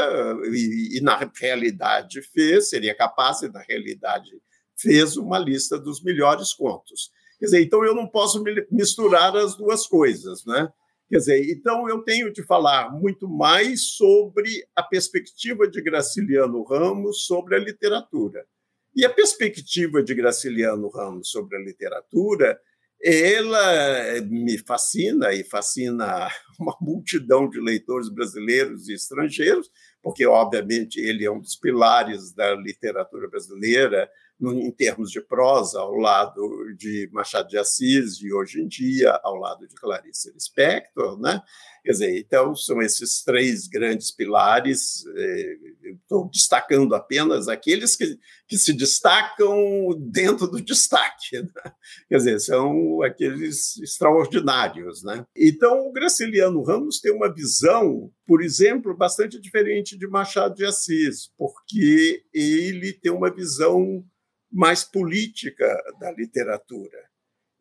e, 0.51 0.97
e 0.97 1.01
na 1.01 1.32
realidade 1.39 2.22
fez, 2.22 2.70
seria 2.70 2.93
capaz, 2.93 3.43
e 3.43 3.49
na 3.49 3.62
realidade 3.62 4.30
fez 4.78 5.18
uma 5.18 5.40
lista 5.40 5.78
dos 5.80 6.02
melhores 6.04 6.54
contos. 6.54 7.12
Quer 7.40 7.46
dizer, 7.46 7.64
então 7.64 7.84
eu 7.86 7.94
não 7.94 8.08
posso 8.08 8.44
misturar 8.72 9.36
as 9.36 9.56
duas 9.56 9.88
coisas, 9.88 10.46
né? 10.46 10.70
Quer 11.10 11.18
dizer, 11.18 11.50
então 11.50 11.88
eu 11.88 12.02
tenho 12.04 12.32
de 12.34 12.44
falar 12.44 12.92
muito 12.92 13.30
mais 13.30 13.92
sobre 13.92 14.66
a 14.76 14.84
perspectiva 14.84 15.68
de 15.68 15.82
Graciliano 15.82 16.64
Ramos 16.64 17.26
sobre 17.26 17.56
a 17.56 17.60
literatura. 17.60 18.46
E 18.94 19.06
a 19.06 19.10
perspectiva 19.10 20.04
de 20.04 20.14
Graciliano 20.14 20.90
Ramos 20.90 21.30
sobre 21.30 21.56
a 21.56 21.62
literatura, 21.62 22.60
ela 23.02 24.22
me 24.22 24.58
fascina 24.58 25.32
e 25.34 25.44
fascina 25.44 26.28
uma 26.60 26.76
multidão 26.82 27.48
de 27.48 27.60
leitores 27.60 28.10
brasileiros 28.10 28.90
e 28.90 28.94
estrangeiros, 28.94 29.70
porque, 30.02 30.26
obviamente, 30.26 31.00
ele 31.00 31.24
é 31.24 31.32
um 31.32 31.40
dos 31.40 31.56
pilares 31.56 32.34
da 32.34 32.56
literatura 32.56 33.30
brasileira, 33.30 34.10
em 34.40 34.72
termos 34.72 35.10
de 35.10 35.20
prosa, 35.22 35.80
ao 35.80 35.96
lado 35.96 36.42
de 36.78 37.10
Machado 37.12 37.48
de 37.48 37.58
Assis, 37.58 38.22
e 38.22 38.32
hoje 38.32 38.62
em 38.62 38.68
dia, 38.68 39.20
ao 39.24 39.36
lado 39.36 39.68
de 39.68 39.76
Clarice 39.76 40.32
Lispector, 40.32 41.20
né? 41.20 41.42
Quer 41.88 41.94
dizer, 41.94 42.20
então, 42.20 42.54
são 42.54 42.82
esses 42.82 43.24
três 43.24 43.66
grandes 43.66 44.12
pilares. 44.12 45.06
Eh, 45.16 45.56
estou 45.94 46.30
destacando 46.30 46.94
apenas 46.94 47.48
aqueles 47.48 47.96
que, 47.96 48.20
que 48.46 48.58
se 48.58 48.74
destacam 48.74 49.58
dentro 49.98 50.48
do 50.48 50.62
destaque. 50.62 51.42
Né? 51.42 51.72
Quer 52.10 52.18
dizer, 52.18 52.40
são 52.42 53.02
aqueles 53.04 53.78
extraordinários. 53.78 55.02
Né? 55.02 55.26
Então, 55.34 55.88
o 55.88 55.94
Graciliano 55.94 56.62
Ramos 56.62 57.00
tem 57.00 57.14
uma 57.14 57.34
visão, 57.34 58.12
por 58.26 58.44
exemplo, 58.44 58.94
bastante 58.94 59.40
diferente 59.40 59.98
de 59.98 60.08
Machado 60.10 60.56
de 60.56 60.66
Assis, 60.66 61.32
porque 61.38 62.22
ele 62.34 62.92
tem 62.92 63.14
uma 63.14 63.34
visão 63.34 64.04
mais 64.52 64.84
política 64.84 65.68
da 66.00 66.12
literatura. 66.12 66.98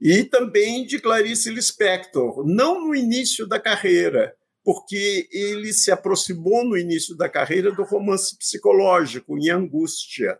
E 0.01 0.25
também 0.25 0.85
de 0.85 0.99
Clarice 0.99 1.51
Lispector, 1.51 2.47
não 2.47 2.87
no 2.87 2.95
início 2.95 3.47
da 3.47 3.59
carreira, 3.59 4.35
porque 4.63 5.29
ele 5.31 5.73
se 5.73 5.91
aproximou 5.91 6.65
no 6.65 6.77
início 6.77 7.17
da 7.17 7.29
carreira 7.29 7.73
do 7.73 7.85
romance 7.85 8.37
psicológico, 8.37 9.39
em 9.39 9.49
Angústia. 9.49 10.39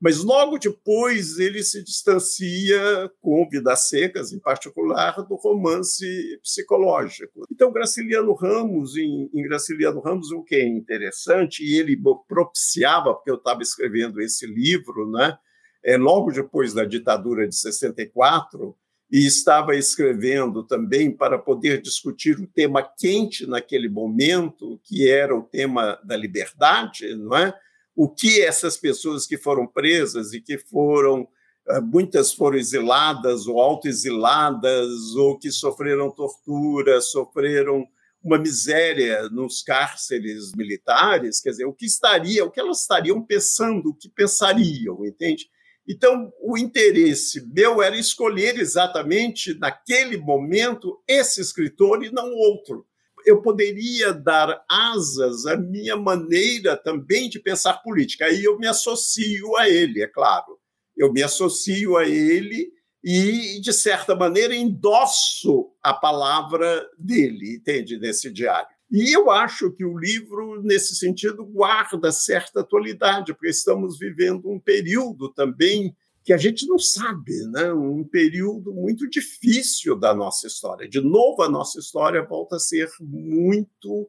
Mas 0.00 0.22
logo 0.22 0.58
depois 0.58 1.38
ele 1.38 1.62
se 1.62 1.82
distancia, 1.82 3.10
com 3.20 3.48
Vidas 3.48 3.88
Secas 3.88 4.32
em 4.32 4.38
particular, 4.38 5.16
do 5.26 5.34
romance 5.34 6.06
psicológico. 6.42 7.44
Então, 7.50 7.72
Graciliano 7.72 8.32
Ramos, 8.34 8.96
em, 8.96 9.30
em 9.34 9.42
Graciliano 9.42 10.00
Ramos, 10.00 10.30
o 10.30 10.44
que 10.44 10.56
é 10.56 10.66
interessante, 10.66 11.64
e 11.64 11.78
ele 11.78 11.96
propiciava, 12.28 13.14
porque 13.14 13.30
eu 13.30 13.36
estava 13.36 13.62
escrevendo 13.62 14.20
esse 14.20 14.46
livro, 14.46 15.10
né? 15.10 15.36
É, 15.84 15.96
logo 15.96 16.32
depois 16.32 16.72
da 16.72 16.84
ditadura 16.84 17.46
de 17.46 17.54
64, 17.54 18.74
e 19.10 19.26
estava 19.26 19.76
escrevendo 19.76 20.64
também 20.64 21.10
para 21.10 21.38
poder 21.38 21.80
discutir 21.80 22.40
o 22.40 22.46
tema 22.46 22.82
quente 22.82 23.46
naquele 23.46 23.88
momento, 23.88 24.80
que 24.82 25.08
era 25.08 25.36
o 25.36 25.42
tema 25.42 26.00
da 26.02 26.16
liberdade, 26.16 27.14
não 27.14 27.36
é? 27.36 27.54
O 27.94 28.08
que 28.08 28.40
essas 28.40 28.76
pessoas 28.76 29.26
que 29.26 29.36
foram 29.36 29.66
presas 29.66 30.32
e 30.32 30.40
que 30.40 30.58
foram 30.58 31.28
eh, 31.68 31.80
muitas 31.80 32.32
foram 32.32 32.58
exiladas 32.58 33.46
ou 33.46 33.60
autoexiladas 33.60 35.14
ou 35.14 35.38
que 35.38 35.52
sofreram 35.52 36.10
tortura, 36.10 37.00
sofreram 37.00 37.86
uma 38.22 38.38
miséria 38.38 39.28
nos 39.28 39.62
cárceres 39.62 40.52
militares, 40.56 41.40
quer 41.40 41.50
dizer, 41.50 41.66
o 41.66 41.74
que 41.74 41.84
estaria, 41.84 42.44
o 42.44 42.50
que 42.50 42.58
elas 42.58 42.80
estariam 42.80 43.22
pensando, 43.22 43.90
o 43.90 43.94
que 43.94 44.08
pensariam, 44.08 45.04
entende? 45.04 45.46
Então, 45.86 46.32
o 46.40 46.56
interesse 46.56 47.46
meu 47.52 47.82
era 47.82 47.96
escolher 47.96 48.58
exatamente 48.58 49.54
naquele 49.58 50.16
momento 50.16 51.02
esse 51.06 51.40
escritor 51.40 52.02
e 52.02 52.10
não 52.10 52.32
outro. 52.32 52.86
Eu 53.26 53.42
poderia 53.42 54.12
dar 54.12 54.64
asas 54.68 55.46
à 55.46 55.56
minha 55.56 55.96
maneira 55.96 56.76
também 56.76 57.28
de 57.28 57.38
pensar 57.38 57.82
política. 57.82 58.26
Aí 58.26 58.42
eu 58.42 58.58
me 58.58 58.66
associo 58.66 59.56
a 59.56 59.68
ele, 59.68 60.02
é 60.02 60.06
claro. 60.06 60.58
Eu 60.96 61.12
me 61.12 61.22
associo 61.22 61.96
a 61.96 62.06
ele 62.06 62.72
e, 63.02 63.60
de 63.60 63.72
certa 63.72 64.14
maneira, 64.14 64.54
endosso 64.54 65.70
a 65.82 65.92
palavra 65.92 66.88
dele, 66.98 67.56
entende, 67.56 67.98
nesse 67.98 68.30
diário. 68.30 68.73
E 68.96 69.12
eu 69.12 69.28
acho 69.28 69.72
que 69.72 69.84
o 69.84 69.98
livro, 69.98 70.62
nesse 70.62 70.94
sentido, 70.94 71.44
guarda 71.44 72.12
certa 72.12 72.60
atualidade, 72.60 73.34
porque 73.34 73.48
estamos 73.48 73.98
vivendo 73.98 74.48
um 74.48 74.60
período 74.60 75.32
também 75.32 75.96
que 76.22 76.32
a 76.32 76.36
gente 76.36 76.64
não 76.68 76.78
sabe, 76.78 77.32
né? 77.50 77.72
um 77.72 78.04
período 78.04 78.72
muito 78.72 79.10
difícil 79.10 79.98
da 79.98 80.14
nossa 80.14 80.46
história. 80.46 80.88
De 80.88 81.00
novo, 81.00 81.42
a 81.42 81.48
nossa 81.48 81.80
história 81.80 82.22
volta 82.24 82.54
a 82.54 82.60
ser 82.60 82.88
muito 83.00 84.08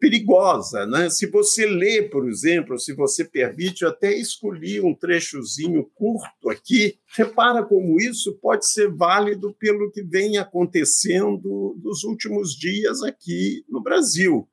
perigosa. 0.00 0.86
Né? 0.86 1.10
Se 1.10 1.26
você 1.26 1.66
lê, 1.66 2.02
por 2.02 2.28
exemplo, 2.28 2.78
se 2.78 2.92
você 2.92 3.24
permite, 3.24 3.82
eu 3.82 3.88
até 3.88 4.12
escolhi 4.14 4.80
um 4.80 4.94
trechozinho 4.94 5.84
curto 5.94 6.50
aqui, 6.50 6.98
repara 7.16 7.64
como 7.64 8.00
isso 8.00 8.38
pode 8.40 8.66
ser 8.68 8.90
válido 8.90 9.54
pelo 9.54 9.90
que 9.90 10.02
vem 10.02 10.38
acontecendo 10.38 11.78
nos 11.82 12.04
últimos 12.04 12.54
dias 12.54 13.02
aqui 13.02 13.64
no 13.68 13.82
Brasil. 13.82 14.48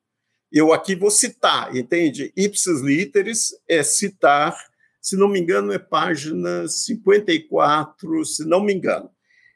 Eu 0.50 0.72
aqui 0.72 0.94
vou 0.94 1.10
citar, 1.10 1.74
entende? 1.74 2.32
Ipsis 2.36 2.80
literis 2.80 3.52
é 3.66 3.82
citar, 3.82 4.56
se 5.00 5.16
não 5.16 5.28
me 5.28 5.40
engano, 5.40 5.72
é 5.72 5.78
página 5.78 6.68
54, 6.68 8.24
se 8.24 8.44
não 8.44 8.62
me 8.62 8.74
engano. 8.74 9.10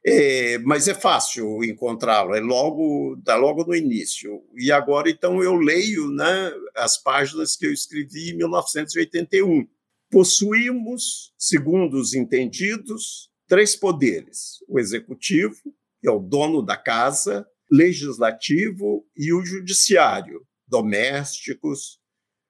É, 0.09 0.57
mas 0.59 0.87
é 0.87 0.95
fácil 0.95 1.65
encontrá-lo, 1.65 2.33
é 2.33 2.39
logo, 2.39 3.17
dá 3.25 3.35
logo 3.35 3.65
no 3.65 3.75
início. 3.75 4.41
E 4.55 4.71
agora, 4.71 5.11
então, 5.11 5.43
eu 5.43 5.57
leio 5.57 6.09
né, 6.13 6.53
as 6.77 6.97
páginas 6.97 7.57
que 7.57 7.67
eu 7.67 7.73
escrevi 7.73 8.31
em 8.31 8.37
1981. 8.37 9.67
Possuímos, 10.09 11.35
segundo 11.37 11.95
os 11.99 12.15
entendidos, 12.15 13.29
três 13.49 13.75
poderes: 13.75 14.63
o 14.69 14.79
executivo, 14.79 15.61
que 16.01 16.09
é 16.09 16.11
o 16.13 16.21
dono 16.21 16.63
da 16.63 16.77
casa, 16.77 17.45
legislativo 17.69 19.05
e 19.17 19.33
o 19.33 19.45
judiciário, 19.45 20.47
domésticos, 20.69 21.99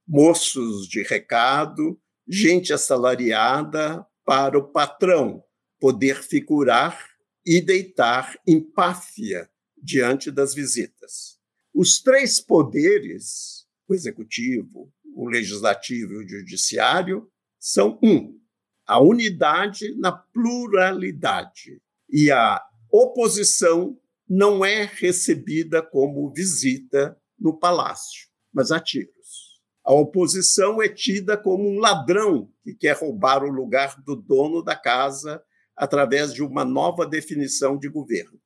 moços 0.07 0.87
de 0.87 1.03
recado, 1.03 1.99
gente 2.29 2.75
assalariada 2.75 4.07
para 4.27 4.59
o 4.59 4.69
patrão 4.69 5.43
poder 5.81 6.23
figurar 6.23 7.16
e 7.47 7.61
deitar 7.61 8.37
empáfia 8.45 9.49
diante 9.81 10.33
das 10.33 10.53
visitas. 10.53 11.39
Os 11.73 12.03
três 12.03 12.41
poderes, 12.41 13.67
o 13.89 13.95
executivo, 13.95 14.93
o 15.15 15.29
legislativo 15.29 16.15
e 16.15 16.25
o 16.25 16.29
judiciário, 16.29 17.31
são 17.59 17.99
um, 18.03 18.37
a 18.85 19.01
unidade 19.01 19.95
na 19.97 20.11
pluralidade. 20.11 21.81
E 22.11 22.31
a 22.33 22.61
oposição 22.91 23.97
não 24.29 24.65
é 24.65 24.85
recebida 24.85 25.83
como 25.83 26.33
visita 26.33 27.17
no 27.39 27.57
palácio, 27.57 28.29
mas 28.53 28.73
a 28.73 28.81
tiros. 28.81 29.61
A 29.85 29.93
oposição 29.95 30.83
é 30.83 30.89
tida 30.89 31.37
como 31.37 31.69
um 31.69 31.79
ladrão 31.79 32.51
que 32.65 32.75
quer 32.75 32.97
roubar 32.97 33.45
o 33.45 33.51
lugar 33.51 34.03
do 34.03 34.17
dono 34.17 34.61
da 34.63 34.75
casa 34.75 35.41
através 35.77 36.33
de 36.33 36.43
uma 36.43 36.65
nova 36.65 37.07
definição 37.07 37.79
de 37.79 37.89
governo. 37.89 38.41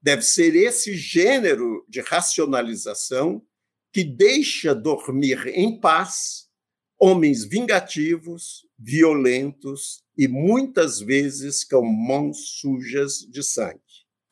Deve 0.00 0.22
ser 0.22 0.54
esse 0.54 0.94
gênero 0.94 1.84
de 1.88 2.00
racionalização 2.00 3.44
que 3.92 4.04
deixa 4.04 4.74
dormir 4.74 5.48
em 5.48 5.78
paz 5.78 6.48
homens 6.98 7.44
vingativos, 7.44 8.66
violentos 8.78 10.04
e 10.16 10.28
muitas 10.28 11.00
vezes 11.00 11.64
com 11.64 11.82
mãos 11.82 12.60
sujas 12.60 13.20
de 13.28 13.42
sangue. 13.42 13.80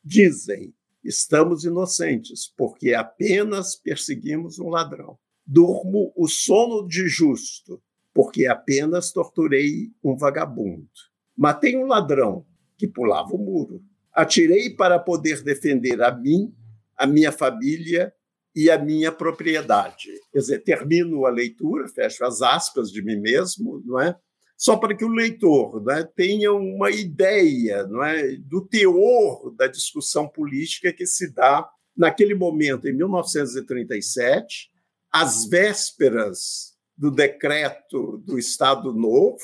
Dizem: 0.05 0.75
estamos 1.03 1.65
inocentes, 1.65 2.53
porque 2.57 2.93
apenas 2.93 3.75
perseguimos 3.75 4.59
um 4.59 4.69
ladrão. 4.69 5.19
Durmo 5.47 6.13
o 6.15 6.29
sono 6.29 6.87
de 6.87 7.09
justo, 7.09 7.83
porque 8.13 8.47
apenas 8.47 9.13
torturei 9.13 9.91
um 10.05 10.15
vagabundo. 10.15 10.91
Matei 11.39 11.77
um 11.77 11.87
ladrão 11.87 12.45
que 12.77 12.89
pulava 12.89 13.33
o 13.33 13.39
muro. 13.39 13.81
Atirei 14.13 14.71
para 14.71 14.99
poder 14.99 15.45
defender 15.45 16.03
a 16.03 16.13
mim, 16.13 16.53
a 16.97 17.07
minha 17.07 17.31
família 17.31 18.13
e 18.57 18.69
a 18.69 18.77
minha 18.77 19.13
propriedade. 19.13 20.09
Quer 20.33 20.39
dizer, 20.41 20.59
termino 20.65 21.25
a 21.25 21.31
leitura, 21.31 21.87
fecho 21.87 22.25
as 22.25 22.43
aspas 22.43 22.91
de 22.91 23.01
mim 23.03 23.21
mesmo, 23.21 23.81
não 23.87 24.01
é? 24.01 24.17
Só 24.57 24.77
para 24.77 24.97
que 24.97 25.05
o 25.05 25.09
leitor 25.09 25.85
é, 25.91 26.03
tenha 26.03 26.53
uma 26.53 26.91
ideia 26.91 27.87
não 27.87 28.03
é, 28.03 28.35
do 28.39 28.67
teor 28.67 29.55
da 29.55 29.69
discussão 29.69 30.27
política 30.27 30.93
que 30.93 31.07
se 31.07 31.33
dá 31.33 31.71
naquele 31.97 32.35
momento, 32.35 32.89
em 32.89 32.93
1937, 32.93 34.69
às 35.13 35.49
vésperas 35.49 36.77
do 36.97 37.13
decreto 37.13 38.19
do 38.27 38.37
Estado 38.37 38.93
Novo, 38.93 39.39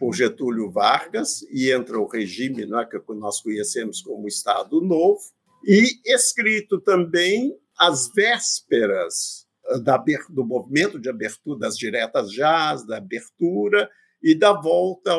por 0.00 0.14
Getúlio 0.14 0.70
Vargas 0.70 1.42
e 1.50 1.70
entra 1.70 2.00
o 2.00 2.08
regime 2.08 2.64
né, 2.64 2.88
que 2.90 2.98
nós 3.12 3.42
conhecemos 3.42 4.00
como 4.00 4.26
Estado 4.26 4.80
Novo, 4.80 5.20
e 5.62 6.00
escrito 6.06 6.80
também 6.80 7.54
às 7.78 8.10
vésperas 8.10 9.46
da, 9.82 10.02
do 10.30 10.42
movimento 10.42 10.98
de 10.98 11.10
abertura 11.10 11.58
das 11.58 11.76
diretas 11.76 12.32
já, 12.32 12.74
da 12.76 12.96
abertura 12.96 13.90
e 14.22 14.34
da 14.34 14.54
volta 14.54 15.14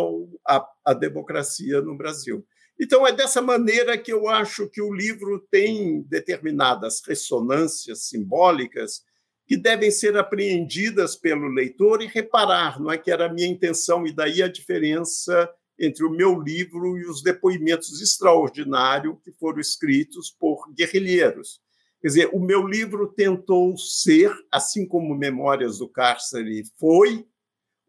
à 0.84 0.94
democracia 0.96 1.80
no 1.80 1.96
Brasil. 1.96 2.44
Então, 2.80 3.06
é 3.06 3.12
dessa 3.12 3.40
maneira 3.40 3.96
que 4.00 4.12
eu 4.12 4.28
acho 4.28 4.68
que 4.68 4.82
o 4.82 4.92
livro 4.92 5.46
tem 5.52 6.02
determinadas 6.10 7.04
ressonâncias 7.06 8.08
simbólicas 8.08 9.04
que 9.52 9.58
devem 9.58 9.92
ser 9.92 10.16
apreendidas 10.16 11.18
pelo 11.18 11.50
leitor 11.50 12.02
e 12.02 12.08
reparar, 12.08 12.80
não 12.80 12.90
é 12.90 12.98
que 12.98 13.12
era 13.12 13.26
a 13.26 13.34
minha 13.34 13.50
intenção, 13.50 14.08
e 14.08 14.14
daí 14.14 14.42
a 14.42 14.48
diferença 14.48 15.54
entre 15.78 16.06
o 16.06 16.10
meu 16.10 16.40
livro 16.40 16.98
e 16.98 17.06
os 17.06 17.22
depoimentos 17.22 18.02
extraordinários 18.02 19.18
que 19.22 19.30
foram 19.34 19.60
escritos 19.60 20.32
por 20.32 20.74
guerrilheiros. 20.74 21.60
Quer 22.00 22.08
dizer, 22.08 22.30
o 22.32 22.40
meu 22.40 22.66
livro 22.66 23.12
tentou 23.12 23.78
ser, 23.78 24.32
assim 24.50 24.88
como 24.88 25.18
Memórias 25.18 25.80
do 25.80 25.90
Cárcere 25.90 26.64
foi, 26.80 27.28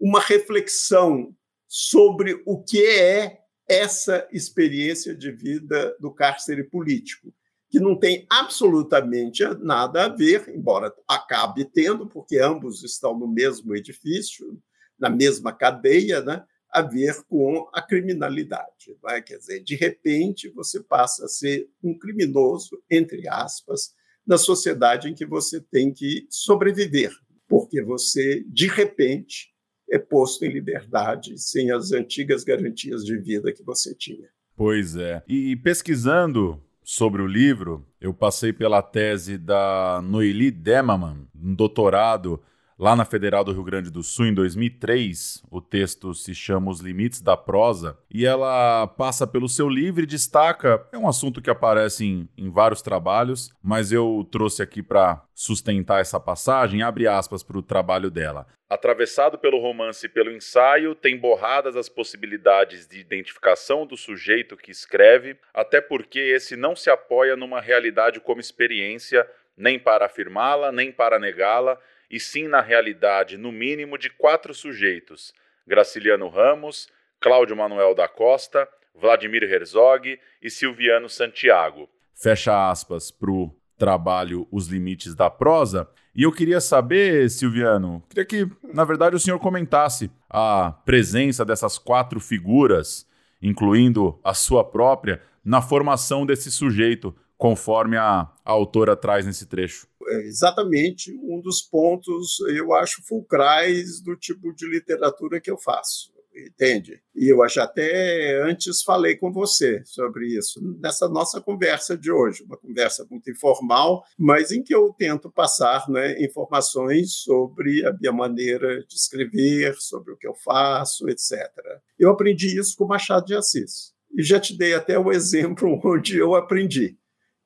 uma 0.00 0.18
reflexão 0.18 1.32
sobre 1.68 2.42
o 2.44 2.60
que 2.60 2.84
é 2.84 3.38
essa 3.68 4.26
experiência 4.32 5.14
de 5.14 5.30
vida 5.30 5.96
do 6.00 6.12
cárcere 6.12 6.64
político 6.64 7.32
que 7.72 7.80
não 7.80 7.96
tem 7.98 8.26
absolutamente 8.28 9.42
nada 9.60 10.04
a 10.04 10.08
ver, 10.10 10.46
embora 10.54 10.94
acabe 11.08 11.64
tendo, 11.64 12.06
porque 12.06 12.36
ambos 12.38 12.84
estão 12.84 13.18
no 13.18 13.26
mesmo 13.26 13.74
edifício, 13.74 14.60
na 15.00 15.08
mesma 15.08 15.54
cadeia, 15.54 16.20
né? 16.20 16.44
a 16.70 16.82
ver 16.82 17.14
com 17.30 17.66
a 17.72 17.80
criminalidade. 17.80 18.94
Vai? 19.00 19.22
Quer 19.22 19.38
dizer, 19.38 19.64
de 19.64 19.74
repente 19.74 20.50
você 20.50 20.82
passa 20.82 21.24
a 21.24 21.28
ser 21.28 21.66
um 21.82 21.98
criminoso, 21.98 22.78
entre 22.90 23.26
aspas, 23.26 23.94
na 24.26 24.36
sociedade 24.36 25.08
em 25.08 25.14
que 25.14 25.24
você 25.24 25.58
tem 25.58 25.94
que 25.94 26.26
sobreviver, 26.28 27.10
porque 27.48 27.82
você, 27.82 28.44
de 28.48 28.66
repente, 28.66 29.50
é 29.90 29.98
posto 29.98 30.44
em 30.44 30.52
liberdade 30.52 31.38
sem 31.38 31.70
as 31.70 31.90
antigas 31.92 32.44
garantias 32.44 33.02
de 33.02 33.16
vida 33.16 33.50
que 33.50 33.62
você 33.62 33.94
tinha. 33.94 34.28
Pois 34.54 34.94
é. 34.94 35.22
E 35.26 35.56
pesquisando 35.56 36.62
sobre 36.82 37.22
o 37.22 37.26
livro, 37.26 37.86
eu 38.00 38.12
passei 38.12 38.52
pela 38.52 38.82
tese 38.82 39.38
da 39.38 40.00
Noeli 40.02 40.50
Demaman, 40.50 41.26
um 41.34 41.54
doutorado 41.54 42.42
lá 42.82 42.96
na 42.96 43.04
Federal 43.04 43.44
do 43.44 43.52
Rio 43.52 43.62
Grande 43.62 43.92
do 43.92 44.02
Sul 44.02 44.26
em 44.26 44.34
2003. 44.34 45.44
O 45.48 45.60
texto 45.60 46.12
se 46.14 46.34
chama 46.34 46.68
Os 46.68 46.80
Limites 46.80 47.22
da 47.22 47.36
Prosa 47.36 47.96
e 48.12 48.26
ela 48.26 48.88
passa 48.88 49.24
pelo 49.24 49.48
seu 49.48 49.68
livro 49.68 50.02
e 50.02 50.06
destaca. 50.06 50.84
É 50.90 50.98
um 50.98 51.08
assunto 51.08 51.40
que 51.40 51.48
aparece 51.48 52.04
em, 52.04 52.28
em 52.36 52.50
vários 52.50 52.82
trabalhos, 52.82 53.54
mas 53.62 53.92
eu 53.92 54.26
trouxe 54.32 54.64
aqui 54.64 54.82
para 54.82 55.22
sustentar 55.32 56.00
essa 56.00 56.18
passagem. 56.18 56.82
Abre 56.82 57.06
aspas 57.06 57.44
para 57.44 57.56
o 57.56 57.62
trabalho 57.62 58.10
dela. 58.10 58.48
Atravessado 58.68 59.38
pelo 59.38 59.60
romance 59.60 60.06
e 60.06 60.08
pelo 60.08 60.32
ensaio, 60.32 60.96
tem 60.96 61.16
borradas 61.16 61.76
as 61.76 61.88
possibilidades 61.88 62.88
de 62.88 62.98
identificação 62.98 63.86
do 63.86 63.96
sujeito 63.96 64.56
que 64.56 64.72
escreve, 64.72 65.36
até 65.54 65.80
porque 65.80 66.18
esse 66.18 66.56
não 66.56 66.74
se 66.74 66.90
apoia 66.90 67.36
numa 67.36 67.60
realidade 67.60 68.18
como 68.18 68.40
experiência, 68.40 69.24
nem 69.56 69.78
para 69.78 70.06
afirmá-la, 70.06 70.72
nem 70.72 70.90
para 70.90 71.20
negá-la, 71.20 71.78
e 72.12 72.20
sim 72.20 72.46
na 72.46 72.60
realidade, 72.60 73.38
no 73.38 73.50
mínimo, 73.50 73.96
de 73.96 74.10
quatro 74.10 74.52
sujeitos: 74.52 75.32
Graciliano 75.66 76.28
Ramos, 76.28 76.88
Cláudio 77.18 77.56
Manuel 77.56 77.94
da 77.94 78.06
Costa, 78.06 78.68
Vladimir 78.94 79.44
Herzog 79.44 80.20
e 80.42 80.50
Silviano 80.50 81.08
Santiago. 81.08 81.88
Fecha 82.14 82.70
aspas 82.70 83.10
para 83.10 83.30
o 83.30 83.56
trabalho 83.78 84.46
Os 84.52 84.68
Limites 84.68 85.14
da 85.14 85.30
Prosa. 85.30 85.88
E 86.14 86.24
eu 86.24 86.30
queria 86.30 86.60
saber, 86.60 87.30
Silviano, 87.30 88.04
queria 88.10 88.26
que, 88.26 88.46
na 88.62 88.84
verdade, 88.84 89.16
o 89.16 89.18
senhor 89.18 89.38
comentasse 89.38 90.10
a 90.28 90.70
presença 90.84 91.44
dessas 91.44 91.78
quatro 91.78 92.20
figuras, 92.20 93.08
incluindo 93.40 94.20
a 94.22 94.34
sua 94.34 94.62
própria, 94.62 95.22
na 95.44 95.62
formação 95.62 96.24
desse 96.26 96.52
sujeito, 96.52 97.16
conforme 97.42 97.96
a, 97.96 98.20
a 98.44 98.52
autora 98.52 98.94
traz 98.94 99.26
nesse 99.26 99.46
trecho. 99.46 99.88
É 100.06 100.18
exatamente 100.20 101.12
um 101.24 101.40
dos 101.40 101.60
pontos, 101.60 102.38
eu 102.48 102.72
acho, 102.72 103.02
fulcrais 103.02 104.00
do 104.00 104.14
tipo 104.14 104.54
de 104.54 104.64
literatura 104.64 105.40
que 105.40 105.50
eu 105.50 105.58
faço 105.58 106.12
entende? 106.34 106.98
E 107.14 107.28
eu 107.28 107.42
acho 107.42 107.60
até 107.60 108.42
antes 108.42 108.82
falei 108.82 109.16
com 109.16 109.30
você 109.30 109.82
sobre 109.84 110.28
isso, 110.28 110.62
nessa 110.80 111.06
nossa 111.06 111.42
conversa 111.42 111.94
de 111.94 112.10
hoje, 112.10 112.42
uma 112.42 112.56
conversa 112.56 113.06
muito 113.10 113.30
informal, 113.30 114.02
mas 114.18 114.50
em 114.50 114.62
que 114.62 114.74
eu 114.74 114.94
tento 114.96 115.30
passar 115.30 115.86
né, 115.90 116.24
informações 116.24 117.16
sobre 117.16 117.84
a 117.84 117.92
minha 117.92 118.12
maneira 118.12 118.82
de 118.86 118.94
escrever, 118.94 119.74
sobre 119.78 120.14
o 120.14 120.16
que 120.16 120.26
eu 120.26 120.34
faço, 120.34 121.06
etc. 121.10 121.50
Eu 121.98 122.08
aprendi 122.08 122.58
isso 122.58 122.74
com 122.78 122.86
Machado 122.86 123.26
de 123.26 123.34
Assis. 123.34 123.92
E 124.14 124.22
já 124.22 124.40
te 124.40 124.56
dei 124.56 124.74
até 124.74 124.98
o 124.98 125.12
exemplo 125.12 125.78
onde 125.84 126.16
eu 126.16 126.34
aprendi, 126.34 126.96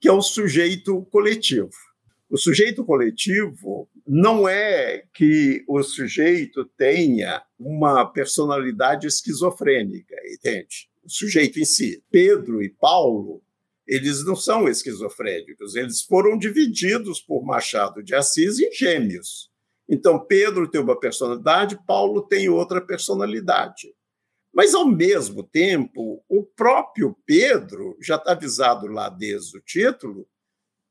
que 0.07 0.11
é 0.11 0.13
o 0.13 0.23
sujeito 0.23 1.03
coletivo. 1.11 1.69
O 2.31 2.39
sujeito 2.39 2.85
coletivo 2.85 3.91
não 4.07 4.49
é 4.49 5.03
que 5.13 5.65
o 5.67 5.83
sujeito 5.83 6.65
tenha 6.79 7.43
uma 7.59 8.07
personalidade 8.07 9.09
esquizofrênica, 9.09 10.15
entende? 10.33 10.89
O 11.05 11.11
sujeito 11.11 11.59
em 11.59 11.65
si. 11.65 12.05
Pedro 12.09 12.63
e 12.63 12.69
Paulo, 12.69 13.43
eles 13.85 14.25
não 14.25 14.37
são 14.37 14.69
esquizofrênicos, 14.69 15.75
eles 15.75 16.03
foram 16.03 16.39
divididos 16.39 17.21
por 17.21 17.45
Machado 17.45 18.01
de 18.01 18.15
Assis 18.15 18.61
em 18.61 18.71
gêmeos. 18.73 19.51
Então, 19.89 20.25
Pedro 20.25 20.71
tem 20.71 20.81
uma 20.81 20.99
personalidade, 21.01 21.77
Paulo 21.85 22.23
tem 22.23 22.49
outra 22.49 22.81
personalidade. 22.81 23.93
Mas, 24.57 24.75
ao 24.75 24.87
mesmo 24.87 25.43
tempo, 25.43 26.25
o 26.27 26.43
próprio 26.43 27.15
Pedro, 27.27 27.95
já 28.01 28.17
está 28.17 28.33
avisado 28.33 28.87
lá 28.87 29.11
desde 29.11 29.59
o 29.59 29.61
título, 29.61 30.27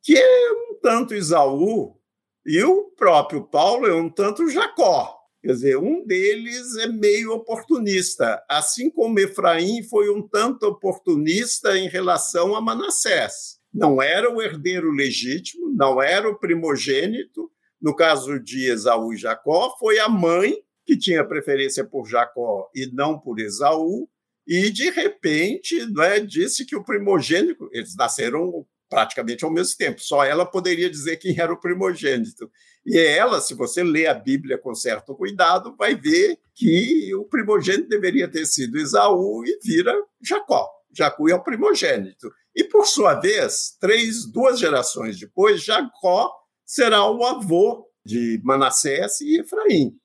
que 0.03 0.16
é 0.16 0.51
um 0.51 0.80
tanto 0.80 1.16
Isaú 1.16 1.99
e 2.45 2.61
o 2.63 2.91
próprio 2.95 3.43
Paulo 3.43 3.88
é 3.88 3.95
um 3.95 4.07
tanto 4.07 4.47
Jacó. 4.47 5.18
Quer 5.41 5.53
dizer, 5.53 5.78
um 5.78 6.05
deles 6.05 6.78
é 6.78 6.86
meio 6.86 7.32
oportunista, 7.32 8.39
assim 8.47 8.88
como 8.88 9.20
Efraim 9.20 9.82
foi 9.82 10.11
um 10.11 10.22
tanto 10.22 10.68
oportunista 10.68 11.76
em 11.76 11.89
relação 11.89 12.55
a 12.55 12.61
Manassés. 12.61 13.57
Não 13.74 13.99
era 13.99 14.32
o 14.32 14.43
herdeiro 14.43 14.91
legítimo, 14.91 15.74
não 15.76 15.99
era 15.99 16.30
o 16.30 16.38
primogênito. 16.38 17.51
No 17.82 17.95
caso 17.95 18.39
de 18.39 18.70
Esaú 18.70 19.11
e 19.11 19.18
Jacó, 19.18 19.76
foi 19.80 19.97
a 19.97 20.07
mãe 20.07 20.63
que 20.86 20.97
tinha 20.97 21.25
preferência 21.25 21.83
por 21.83 22.07
Jacó 22.07 22.69
e 22.73 22.89
não 22.93 23.19
por 23.19 23.39
Esaú, 23.39 24.07
e 24.47 24.69
de 24.69 24.89
repente 24.91 25.75
é, 26.01 26.19
disse 26.19 26.65
que 26.65 26.75
o 26.75 26.83
primogênito, 26.83 27.67
eles 27.71 27.95
nasceram 27.95 28.65
praticamente 28.88 29.43
ao 29.43 29.51
mesmo 29.51 29.75
tempo. 29.77 29.99
Só 29.99 30.23
ela 30.23 30.45
poderia 30.45 30.89
dizer 30.89 31.17
quem 31.17 31.39
era 31.39 31.51
o 31.51 31.59
primogênito. 31.59 32.49
E 32.86 32.97
ela, 32.97 33.41
se 33.41 33.55
você 33.55 33.83
lê 33.83 34.05
a 34.05 34.13
Bíblia 34.13 34.59
com 34.59 34.75
certo 34.75 35.15
cuidado, 35.15 35.75
vai 35.75 35.95
ver 35.95 36.38
que 36.53 37.13
o 37.15 37.25
primogênito 37.25 37.89
deveria 37.89 38.27
ter 38.27 38.45
sido 38.45 38.77
Esaú 38.77 39.43
e 39.43 39.59
vira 39.63 39.93
Jacó. 40.21 40.69
Jacó 40.95 41.27
é 41.27 41.36
o 41.36 41.43
primogênito. 41.43 42.31
E, 42.55 42.63
por 42.63 42.86
sua 42.86 43.15
vez, 43.15 43.75
três, 43.81 44.25
duas 44.25 44.59
gerações 44.59 45.19
depois, 45.19 45.61
Jacó 45.63 46.31
será 46.63 47.09
o 47.09 47.23
avô 47.25 47.86
de 48.05 48.39
Manassés 48.43 49.19
e 49.19 49.39
Efraim. 49.39 49.97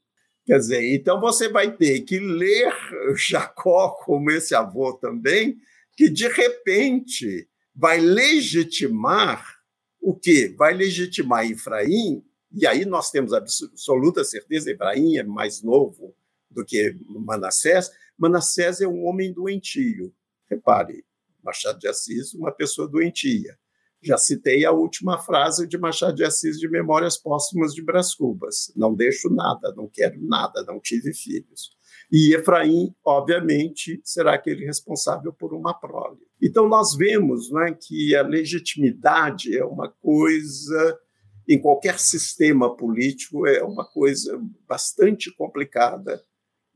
Quer 0.51 0.59
dizer, 0.59 0.95
então 0.97 1.21
você 1.21 1.49
vai 1.49 1.77
ter 1.77 2.01
que 2.01 2.19
ler 2.19 2.75
Jacó 3.15 3.91
como 3.91 4.33
esse 4.33 4.53
avô 4.53 4.93
também, 4.95 5.61
que 5.97 6.11
de 6.11 6.27
repente 6.27 7.49
vai 7.73 8.01
legitimar 8.01 9.61
o 10.01 10.13
quê? 10.13 10.53
Vai 10.59 10.75
legitimar 10.75 11.49
Efraim, 11.49 12.25
e 12.51 12.67
aí 12.67 12.85
nós 12.85 13.13
temos 13.13 13.33
absoluta 13.33 14.25
certeza, 14.25 14.73
Efraim 14.73 15.19
é 15.19 15.23
mais 15.23 15.63
novo 15.63 16.17
do 16.51 16.65
que 16.65 16.97
Manassés, 17.07 17.93
Manassés 18.19 18.81
é 18.81 18.89
um 18.89 19.05
homem 19.07 19.33
doentio. 19.33 20.13
Repare, 20.51 21.05
Machado 21.45 21.79
de 21.79 21.87
Assis, 21.87 22.35
uma 22.35 22.51
pessoa 22.51 22.89
doentia. 22.89 23.57
Já 24.03 24.17
citei 24.17 24.65
a 24.65 24.73
última 24.73 25.19
frase 25.19 25.67
de 25.67 25.77
Machado 25.77 26.15
de 26.15 26.25
Assis 26.25 26.59
de 26.59 26.69
Memórias 26.69 27.19
Póstumas 27.19 27.75
de 27.75 27.83
Brás 27.83 28.15
Cubas. 28.15 28.73
Não 28.75 28.95
deixo 28.95 29.29
nada, 29.29 29.75
não 29.77 29.89
quero 29.93 30.19
nada, 30.23 30.65
não 30.65 30.81
tive 30.81 31.13
filhos. 31.13 31.71
E 32.11 32.35
Efraim, 32.35 32.95
obviamente, 33.05 34.01
será 34.03 34.35
aquele 34.35 34.65
responsável 34.65 35.33
por 35.33 35.55
uma 35.55 35.73
prole. 35.73 36.19
Então, 36.43 36.69
nós 36.69 36.97
vemos 36.97 37.53
né, 37.53 37.77
que 37.79 38.17
a 38.17 38.23
legitimidade 38.23 39.57
é 39.57 39.65
uma 39.65 39.89
coisa, 39.89 40.99
em 41.49 41.61
qualquer 41.61 41.99
sistema 41.99 42.75
político, 42.75 43.47
é 43.47 43.63
uma 43.63 43.85
coisa 43.85 44.41
bastante 44.67 45.33
complicada, 45.37 46.21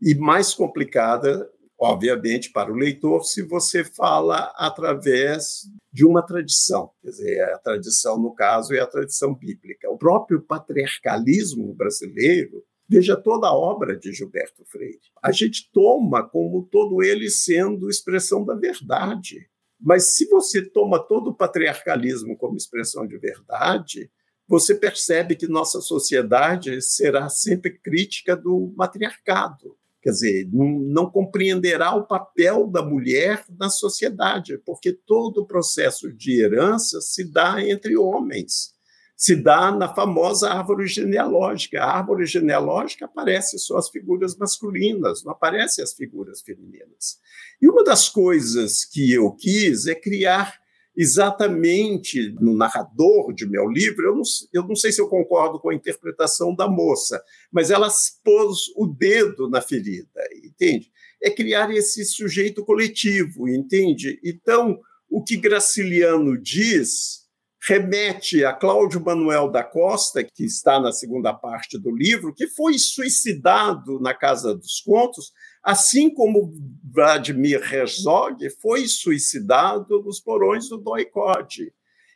e 0.00 0.14
mais 0.14 0.52
complicada, 0.52 1.50
obviamente, 1.84 2.50
para 2.50 2.72
o 2.72 2.76
leitor, 2.76 3.24
se 3.24 3.42
você 3.42 3.84
fala 3.84 4.52
através 4.56 5.68
de 5.92 6.04
uma 6.04 6.22
tradição. 6.22 6.90
Quer 7.02 7.10
dizer, 7.10 7.42
a 7.42 7.58
tradição, 7.58 8.18
no 8.18 8.34
caso, 8.34 8.74
é 8.74 8.80
a 8.80 8.86
tradição 8.86 9.34
bíblica. 9.34 9.90
O 9.90 9.98
próprio 9.98 10.42
patriarcalismo 10.42 11.72
brasileiro 11.74 12.64
Veja 12.86 13.16
toda 13.16 13.46
a 13.46 13.54
obra 13.54 13.96
de 13.96 14.12
Gilberto 14.12 14.64
Freire. 14.66 15.00
A 15.22 15.32
gente 15.32 15.70
toma 15.72 16.22
como 16.22 16.68
todo 16.70 17.02
ele 17.02 17.30
sendo 17.30 17.88
expressão 17.88 18.44
da 18.44 18.54
verdade. 18.54 19.48
Mas 19.80 20.16
se 20.16 20.28
você 20.28 20.62
toma 20.62 20.98
todo 20.98 21.30
o 21.30 21.34
patriarcalismo 21.34 22.36
como 22.36 22.56
expressão 22.56 23.06
de 23.06 23.16
verdade, 23.18 24.10
você 24.46 24.74
percebe 24.74 25.34
que 25.34 25.48
nossa 25.48 25.80
sociedade 25.80 26.80
será 26.82 27.28
sempre 27.28 27.70
crítica 27.78 28.36
do 28.36 28.72
matriarcado. 28.76 29.76
Quer 30.04 30.10
dizer, 30.10 30.48
não, 30.52 30.68
não, 30.68 31.10
compreenderá 31.10 31.94
o 31.96 32.06
papel 32.06 32.66
da 32.66 32.82
mulher 32.82 33.42
na 33.58 33.70
sociedade, 33.70 34.58
porque 34.58 34.92
todo 34.92 35.38
o 35.38 35.46
processo 35.46 36.12
de 36.12 36.42
herança 36.42 37.00
se 37.00 37.24
dá 37.24 37.66
entre 37.66 37.96
homens 37.96 38.74
se 39.16 39.36
dá 39.36 39.70
na 39.70 39.94
famosa 39.94 40.50
árvore 40.50 40.86
genealógica. 40.86 41.80
A 41.80 41.98
árvore 41.98 42.26
genealógica 42.26 43.04
aparece 43.04 43.58
só 43.58 43.78
as 43.78 43.88
figuras 43.88 44.36
masculinas, 44.36 45.22
não 45.22 45.32
aparecem 45.32 45.82
as 45.82 45.94
figuras 45.94 46.42
femininas. 46.42 47.18
E 47.62 47.68
uma 47.68 47.84
das 47.84 48.08
coisas 48.08 48.84
que 48.84 49.12
eu 49.12 49.30
quis 49.32 49.86
é 49.86 49.94
criar 49.94 50.60
exatamente 50.96 52.34
no 52.40 52.56
narrador 52.56 53.32
de 53.34 53.46
meu 53.46 53.68
livro, 53.68 54.06
eu 54.06 54.14
não, 54.14 54.22
eu 54.52 54.62
não 54.66 54.76
sei 54.76 54.92
se 54.92 55.00
eu 55.00 55.08
concordo 55.08 55.58
com 55.58 55.70
a 55.70 55.74
interpretação 55.74 56.54
da 56.54 56.68
moça, 56.68 57.22
mas 57.50 57.70
ela 57.70 57.88
pôs 58.22 58.68
o 58.76 58.86
dedo 58.86 59.48
na 59.48 59.60
ferida, 59.60 60.20
entende? 60.44 60.90
É 61.22 61.30
criar 61.30 61.70
esse 61.72 62.04
sujeito 62.04 62.64
coletivo, 62.64 63.48
entende? 63.48 64.20
Então, 64.24 64.78
o 65.10 65.22
que 65.22 65.36
Graciliano 65.36 66.40
diz 66.40 67.24
remete 67.66 68.44
a 68.44 68.52
Cláudio 68.52 69.02
Manuel 69.02 69.50
da 69.50 69.64
Costa, 69.64 70.22
que 70.22 70.44
está 70.44 70.78
na 70.78 70.92
segunda 70.92 71.32
parte 71.32 71.78
do 71.78 71.90
livro, 71.90 72.34
que 72.34 72.46
foi 72.46 72.78
suicidado 72.78 73.98
na 74.00 74.12
Casa 74.12 74.54
dos 74.54 74.80
Contos, 74.80 75.32
assim 75.64 76.10
como 76.10 76.52
Vladimir 76.92 77.60
Herzog 77.72 78.48
foi 78.60 78.86
suicidado 78.86 80.02
nos 80.02 80.20
porões 80.20 80.68
do 80.68 80.76
Doicode. 80.76 81.72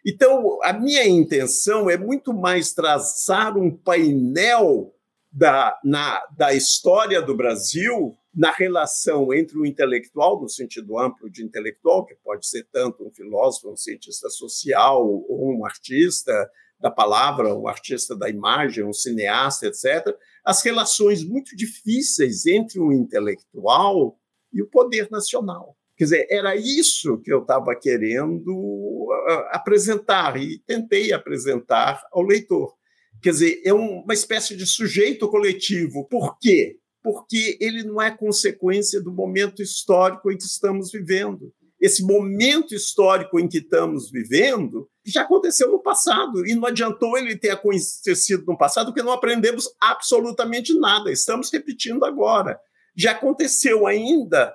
Então, 0.06 0.62
a 0.62 0.72
minha 0.72 1.06
intenção 1.06 1.90
é 1.90 1.96
muito 1.96 2.32
mais 2.32 2.72
traçar 2.72 3.56
um 3.56 3.70
painel 3.70 4.94
da, 5.32 5.78
na, 5.82 6.22
da 6.36 6.54
história 6.54 7.20
do 7.20 7.36
Brasil 7.36 8.16
na 8.34 8.52
relação 8.52 9.34
entre 9.34 9.58
o 9.58 9.66
intelectual, 9.66 10.40
no 10.40 10.48
sentido 10.48 10.98
amplo 10.98 11.28
de 11.28 11.42
intelectual, 11.42 12.06
que 12.06 12.14
pode 12.22 12.46
ser 12.46 12.66
tanto 12.72 13.04
um 13.04 13.10
filósofo, 13.10 13.72
um 13.72 13.76
cientista 13.76 14.28
social, 14.30 15.04
ou 15.04 15.56
um 15.56 15.64
artista 15.64 16.48
da 16.78 16.90
palavra, 16.90 17.54
um 17.54 17.66
artista 17.66 18.14
da 18.14 18.30
imagem, 18.30 18.84
um 18.84 18.92
cineasta, 18.92 19.66
etc., 19.66 20.16
as 20.48 20.62
relações 20.62 21.22
muito 21.22 21.54
difíceis 21.54 22.46
entre 22.46 22.80
o 22.80 22.90
intelectual 22.90 24.18
e 24.50 24.62
o 24.62 24.66
poder 24.66 25.06
nacional. 25.10 25.76
Quer 25.94 26.04
dizer, 26.04 26.26
era 26.30 26.56
isso 26.56 27.18
que 27.18 27.30
eu 27.30 27.42
estava 27.42 27.76
querendo 27.76 28.56
uh, 28.56 29.48
apresentar 29.50 30.40
e 30.40 30.58
tentei 30.60 31.12
apresentar 31.12 32.02
ao 32.10 32.22
leitor. 32.22 32.74
Quer 33.22 33.32
dizer, 33.32 33.60
é 33.62 33.74
uma 33.74 34.14
espécie 34.14 34.56
de 34.56 34.64
sujeito 34.64 35.28
coletivo. 35.28 36.08
Por 36.08 36.38
quê? 36.38 36.78
Porque 37.02 37.58
ele 37.60 37.82
não 37.82 38.00
é 38.00 38.10
consequência 38.10 39.02
do 39.02 39.12
momento 39.12 39.60
histórico 39.60 40.32
em 40.32 40.38
que 40.38 40.44
estamos 40.44 40.90
vivendo. 40.90 41.52
Esse 41.78 42.02
momento 42.02 42.74
histórico 42.74 43.38
em 43.38 43.46
que 43.46 43.58
estamos 43.58 44.10
vivendo 44.10 44.88
já 45.10 45.22
aconteceu 45.22 45.70
no 45.70 45.82
passado 45.82 46.46
e 46.46 46.54
não 46.54 46.66
adiantou 46.66 47.16
ele 47.16 47.36
ter 47.36 47.50
acontecido 47.50 48.44
no 48.46 48.56
passado, 48.56 48.86
porque 48.86 49.02
não 49.02 49.12
aprendemos 49.12 49.68
absolutamente 49.80 50.78
nada. 50.78 51.10
Estamos 51.10 51.50
repetindo 51.50 52.04
agora. 52.04 52.58
Já 52.96 53.12
aconteceu 53.12 53.86
ainda 53.86 54.52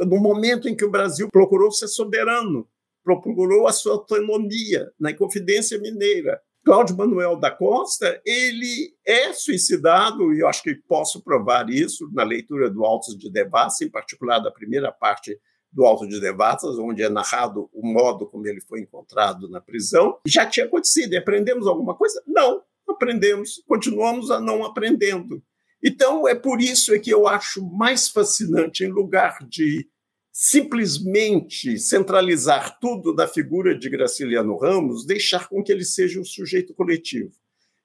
no 0.00 0.18
momento 0.18 0.68
em 0.68 0.74
que 0.74 0.84
o 0.84 0.90
Brasil 0.90 1.28
procurou 1.30 1.70
ser 1.70 1.88
soberano, 1.88 2.68
procurou 3.04 3.68
a 3.68 3.72
sua 3.72 3.92
autonomia 3.92 4.90
na 4.98 5.10
Inconfidência 5.10 5.78
Mineira. 5.78 6.40
Cláudio 6.64 6.96
Manuel 6.96 7.36
da 7.36 7.50
Costa, 7.50 8.20
ele 8.24 8.94
é 9.06 9.34
suicidado, 9.34 10.32
e 10.32 10.40
eu 10.40 10.48
acho 10.48 10.62
que 10.62 10.74
posso 10.88 11.22
provar 11.22 11.68
isso 11.68 12.08
na 12.12 12.24
leitura 12.24 12.70
do 12.70 12.84
Autos 12.84 13.18
de 13.18 13.30
Devassa, 13.30 13.84
em 13.84 13.90
particular 13.90 14.38
da 14.38 14.50
primeira 14.50 14.90
parte 14.90 15.38
do 15.74 15.84
Alto 15.84 16.06
de 16.06 16.20
Devassas, 16.20 16.78
onde 16.78 17.02
é 17.02 17.08
narrado 17.08 17.68
o 17.72 17.86
modo 17.86 18.26
como 18.26 18.46
ele 18.46 18.60
foi 18.60 18.80
encontrado 18.80 19.48
na 19.48 19.60
prisão. 19.60 20.18
Já 20.26 20.46
tinha 20.46 20.66
acontecido. 20.66 21.12
E 21.12 21.16
aprendemos 21.16 21.66
alguma 21.66 21.94
coisa? 21.94 22.22
Não, 22.26 22.62
aprendemos. 22.88 23.62
Continuamos 23.66 24.30
a 24.30 24.40
não 24.40 24.64
aprendendo. 24.64 25.42
Então, 25.82 26.26
é 26.28 26.34
por 26.34 26.60
isso 26.60 26.94
é 26.94 26.98
que 26.98 27.10
eu 27.10 27.26
acho 27.26 27.62
mais 27.62 28.08
fascinante, 28.08 28.84
em 28.84 28.88
lugar 28.88 29.38
de 29.46 29.86
simplesmente 30.32 31.78
centralizar 31.78 32.78
tudo 32.80 33.12
na 33.12 33.26
figura 33.26 33.76
de 33.76 33.90
Graciliano 33.90 34.56
Ramos, 34.56 35.04
deixar 35.04 35.48
com 35.48 35.62
que 35.62 35.70
ele 35.70 35.84
seja 35.84 36.18
um 36.18 36.24
sujeito 36.24 36.72
coletivo, 36.72 37.32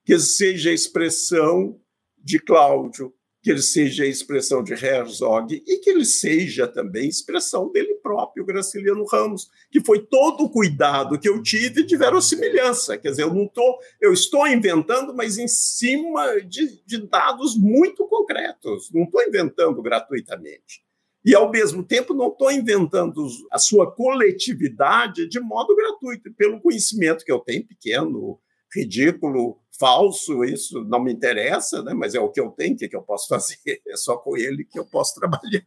que 0.06 0.18
seja 0.18 0.70
a 0.70 0.74
expressão 0.74 1.80
de 2.18 2.40
Cláudio, 2.40 3.14
que 3.42 3.50
ele 3.50 3.62
seja 3.62 4.04
a 4.04 4.08
expressão 4.08 4.64
de 4.64 4.74
Herzog 4.74 5.64
e 5.66 5.78
que 5.78 5.90
ele 5.90 6.06
seja 6.06 6.68
também 6.68 7.08
expressão 7.08 7.72
dele 7.72 7.96
próprio, 7.96 8.46
Graciliano 8.46 9.06
Ramos, 9.06 9.50
que 9.72 9.84
foi 9.84 10.06
todo 10.06 10.44
o 10.44 10.50
cuidado 10.50 11.18
que 11.18 11.30
eu 11.30 11.42
tive 11.42 11.84
de 11.84 11.96
verossimilhança. 11.96 12.98
Quer 12.98 13.12
dizer, 13.12 13.24
eu 13.24 13.34
não 13.34 13.48
tô, 13.48 13.80
eu 14.02 14.12
estou 14.12 14.46
inventando, 14.48 15.16
mas 15.16 15.38
em 15.38 15.48
cima 15.48 16.42
de, 16.42 16.84
de 16.86 17.08
dados 17.08 17.58
muito 17.58 18.06
concretos. 18.08 18.90
Não 18.94 19.04
estou 19.04 19.24
inventando 19.24 19.82
gratuitamente. 19.82 20.84
E, 21.24 21.36
ao 21.36 21.52
mesmo 21.52 21.84
tempo, 21.84 22.14
não 22.14 22.30
estou 22.30 22.52
inventando 22.52 23.26
a 23.52 23.60
sua 23.60 23.92
coletividade 23.92 25.28
de 25.28 25.40
modo 25.40 25.76
gratuito, 25.76 26.34
pelo 26.34 26.62
conhecimento 26.62 27.26
que 27.26 27.32
eu 27.32 27.40
tenho, 27.40 27.68
pequeno, 27.68 28.40
ridículo, 28.74 29.60
falso, 29.80 30.44
isso 30.44 30.84
não 30.84 31.02
me 31.02 31.14
interessa, 31.14 31.82
né? 31.82 31.94
mas 31.94 32.14
é 32.14 32.20
o 32.20 32.30
que 32.30 32.40
eu 32.40 32.50
tenho, 32.50 32.74
o 32.74 32.78
que, 32.78 32.90
que 32.90 32.96
eu 32.96 33.02
posso 33.02 33.28
fazer? 33.30 33.58
É 33.88 33.96
só 33.96 34.18
com 34.18 34.36
ele 34.38 34.66
que 34.66 34.80
eu 34.80 34.86
posso 34.86 35.16
trabalhar. 35.16 35.64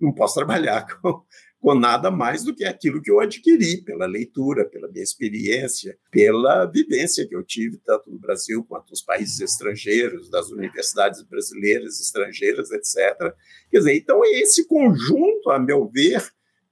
Não 0.00 0.12
posso 0.12 0.34
trabalhar 0.34 0.86
com, 1.00 1.22
com 1.60 1.74
nada 1.74 2.10
mais 2.10 2.42
do 2.42 2.54
que 2.54 2.64
aquilo 2.64 3.02
que 3.02 3.10
eu 3.10 3.20
adquiri 3.20 3.82
pela 3.82 4.06
leitura, 4.06 4.64
pela 4.64 4.88
minha 4.88 5.02
experiência, 5.02 5.98
pela 6.10 6.64
vivência 6.66 7.26
que 7.26 7.34
eu 7.34 7.42
tive, 7.42 7.78
tanto 7.78 8.10
no 8.10 8.18
Brasil 8.18 8.64
quanto 8.64 8.90
nos 8.90 9.02
países 9.02 9.40
estrangeiros, 9.40 10.30
das 10.30 10.50
universidades 10.50 11.22
brasileiras, 11.22 12.00
estrangeiras, 12.00 12.70
etc. 12.70 13.34
Quer 13.70 13.78
dizer, 13.78 13.96
então 13.96 14.24
é 14.24 14.30
esse 14.40 14.66
conjunto, 14.66 15.50
a 15.50 15.58
meu 15.58 15.86
ver, 15.86 16.22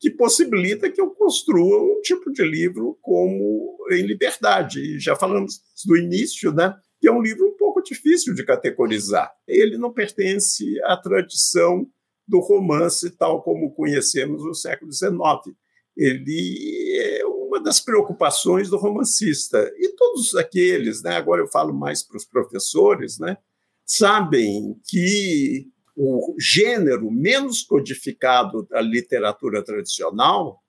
que 0.01 0.11
possibilita 0.11 0.91
que 0.91 1.01
eu 1.01 1.11
construa 1.11 1.83
um 1.83 2.01
tipo 2.03 2.33
de 2.33 2.45
livro 2.45 2.99
como 3.03 3.79
Em 3.91 4.03
Liberdade. 4.03 4.99
Já 4.99 5.17
falamos 5.17 5.61
do 5.85 5.97
início, 5.97 6.53
né? 6.53 6.75
que 7.01 7.09
é 7.09 7.13
um 7.13 7.23
livro 7.23 7.47
um 7.47 7.57
pouco 7.57 7.83
difícil 7.83 8.35
de 8.35 8.45
categorizar. 8.45 9.33
Ele 9.47 9.79
não 9.79 9.93
pertence 9.93 10.81
à 10.85 10.97
tradição 10.97 11.89
do 12.27 12.41
romance 12.41 13.11
tal 13.11 13.43
como 13.43 13.73
conhecemos 13.73 14.45
no 14.45 14.55
século 14.55 14.93
XIX. 14.93 15.57
Ele 15.97 16.99
é 17.01 17.27
uma 17.27 17.61
das 17.61 17.81
preocupações 17.81 18.69
do 18.69 18.77
romancista. 18.77 19.73
E 19.77 19.89
todos 19.97 20.35
aqueles, 20.35 21.03
né, 21.03 21.17
agora 21.17 21.41
eu 21.41 21.49
falo 21.49 21.73
mais 21.73 22.03
para 22.03 22.17
os 22.17 22.25
professores, 22.25 23.19
né, 23.19 23.39
sabem 23.85 24.79
que 24.87 25.67
o 26.01 26.37
gênero 26.39 27.11
menos 27.11 27.63
codificado 27.63 28.63
da 28.69 28.81
literatura 28.81 29.65
tradicional 29.65 30.63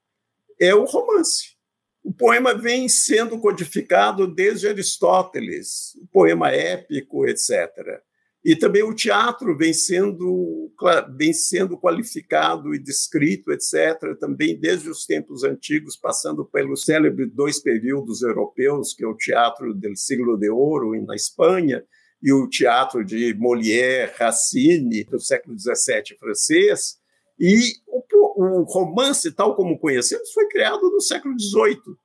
é 0.60 0.74
o 0.74 0.86
romance. 0.86 1.56
O 2.04 2.12
poema 2.12 2.56
vem 2.56 2.90
sendo 2.90 3.38
codificado 3.38 4.26
desde 4.26 4.68
Aristóteles, 4.68 5.94
o 6.02 6.08
poema 6.08 6.50
épico, 6.50 7.28
etc. 7.28 7.70
E 8.44 8.56
também 8.56 8.82
o 8.82 8.96
teatro 8.96 9.56
vem 9.56 9.72
sendo, 9.72 10.72
vem 11.16 11.32
sendo 11.32 11.78
qualificado 11.78 12.74
e 12.74 12.80
descrito, 12.80 13.52
etc., 13.52 14.18
também 14.20 14.60
desde 14.60 14.90
os 14.90 15.06
tempos 15.06 15.44
antigos, 15.44 15.96
passando 15.96 16.44
pelos 16.44 16.86
célebres 16.86 17.32
dois 17.32 17.60
períodos 17.60 18.24
europeus, 18.24 18.96
que 18.96 19.04
é 19.04 19.08
o 19.08 19.16
teatro 19.16 19.76
do 19.76 19.96
siglo 19.96 20.38
de 20.38 20.50
ouro 20.50 21.00
na 21.06 21.14
Espanha 21.14 21.84
e 22.22 22.34
o 22.34 22.48
teatro 22.48 23.04
de 23.04 23.34
Molière, 23.36 24.14
Racine, 24.18 25.04
do 25.06 25.20
século 25.20 25.58
XVII 25.58 26.18
francês. 26.20 26.98
E 27.40 27.76
o, 27.88 28.62
o 28.62 28.64
romance, 28.64 29.32
tal 29.32 29.56
como 29.56 29.80
conhecemos, 29.80 30.32
foi 30.32 30.48
criado 30.50 30.82
no 30.82 31.00
século 31.00 31.34
XVIII. 31.40 31.96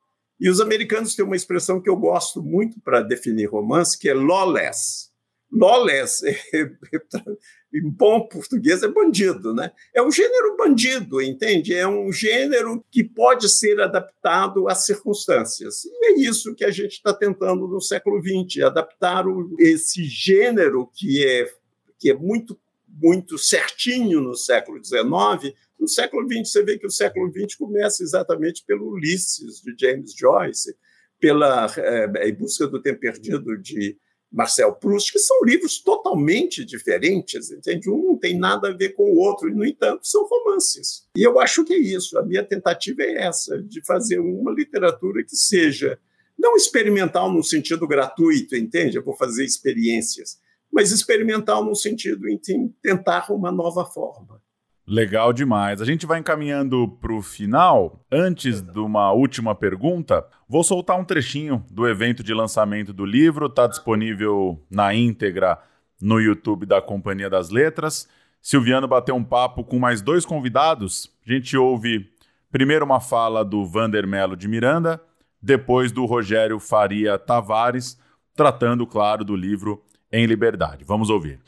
E 0.40 0.48
os 0.48 0.60
americanos 0.60 1.14
têm 1.14 1.24
uma 1.24 1.36
expressão 1.36 1.80
que 1.80 1.88
eu 1.88 1.96
gosto 1.96 2.42
muito 2.42 2.80
para 2.80 3.02
definir 3.02 3.46
romance, 3.46 3.98
que 3.98 4.08
é 4.08 4.14
lawless 4.14 5.14
lawless, 5.54 6.22
em 7.74 7.88
bom 7.88 8.26
português, 8.28 8.82
é 8.82 8.88
bandido, 8.88 9.52
né? 9.52 9.72
É 9.92 10.00
um 10.00 10.10
gênero 10.10 10.56
bandido, 10.56 11.20
entende? 11.20 11.74
É 11.74 11.86
um 11.86 12.12
gênero 12.12 12.84
que 12.90 13.02
pode 13.02 13.48
ser 13.48 13.80
adaptado 13.80 14.68
às 14.68 14.86
circunstâncias. 14.86 15.84
E 15.84 16.06
é 16.06 16.20
isso 16.20 16.54
que 16.54 16.64
a 16.64 16.70
gente 16.70 16.92
está 16.92 17.12
tentando 17.12 17.66
no 17.66 17.80
século 17.80 18.22
XX, 18.22 18.62
adaptar 18.62 19.24
esse 19.58 20.04
gênero 20.04 20.88
que 20.94 21.26
é, 21.26 21.50
que 21.98 22.10
é 22.10 22.14
muito, 22.14 22.58
muito 22.88 23.36
certinho 23.36 24.20
no 24.20 24.34
século 24.34 24.82
XIX 24.82 25.54
no 25.84 25.88
século 25.88 26.26
XX, 26.26 26.50
você 26.50 26.62
vê 26.62 26.78
que 26.78 26.86
o 26.86 26.90
século 26.90 27.30
XX 27.30 27.56
começa 27.56 28.02
exatamente 28.02 28.64
pelo 28.66 28.88
Ulisses, 28.88 29.60
de 29.60 29.74
James 29.78 30.14
Joyce, 30.16 30.74
pela 31.20 31.66
é, 31.76 32.28
Em 32.28 32.34
Busca 32.34 32.66
do 32.66 32.80
Tempo 32.80 33.00
Perdido, 33.00 33.56
de 33.58 33.96
Marcel 34.34 34.72
Proust, 34.74 35.12
que 35.12 35.18
são 35.20 35.44
livros 35.44 35.78
totalmente 35.78 36.64
diferentes, 36.64 37.52
entende? 37.52 37.88
Um 37.88 38.02
não 38.04 38.18
tem 38.18 38.36
nada 38.36 38.68
a 38.68 38.72
ver 38.72 38.90
com 38.90 39.04
o 39.04 39.16
outro, 39.16 39.48
e, 39.48 39.54
no 39.54 39.64
entanto, 39.64 40.00
são 40.02 40.26
romances. 40.26 41.06
E 41.16 41.22
eu 41.22 41.38
acho 41.38 41.64
que 41.64 41.72
é 41.72 41.78
isso. 41.78 42.18
A 42.18 42.22
minha 42.24 42.42
tentativa 42.42 43.02
é 43.02 43.26
essa, 43.26 43.62
de 43.62 43.80
fazer 43.84 44.18
uma 44.18 44.50
literatura 44.50 45.22
que 45.22 45.36
seja 45.36 45.96
não 46.36 46.56
experimental 46.56 47.32
no 47.32 47.44
sentido 47.44 47.86
gratuito, 47.86 48.56
entende? 48.56 48.96
Eu 48.96 49.04
vou 49.04 49.14
fazer 49.14 49.44
experiências, 49.44 50.40
mas 50.72 50.90
experimental 50.90 51.64
no 51.64 51.76
sentido 51.76 52.28
em 52.28 52.36
tentar 52.82 53.30
uma 53.30 53.52
nova 53.52 53.84
forma. 53.84 54.42
Legal 54.86 55.32
demais. 55.32 55.80
A 55.80 55.84
gente 55.84 56.04
vai 56.04 56.20
encaminhando 56.20 56.86
para 57.00 57.12
o 57.12 57.22
final. 57.22 58.04
Antes 58.12 58.60
de 58.60 58.78
uma 58.78 59.12
última 59.12 59.54
pergunta, 59.54 60.26
vou 60.46 60.62
soltar 60.62 61.00
um 61.00 61.04
trechinho 61.04 61.64
do 61.70 61.88
evento 61.88 62.22
de 62.22 62.34
lançamento 62.34 62.92
do 62.92 63.06
livro. 63.06 63.46
Está 63.46 63.66
disponível 63.66 64.62
na 64.70 64.94
íntegra 64.94 65.58
no 66.02 66.20
YouTube 66.20 66.66
da 66.66 66.82
Companhia 66.82 67.30
das 67.30 67.48
Letras. 67.48 68.06
Silviano 68.42 68.86
bateu 68.86 69.14
um 69.14 69.24
papo 69.24 69.64
com 69.64 69.78
mais 69.78 70.02
dois 70.02 70.26
convidados. 70.26 71.10
A 71.26 71.32
gente 71.32 71.56
ouve 71.56 72.10
primeiro 72.52 72.84
uma 72.84 73.00
fala 73.00 73.42
do 73.42 73.64
Vander 73.64 74.06
Melo 74.06 74.36
de 74.36 74.46
Miranda, 74.46 75.00
depois 75.40 75.90
do 75.92 76.04
Rogério 76.04 76.60
Faria 76.60 77.18
Tavares, 77.18 77.98
tratando, 78.36 78.86
claro, 78.86 79.24
do 79.24 79.34
livro 79.34 79.82
Em 80.16 80.26
Liberdade. 80.26 80.84
Vamos 80.84 81.10
ouvir 81.10 81.40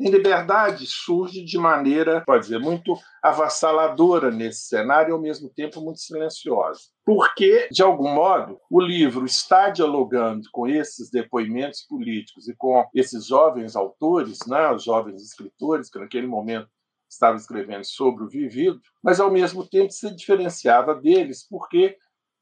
em 0.00 0.08
liberdade 0.08 0.86
surge 0.86 1.44
de 1.44 1.58
maneira, 1.58 2.22
pode 2.26 2.44
dizer, 2.44 2.58
muito 2.58 2.96
avassaladora 3.22 4.30
nesse 4.30 4.62
cenário 4.62 5.10
e, 5.10 5.12
ao 5.12 5.20
mesmo 5.20 5.50
tempo, 5.50 5.82
muito 5.82 6.00
silenciosa. 6.00 6.80
Porque, 7.04 7.68
de 7.70 7.82
algum 7.82 8.08
modo, 8.08 8.58
o 8.70 8.80
livro 8.80 9.26
está 9.26 9.68
dialogando 9.68 10.48
com 10.52 10.66
esses 10.66 11.10
depoimentos 11.10 11.82
políticos 11.82 12.48
e 12.48 12.56
com 12.56 12.82
esses 12.94 13.26
jovens 13.26 13.76
autores, 13.76 14.38
né, 14.46 14.70
os 14.72 14.84
jovens 14.84 15.22
escritores 15.22 15.90
que, 15.90 15.98
naquele 15.98 16.26
momento, 16.26 16.68
estavam 17.10 17.36
escrevendo 17.36 17.84
sobre 17.84 18.24
o 18.24 18.28
vivido, 18.28 18.80
mas, 19.02 19.20
ao 19.20 19.30
mesmo 19.30 19.68
tempo, 19.68 19.92
se 19.92 20.14
diferenciava 20.14 20.94
deles 20.94 21.46
porque 21.46 21.98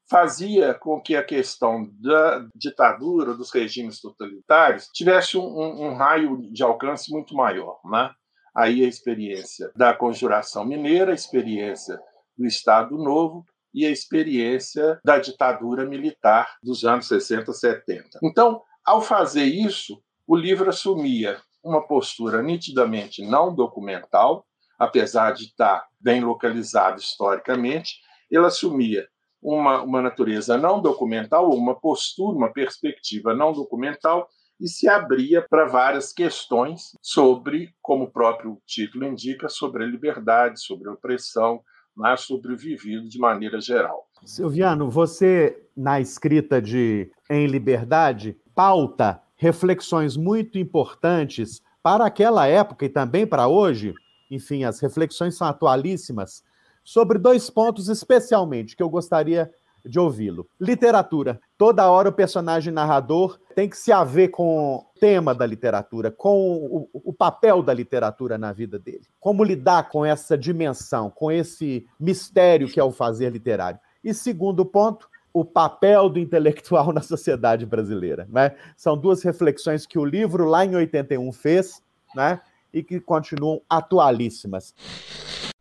fazia 0.09 0.73
com 0.73 0.99
que 0.99 1.15
a 1.15 1.23
questão 1.23 1.87
da 2.01 2.47
ditadura, 2.55 3.35
dos 3.35 3.51
regimes 3.51 4.01
totalitários, 4.01 4.89
tivesse 4.91 5.37
um, 5.37 5.45
um, 5.45 5.87
um 5.87 5.93
raio 5.95 6.51
de 6.51 6.63
alcance 6.63 7.11
muito 7.11 7.35
maior. 7.35 7.79
Né? 7.85 8.11
Aí 8.55 8.83
a 8.83 8.87
experiência 8.87 9.71
da 9.75 9.93
conjuração 9.93 10.65
mineira, 10.65 11.11
a 11.11 11.15
experiência 11.15 11.99
do 12.35 12.45
Estado 12.45 12.97
Novo 12.97 13.45
e 13.73 13.85
a 13.85 13.91
experiência 13.91 14.99
da 15.05 15.19
ditadura 15.19 15.85
militar 15.85 16.57
dos 16.63 16.83
anos 16.83 17.07
60, 17.07 17.53
70. 17.53 18.19
Então, 18.23 18.61
ao 18.83 19.01
fazer 19.01 19.43
isso, 19.43 20.01
o 20.25 20.35
livro 20.35 20.69
assumia 20.69 21.39
uma 21.63 21.85
postura 21.85 22.41
nitidamente 22.41 23.21
não 23.21 23.53
documental, 23.53 24.45
apesar 24.79 25.33
de 25.33 25.43
estar 25.43 25.85
bem 25.99 26.21
localizado 26.21 26.99
historicamente, 26.99 27.99
ele 28.31 28.45
assumia 28.45 29.07
uma, 29.41 29.81
uma 29.81 30.01
natureza 30.01 30.57
não 30.57 30.81
documental, 30.81 31.49
uma 31.49 31.75
postura, 31.75 32.37
uma 32.37 32.51
perspectiva 32.51 33.33
não 33.33 33.53
documental, 33.53 34.27
e 34.59 34.67
se 34.67 34.89
abria 34.89 35.41
para 35.41 35.65
várias 35.65 36.11
questões 36.11 36.91
sobre, 37.01 37.73
como 37.81 38.05
o 38.05 38.11
próprio 38.11 38.61
título 38.65 39.05
indica, 39.05 39.47
sobre 39.47 39.83
a 39.83 39.87
liberdade, 39.87 40.61
sobre 40.61 40.89
a 40.89 40.93
opressão, 40.93 41.61
mas 41.95 42.21
sobre 42.21 42.53
o 42.53 42.57
vivido 42.57 43.07
de 43.07 43.17
maneira 43.17 43.61
geral. 43.61 44.05
Silviano, 44.25 44.89
você, 44.89 45.65
na 45.75 46.01
escrita 46.01 46.61
de 46.61 47.09
Em 47.29 47.47
Liberdade, 47.47 48.37
pauta 48.53 49.21
reflexões 49.35 50.17
muito 50.17 50.57
importantes 50.57 51.61
para 51.81 52.05
aquela 52.05 52.45
época 52.45 52.85
e 52.85 52.89
também 52.89 53.25
para 53.25 53.47
hoje. 53.47 53.93
Enfim, 54.29 54.65
as 54.65 54.81
reflexões 54.81 55.37
são 55.37 55.47
atualíssimas 55.47 56.43
sobre 56.89 57.19
dois 57.19 57.51
pontos 57.51 57.87
especialmente 57.87 58.75
que 58.75 58.81
eu 58.81 58.89
gostaria 58.89 59.51
de 59.85 59.99
ouvi-lo. 59.99 60.49
Literatura. 60.59 61.39
Toda 61.55 61.87
hora 61.87 62.09
o 62.09 62.13
personagem 62.13 62.73
narrador 62.73 63.39
tem 63.53 63.69
que 63.69 63.77
se 63.77 63.91
haver 63.91 64.29
com 64.29 64.77
o 64.77 64.85
tema 64.99 65.35
da 65.35 65.45
literatura, 65.45 66.09
com 66.09 66.55
o, 66.65 66.89
o, 66.91 67.13
papel 67.13 67.61
da 67.61 67.71
literatura 67.75 68.39
na 68.39 68.51
vida 68.51 68.79
dele. 68.79 69.03
Como 69.19 69.43
lidar 69.43 69.87
com 69.89 70.03
essa 70.03 70.35
dimensão, 70.35 71.11
com 71.11 71.31
esse 71.31 71.85
mistério 71.99 72.67
que 72.67 72.79
é 72.79 72.83
o 72.83 72.91
fazer 72.91 73.31
literário. 73.31 73.79
E 74.03 74.11
segundo 74.11 74.65
ponto, 74.65 75.07
o 75.31 75.45
papel 75.45 76.09
do 76.09 76.17
intelectual 76.17 76.91
na 76.91 77.03
sociedade 77.03 77.67
brasileira. 77.67 78.27
Né? 78.31 78.55
São 78.75 78.97
duas 78.97 79.21
reflexões 79.21 79.85
que 79.85 79.99
o 79.99 80.05
livro, 80.05 80.45
lá 80.45 80.65
em 80.65 80.75
81, 80.75 81.31
fez 81.33 81.83
né? 82.15 82.41
e 82.73 82.81
que 82.81 82.99
continuam 82.99 83.61
atualíssimas. 83.69 84.73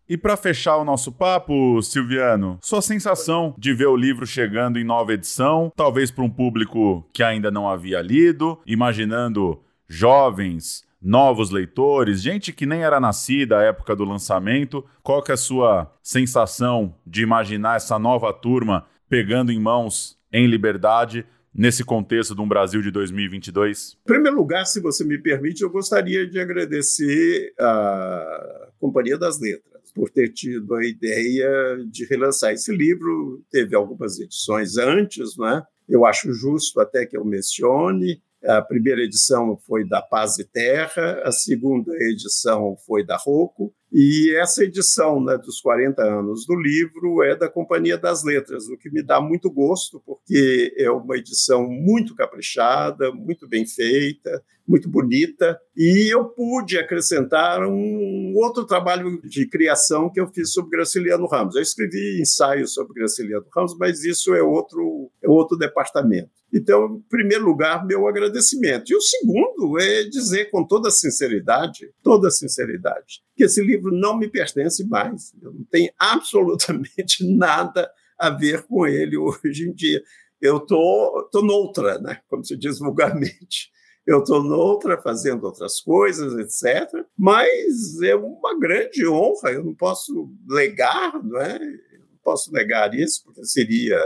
E 0.08 0.16
para 0.16 0.38
fechar 0.38 0.78
o 0.78 0.84
nosso 0.86 1.12
papo, 1.12 1.82
Silviano, 1.82 2.58
sua 2.62 2.80
sensação 2.80 3.54
de 3.58 3.74
ver 3.74 3.88
o 3.88 3.96
livro 3.96 4.26
chegando 4.26 4.78
em 4.78 4.84
nova 4.84 5.12
edição, 5.12 5.70
talvez 5.76 6.10
para 6.10 6.24
um 6.24 6.30
público 6.30 7.06
que 7.12 7.22
ainda 7.22 7.50
não 7.50 7.68
havia 7.68 8.00
lido, 8.00 8.58
imaginando 8.66 9.60
jovens, 9.86 10.82
novos 11.00 11.50
leitores, 11.50 12.22
gente 12.22 12.54
que 12.54 12.64
nem 12.64 12.82
era 12.82 12.98
nascida 12.98 13.58
à 13.58 13.62
época 13.64 13.94
do 13.94 14.02
lançamento. 14.02 14.82
Qual 15.02 15.22
que 15.22 15.30
é 15.30 15.34
a 15.34 15.36
sua 15.36 15.92
sensação 16.02 16.94
de 17.06 17.22
imaginar 17.22 17.76
essa 17.76 17.98
nova 17.98 18.32
turma 18.32 18.86
pegando 19.10 19.52
em 19.52 19.60
mãos 19.60 20.18
em 20.32 20.46
liberdade 20.46 21.26
nesse 21.54 21.84
contexto 21.84 22.34
de 22.34 22.40
um 22.40 22.48
Brasil 22.48 22.80
de 22.80 22.90
2022? 22.90 23.98
Em 24.04 24.06
primeiro 24.06 24.38
lugar, 24.38 24.64
se 24.64 24.80
você 24.80 25.04
me 25.04 25.18
permite, 25.18 25.62
eu 25.62 25.68
gostaria 25.68 26.26
de 26.26 26.40
agradecer 26.40 27.52
a 27.60 28.68
Companhia 28.80 29.18
das 29.18 29.38
Letras 29.38 29.77
por 29.94 30.10
ter 30.10 30.32
tido 30.32 30.74
a 30.74 30.84
ideia 30.84 31.78
de 31.90 32.04
relançar 32.04 32.52
esse 32.52 32.74
livro. 32.74 33.42
Teve 33.50 33.74
algumas 33.74 34.18
edições 34.18 34.76
antes, 34.76 35.36
né? 35.36 35.62
Eu 35.88 36.04
acho 36.04 36.32
justo 36.32 36.80
até 36.80 37.06
que 37.06 37.16
eu 37.16 37.24
mencione. 37.24 38.22
A 38.44 38.62
primeira 38.62 39.02
edição 39.02 39.56
foi 39.66 39.86
da 39.86 40.00
Paz 40.00 40.38
e 40.38 40.44
Terra, 40.44 41.20
a 41.24 41.32
segunda 41.32 41.92
edição 42.04 42.76
foi 42.86 43.04
da 43.04 43.16
Rocco, 43.16 43.74
e 43.92 44.34
essa 44.36 44.64
edição 44.64 45.22
né, 45.22 45.38
dos 45.38 45.60
40 45.60 46.02
anos 46.02 46.46
do 46.46 46.54
livro 46.54 47.22
é 47.22 47.34
da 47.34 47.48
Companhia 47.48 47.96
das 47.96 48.22
Letras, 48.22 48.68
o 48.68 48.76
que 48.76 48.90
me 48.90 49.02
dá 49.02 49.20
muito 49.20 49.50
gosto, 49.50 50.02
porque 50.04 50.74
é 50.76 50.90
uma 50.90 51.16
edição 51.16 51.66
muito 51.66 52.14
caprichada, 52.14 53.10
muito 53.12 53.48
bem 53.48 53.66
feita, 53.66 54.42
muito 54.68 54.90
bonita, 54.90 55.58
e 55.74 56.12
eu 56.12 56.26
pude 56.26 56.76
acrescentar 56.76 57.66
um 57.66 58.34
outro 58.36 58.66
trabalho 58.66 59.18
de 59.22 59.46
criação 59.46 60.10
que 60.10 60.20
eu 60.20 60.28
fiz 60.28 60.52
sobre 60.52 60.72
Graciliano 60.72 61.26
Ramos. 61.26 61.56
Eu 61.56 61.62
escrevi 61.62 62.20
ensaios 62.20 62.74
sobre 62.74 62.92
Graciliano 62.92 63.46
Ramos, 63.54 63.74
mas 63.78 64.04
isso 64.04 64.34
é 64.34 64.42
outro, 64.42 65.10
é 65.22 65.28
outro 65.28 65.56
departamento. 65.56 66.30
Então, 66.52 66.96
em 66.96 67.00
primeiro 67.08 67.44
lugar, 67.44 67.86
meu 67.86 68.06
agradecimento. 68.06 68.90
E 68.90 68.96
o 68.96 69.00
segundo 69.00 69.78
é 69.78 70.04
dizer 70.04 70.50
com 70.50 70.66
toda 70.66 70.90
sinceridade, 70.90 71.90
toda 72.02 72.30
sinceridade, 72.30 73.22
que 73.38 73.44
esse 73.44 73.62
livro 73.62 73.92
não 73.92 74.18
me 74.18 74.28
pertence 74.28 74.84
mais. 74.88 75.32
Eu 75.40 75.52
não 75.52 75.64
tenho 75.70 75.92
absolutamente 75.96 77.24
nada 77.24 77.88
a 78.18 78.30
ver 78.30 78.64
com 78.66 78.84
ele 78.84 79.16
hoje 79.16 79.68
em 79.68 79.72
dia. 79.72 80.02
Eu 80.40 80.58
tô, 80.58 81.28
tô 81.32 81.40
noutra, 81.40 81.98
né? 82.00 82.20
Como 82.28 82.44
se 82.44 82.56
diz 82.56 82.80
vulgarmente. 82.80 83.70
Eu 84.04 84.20
estou 84.20 84.42
noutra, 84.42 85.00
fazendo 85.00 85.44
outras 85.44 85.80
coisas, 85.80 86.32
etc. 86.34 87.04
Mas 87.16 88.00
é 88.02 88.16
uma 88.16 88.58
grande 88.58 89.06
honra. 89.06 89.52
Eu 89.52 89.64
não 89.64 89.74
posso 89.74 90.28
negar, 90.48 91.22
não 91.22 91.40
é? 91.40 91.56
Eu 91.56 92.00
não 92.00 92.18
posso 92.22 92.52
negar 92.52 92.92
isso, 92.94 93.22
porque 93.24 93.44
seria 93.44 94.00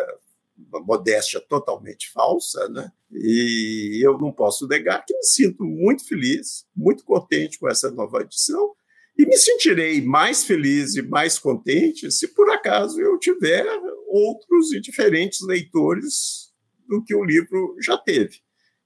uma 0.58 0.80
modéstia 0.80 1.40
totalmente 1.40 2.10
falsa, 2.10 2.68
né? 2.68 2.90
E 3.10 4.00
eu 4.04 4.18
não 4.18 4.32
posso 4.32 4.66
negar 4.66 5.04
que 5.06 5.14
me 5.14 5.24
sinto 5.24 5.64
muito 5.64 6.06
feliz, 6.06 6.66
muito 6.76 7.04
contente 7.04 7.58
com 7.58 7.68
essa 7.68 7.90
nova 7.90 8.20
edição 8.22 8.74
e 9.22 9.26
me 9.26 9.36
sentirei 9.36 10.00
mais 10.00 10.42
feliz 10.42 10.96
e 10.96 11.02
mais 11.02 11.38
contente 11.38 12.10
se 12.10 12.26
por 12.34 12.50
acaso 12.50 13.00
eu 13.00 13.16
tiver 13.20 13.64
outros 14.08 14.72
e 14.72 14.80
diferentes 14.80 15.40
leitores 15.46 16.52
do 16.88 17.02
que 17.04 17.14
o 17.14 17.24
livro 17.24 17.76
já 17.80 17.96
teve. 17.96 18.38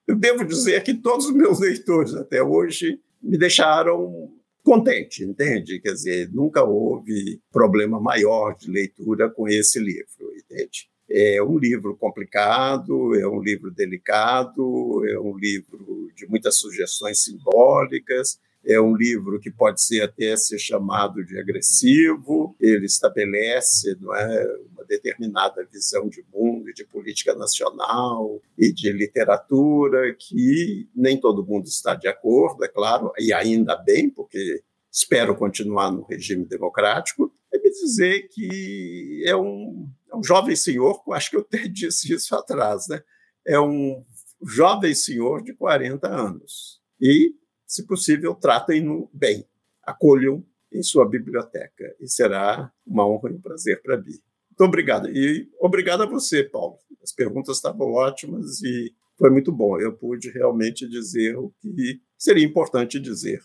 Eu 0.06 0.14
devo 0.14 0.44
dizer 0.44 0.82
que 0.82 0.92
todos 0.92 1.24
os 1.24 1.34
meus 1.34 1.58
leitores 1.58 2.14
até 2.14 2.42
hoje 2.42 3.00
me 3.22 3.38
deixaram 3.38 4.30
contente, 4.62 5.24
entende? 5.24 5.80
Quer 5.80 5.92
dizer, 5.94 6.30
nunca 6.30 6.62
houve 6.62 7.40
problema 7.50 7.98
maior 7.98 8.54
de 8.54 8.70
leitura 8.70 9.30
com 9.30 9.48
esse 9.48 9.78
livro, 9.78 10.34
entende? 10.36 10.90
É 11.08 11.42
um 11.42 11.56
livro 11.56 11.96
complicado, 11.96 13.14
é 13.14 13.26
um 13.26 13.40
livro 13.40 13.70
delicado, 13.70 15.02
é 15.08 15.18
um 15.18 15.34
livro 15.34 16.10
de 16.14 16.26
muitas 16.26 16.58
sugestões 16.58 17.24
simbólicas, 17.24 18.38
é 18.66 18.80
um 18.80 18.96
livro 18.96 19.38
que 19.38 19.50
pode 19.50 19.80
ser 19.80 20.02
até 20.02 20.36
ser 20.36 20.58
chamado 20.58 21.24
de 21.24 21.38
agressivo. 21.38 22.56
Ele 22.60 22.86
estabelece 22.86 23.96
não 24.00 24.14
é, 24.14 24.46
uma 24.72 24.84
determinada 24.84 25.66
visão 25.72 26.08
de 26.08 26.24
mundo, 26.32 26.72
de 26.72 26.84
política 26.84 27.34
nacional 27.34 28.40
e 28.58 28.72
de 28.72 28.92
literatura 28.92 30.14
que 30.18 30.88
nem 30.94 31.18
todo 31.18 31.46
mundo 31.46 31.66
está 31.66 31.94
de 31.94 32.08
acordo, 32.08 32.64
é 32.64 32.68
claro, 32.68 33.12
e 33.18 33.32
ainda 33.32 33.76
bem, 33.76 34.10
porque 34.10 34.62
espero 34.90 35.36
continuar 35.36 35.92
no 35.92 36.02
regime 36.02 36.44
democrático. 36.44 37.32
É 37.52 37.58
me 37.58 37.70
dizer 37.70 38.28
que 38.28 39.24
é 39.26 39.36
um 39.36 39.88
um 40.14 40.22
jovem 40.22 40.56
senhor, 40.56 41.02
acho 41.12 41.30
que 41.30 41.36
eu 41.36 41.40
até 41.40 41.58
disse 41.68 42.12
isso 42.14 42.34
atrás, 42.34 42.88
né? 42.88 43.02
é 43.46 43.60
um 43.60 44.04
jovem 44.42 44.94
senhor 44.94 45.42
de 45.42 45.54
40 45.54 46.08
anos. 46.08 46.80
E, 47.00 47.32
se 47.66 47.86
possível, 47.86 48.34
tratem-no 48.34 49.10
bem, 49.12 49.44
acolham 49.82 50.44
em 50.72 50.82
sua 50.82 51.08
biblioteca. 51.08 51.94
E 52.00 52.08
será 52.08 52.70
uma 52.86 53.06
honra 53.06 53.30
e 53.30 53.34
um 53.34 53.40
prazer 53.40 53.82
para 53.82 53.96
mim. 53.96 54.18
Muito 54.50 54.68
obrigado. 54.68 55.08
E 55.10 55.50
obrigado 55.60 56.02
a 56.02 56.06
você, 56.06 56.44
Paulo. 56.44 56.78
As 57.02 57.12
perguntas 57.12 57.56
estavam 57.56 57.92
ótimas 57.92 58.62
e 58.62 58.94
foi 59.18 59.30
muito 59.30 59.52
bom. 59.52 59.78
Eu 59.80 59.92
pude 59.92 60.30
realmente 60.30 60.88
dizer 60.88 61.36
o 61.36 61.52
que 61.60 62.00
seria 62.16 62.44
importante 62.44 63.00
dizer 63.00 63.40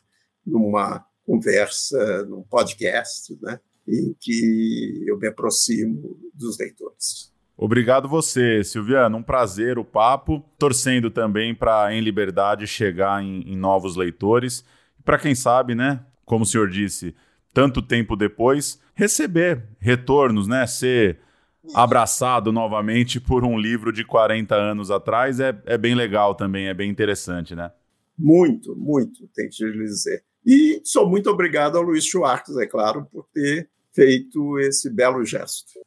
numa 0.45 1.05
conversa, 1.25 2.25
num 2.25 2.43
podcast, 2.43 3.37
né? 3.41 3.59
em 3.87 4.15
que 4.19 5.03
eu 5.05 5.17
me 5.17 5.27
aproximo 5.27 6.19
dos 6.33 6.57
leitores. 6.57 7.31
Obrigado 7.63 8.09
você, 8.09 8.63
Silviano. 8.63 9.17
Um 9.17 9.21
prazer 9.21 9.77
o 9.77 9.85
papo. 9.85 10.43
Torcendo 10.57 11.11
também 11.11 11.53
para 11.53 11.93
Em 11.93 12.01
Liberdade 12.01 12.65
chegar 12.65 13.23
em, 13.23 13.41
em 13.41 13.55
novos 13.55 13.95
leitores. 13.95 14.65
Para 15.05 15.19
quem 15.19 15.35
sabe, 15.35 15.75
né? 15.75 16.03
Como 16.25 16.41
o 16.43 16.47
senhor 16.47 16.67
disse, 16.67 17.13
tanto 17.53 17.79
tempo 17.79 18.15
depois, 18.15 18.81
receber 18.95 19.63
retornos, 19.77 20.47
né? 20.47 20.65
Ser 20.65 21.19
abraçado 21.75 22.51
novamente 22.51 23.19
por 23.19 23.45
um 23.45 23.59
livro 23.59 23.93
de 23.93 24.03
40 24.03 24.55
anos 24.55 24.89
atrás 24.89 25.39
é, 25.39 25.55
é 25.67 25.77
bem 25.77 25.93
legal 25.93 26.33
também, 26.33 26.67
é 26.67 26.73
bem 26.73 26.89
interessante, 26.89 27.55
né? 27.55 27.71
Muito, 28.17 28.75
muito, 28.75 29.27
tem 29.35 29.47
que 29.47 29.63
lhe 29.63 29.83
dizer. 29.83 30.23
E 30.43 30.81
sou 30.83 31.07
muito 31.07 31.29
obrigado 31.29 31.77
ao 31.77 31.83
Luiz 31.83 32.05
Schwartz, 32.05 32.57
é 32.57 32.65
claro, 32.65 33.05
por 33.05 33.27
ter 33.31 33.69
feito 33.93 34.57
esse 34.57 34.89
belo 34.89 35.23
gesto. 35.23 35.79